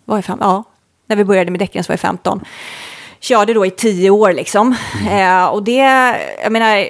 Var 0.05 0.17
jag 0.17 0.25
fem? 0.25 0.37
Ja, 0.41 0.63
när 1.07 1.15
vi 1.15 1.23
började 1.23 1.51
med 1.51 1.59
däcken 1.59 1.83
så 1.83 1.87
var 1.89 1.93
jag 1.93 1.99
15. 1.99 2.41
Körde 3.19 3.53
då 3.53 3.65
i 3.65 3.71
tio 3.71 4.09
år 4.09 4.33
liksom. 4.33 4.75
Eh, 5.11 5.45
och 5.45 5.63
det, 5.63 5.77
jag 6.43 6.51
menar, 6.51 6.87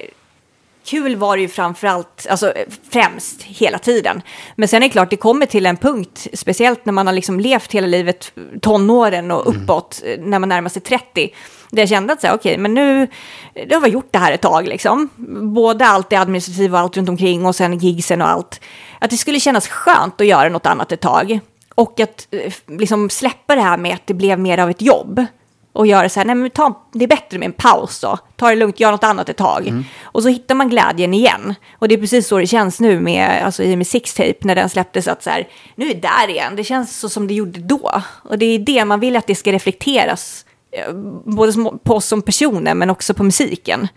kul 0.86 1.16
var 1.16 1.38
det 1.38 1.42
ju 1.42 1.48
framförallt, 1.48 2.28
alltså 2.30 2.54
främst 2.92 3.44
hela 3.44 3.80
tiden. 3.80 4.22
Men 4.56 4.68
sen 4.68 4.84
är 4.84 4.88
det 4.88 4.92
klart, 4.92 5.10
det 5.10 5.18
kommer 5.18 5.46
till 5.46 5.66
en 5.66 5.78
punkt, 5.78 6.28
speciellt 6.34 6.86
när 6.86 6.94
man 6.94 7.08
har 7.08 7.14
liksom 7.14 7.40
levt 7.40 7.72
hela 7.72 7.88
livet, 7.88 8.32
tonåren 8.62 9.32
och 9.32 9.50
uppåt, 9.50 10.02
eh, 10.06 10.20
när 10.20 10.40
man 10.40 10.50
närmar 10.50 10.70
sig 10.70 10.82
30. 10.82 11.30
Där 11.70 11.82
jag 11.82 11.90
kände 11.90 12.14
att 12.14 12.22
så 12.22 12.28
här, 12.28 12.36
okej, 12.36 12.58
men 12.58 12.74
nu, 12.74 13.08
nu 13.56 13.74
har 13.74 13.82
vi 13.82 13.90
gjort 13.90 14.10
det 14.12 14.20
här 14.20 14.32
ett 14.32 14.42
tag 14.42 14.68
liksom. 14.68 15.10
Både 15.54 15.86
allt 15.86 16.10
det 16.10 16.16
administrativa 16.16 16.78
och 16.78 16.84
allt 16.84 16.98
runt 16.98 17.10
omkring 17.10 17.46
och 17.46 17.56
sen 17.56 17.78
gigsen 17.78 18.22
och 18.22 18.30
allt. 18.30 18.62
Att 19.00 19.10
det 19.10 19.18
skulle 19.18 19.40
kännas 19.40 19.68
skönt 19.68 20.22
att 20.22 20.28
göra 20.28 20.50
något 20.50 20.66
annat 20.66 20.92
ett 20.92 21.02
tag. 21.02 21.40
Och 21.76 22.00
att 22.00 22.28
eh, 22.32 22.54
liksom 22.68 23.10
släppa 23.10 23.56
det 23.56 23.62
här 23.62 23.78
med 23.78 23.94
att 23.94 24.08
det 24.08 24.14
blev 24.14 24.40
mer 24.40 24.58
av 24.58 24.70
ett 24.70 24.82
jobb 24.82 25.26
och 25.74 25.88
göra 25.88 26.10
så 26.10 26.20
här, 26.20 26.28
nej 26.28 26.36
men 26.36 26.50
ta, 26.50 26.88
det 26.94 27.04
är 27.04 27.08
bättre 27.08 27.38
med 27.38 27.46
en 27.46 27.54
paus 27.54 28.00
då. 28.00 28.18
Ta 28.36 28.50
det 28.50 28.56
lugnt, 28.56 28.80
gör 28.80 28.92
något 28.92 29.04
annat 29.04 29.30
ett 29.30 29.38
tag. 29.38 29.86
Och 30.04 30.24
så 30.24 30.30
hittar 30.30 30.56
man 30.56 30.70
glädjen 30.70 31.14
igen. 31.14 31.56
Och 31.80 31.88
det 31.88 31.96
är 31.96 32.00
precis 32.00 32.28
så 32.28 32.38
det 32.38 32.48
känns 32.48 32.80
nu 32.80 33.00
med, 33.00 33.46
alltså, 33.46 33.64
i 33.64 33.74
och 33.74 33.78
med 33.78 33.88
Six 33.88 34.14
Tape 34.14 34.38
när 34.42 34.56
den 34.56 34.70
släpptes, 34.70 35.08
att 35.08 35.24
så 35.24 35.30
här, 35.30 35.48
nu 35.76 35.90
är 35.90 35.94
det 35.94 36.02
där 36.02 36.30
igen. 36.30 36.56
Det 36.56 36.64
känns 36.64 37.00
så 37.00 37.10
som 37.10 37.28
det 37.28 37.34
gjorde 37.34 37.60
då. 37.60 38.02
Och 38.24 38.38
det 38.38 38.46
är 38.46 38.60
det 38.60 38.86
man 38.86 39.00
vill 39.00 39.16
att 39.16 39.28
det 39.28 39.36
ska 39.36 39.52
reflekteras, 39.52 40.46
eh, 40.72 40.94
både 41.26 41.54
på 41.84 41.96
oss 41.96 42.06
som 42.06 42.22
personer 42.22 42.74
men 42.74 42.90
också 42.90 43.14
på 43.14 43.24
musiken. 43.24 43.88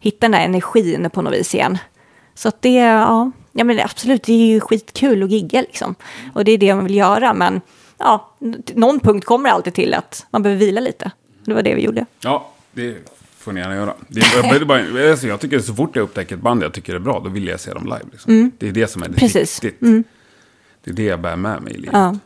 Hitta 0.00 0.18
den 0.20 0.34
här 0.34 0.44
energin 0.44 1.10
på 1.10 1.22
något 1.22 1.34
vis 1.34 1.54
igen. 1.54 1.78
Så 2.34 2.48
att 2.48 2.62
det, 2.62 2.74
ja, 2.74 3.30
ja 3.52 3.64
men 3.64 3.80
absolut, 3.80 4.22
det 4.22 4.32
är 4.32 4.46
ju 4.46 4.60
skitkul 4.60 5.22
att 5.22 5.30
gigga 5.30 5.60
liksom. 5.60 5.94
Och 6.34 6.44
det 6.44 6.52
är 6.52 6.58
det 6.58 6.74
man 6.74 6.84
vill 6.84 6.94
göra, 6.94 7.34
men 7.34 7.60
ja, 7.98 8.36
någon 8.74 9.00
punkt 9.00 9.24
kommer 9.24 9.48
det 9.48 9.54
alltid 9.54 9.74
till 9.74 9.94
att 9.94 10.26
man 10.30 10.42
behöver 10.42 10.60
vila 10.60 10.80
lite. 10.80 11.10
Det 11.44 11.54
var 11.54 11.62
det 11.62 11.74
vi 11.74 11.82
gjorde. 11.82 12.06
Ja, 12.20 12.50
det 12.72 12.96
får 13.38 13.52
ni 13.52 13.60
gärna 13.60 13.74
göra. 13.74 13.94
Det 14.08 14.20
är, 14.20 14.64
bara, 14.64 15.10
alltså, 15.10 15.26
jag 15.26 15.40
tycker 15.40 15.58
så 15.58 15.74
fort 15.74 15.96
jag 15.96 16.02
upptäcker 16.02 16.34
ett 16.36 16.42
band 16.42 16.62
jag 16.62 16.72
tycker 16.72 16.94
är 16.94 16.98
bra, 16.98 17.20
då 17.24 17.30
vill 17.30 17.46
jag 17.46 17.60
se 17.60 17.72
dem 17.72 17.84
live. 17.84 18.04
Liksom. 18.12 18.52
Det 18.58 18.68
är 18.68 18.72
det 18.72 18.86
som 18.86 19.02
är 19.02 19.08
det 19.08 19.14
Precis. 19.14 19.62
riktigt. 19.62 20.04
Det 20.84 20.90
är 20.90 20.94
det 20.94 21.04
jag 21.04 21.20
bär 21.20 21.36
med 21.36 21.62
mig 21.62 21.72
i 21.72 21.76
livet. 21.76 21.94
Ja. 21.94 22.18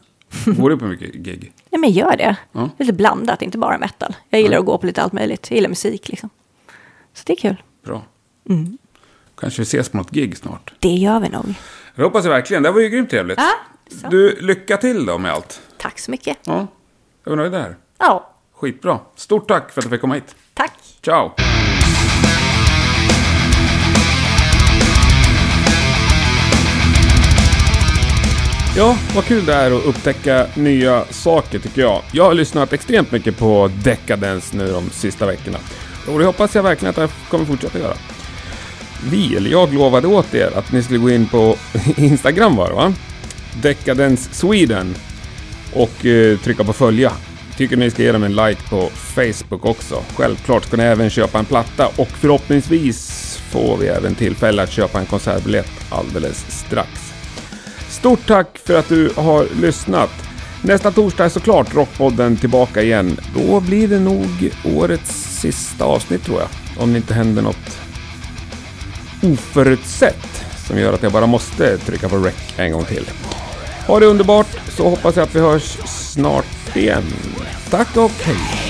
Går 0.52 0.70
du 0.70 0.78
på 0.78 0.84
mycket 0.84 1.14
gig? 1.14 1.52
Ja, 1.70 1.78
men 1.78 1.90
gör 1.90 2.16
det. 2.16 2.36
Ja. 2.52 2.70
Lite 2.78 2.92
blandat, 2.92 3.42
inte 3.42 3.58
bara 3.58 3.78
metal. 3.78 4.16
Jag 4.28 4.40
gillar 4.40 4.58
att 4.58 4.64
gå 4.64 4.78
på 4.78 4.86
lite 4.86 5.02
allt 5.02 5.12
möjligt. 5.12 5.46
Jag 5.50 5.56
gillar 5.56 5.68
musik 5.68 6.08
liksom. 6.08 6.30
Så 7.14 7.22
det 7.26 7.32
är 7.32 7.36
kul. 7.36 7.62
Bra. 7.84 8.02
Mm. 8.48 8.78
Kanske 9.40 9.60
vi 9.60 9.62
ses 9.62 9.88
på 9.88 9.96
något 9.96 10.10
gig 10.10 10.36
snart. 10.36 10.72
Det 10.78 10.88
gör 10.88 11.20
vi 11.20 11.28
nog. 11.28 11.54
Det 11.94 12.02
hoppas 12.02 12.24
jag 12.24 12.30
verkligen. 12.32 12.62
Det 12.62 12.70
var 12.70 12.80
ju 12.80 12.88
grymt 12.88 13.10
trevligt. 13.10 13.38
Ja, 13.38 13.50
så. 13.90 14.08
Du, 14.08 14.36
lycka 14.40 14.76
till 14.76 15.06
då 15.06 15.18
med 15.18 15.32
allt. 15.32 15.60
Tack 15.78 15.98
så 15.98 16.10
mycket. 16.10 16.38
Ja, 16.44 16.66
jag 17.24 17.30
var 17.30 17.36
nöjd 17.36 17.52
där. 17.52 17.76
Ja, 17.98 18.34
Skitbra. 18.54 18.98
Stort 19.16 19.48
tack 19.48 19.70
för 19.72 19.80
att 19.80 19.84
du 19.84 19.90
fick 19.90 20.00
komma 20.00 20.14
hit. 20.14 20.36
tack. 20.54 20.72
Ciao! 21.04 21.32
Ja, 28.76 28.96
vad 29.14 29.24
kul 29.24 29.46
det 29.46 29.54
är 29.54 29.70
att 29.70 29.84
upptäcka 29.86 30.46
nya 30.56 31.04
saker 31.10 31.58
tycker 31.58 31.80
jag. 31.82 32.02
Jag 32.12 32.24
har 32.24 32.34
lyssnat 32.34 32.72
extremt 32.72 33.12
mycket 33.12 33.38
på 33.38 33.70
Decadence 33.84 34.56
nu 34.56 34.72
de 34.72 34.90
sista 34.90 35.26
veckorna. 35.26 35.58
Och 36.08 36.18
det 36.18 36.24
hoppas 36.24 36.54
jag 36.54 36.62
verkligen 36.62 36.90
att 36.90 36.96
jag 36.96 37.10
kommer 37.30 37.44
fortsätta 37.44 37.78
göra. 37.78 37.94
Vi, 39.10 39.36
eller 39.36 39.50
jag 39.50 39.74
lovade 39.74 40.08
åt 40.08 40.34
er 40.34 40.58
att 40.58 40.72
ni 40.72 40.82
skulle 40.82 40.98
gå 40.98 41.10
in 41.10 41.26
på 41.26 41.56
Instagram 41.96 42.56
var 42.56 42.68
det 42.68 42.74
va? 42.74 42.94
Decadence 43.62 44.34
Sweden 44.34 44.94
och 45.72 46.06
eh, 46.06 46.38
trycka 46.38 46.64
på 46.64 46.72
följa. 46.72 47.12
Tycker 47.56 47.76
ni 47.76 47.90
ska 47.90 48.02
ge 48.02 48.12
dem 48.12 48.22
en 48.22 48.36
like 48.36 48.62
på 48.70 48.90
Facebook 48.94 49.64
också. 49.64 50.02
Självklart 50.16 50.64
ska 50.64 50.76
ni 50.76 50.82
även 50.82 51.10
köpa 51.10 51.38
en 51.38 51.44
platta 51.44 51.86
och 51.96 52.08
förhoppningsvis 52.08 53.36
får 53.50 53.76
vi 53.76 53.86
även 53.86 54.14
tillfälle 54.14 54.62
att 54.62 54.70
köpa 54.72 55.00
en 55.00 55.06
konsertbiljett 55.06 55.70
alldeles 55.90 56.46
strax. 56.48 56.90
Stort 57.88 58.26
tack 58.26 58.58
för 58.64 58.78
att 58.78 58.88
du 58.88 59.10
har 59.16 59.46
lyssnat. 59.60 60.10
Nästa 60.62 60.90
torsdag 60.90 61.24
är 61.24 61.28
såklart 61.28 61.74
Rockpodden 61.74 62.36
tillbaka 62.36 62.82
igen. 62.82 63.20
Då 63.34 63.60
blir 63.60 63.88
det 63.88 64.00
nog 64.00 64.50
årets 64.64 65.40
sista 65.40 65.84
avsnitt 65.84 66.24
tror 66.24 66.40
jag. 66.40 66.48
Om 66.82 66.92
det 66.92 66.96
inte 66.96 67.14
händer 67.14 67.42
något 67.42 67.78
oförutsett 69.22 70.44
som 70.66 70.78
gör 70.78 70.92
att 70.92 71.02
jag 71.02 71.12
bara 71.12 71.26
måste 71.26 71.78
trycka 71.78 72.08
på 72.08 72.16
rec 72.16 72.34
en 72.56 72.72
gång 72.72 72.84
till. 72.84 73.04
Ha 73.88 74.00
det 74.00 74.06
underbart 74.06 74.46
så 74.68 74.88
hoppas 74.88 75.16
jag 75.16 75.22
att 75.22 75.34
vi 75.34 75.40
hörs 75.40 75.78
snart 75.86 76.76
igen. 76.76 77.04
Tack 77.70 77.96
och 77.96 78.10
hej! 78.10 78.67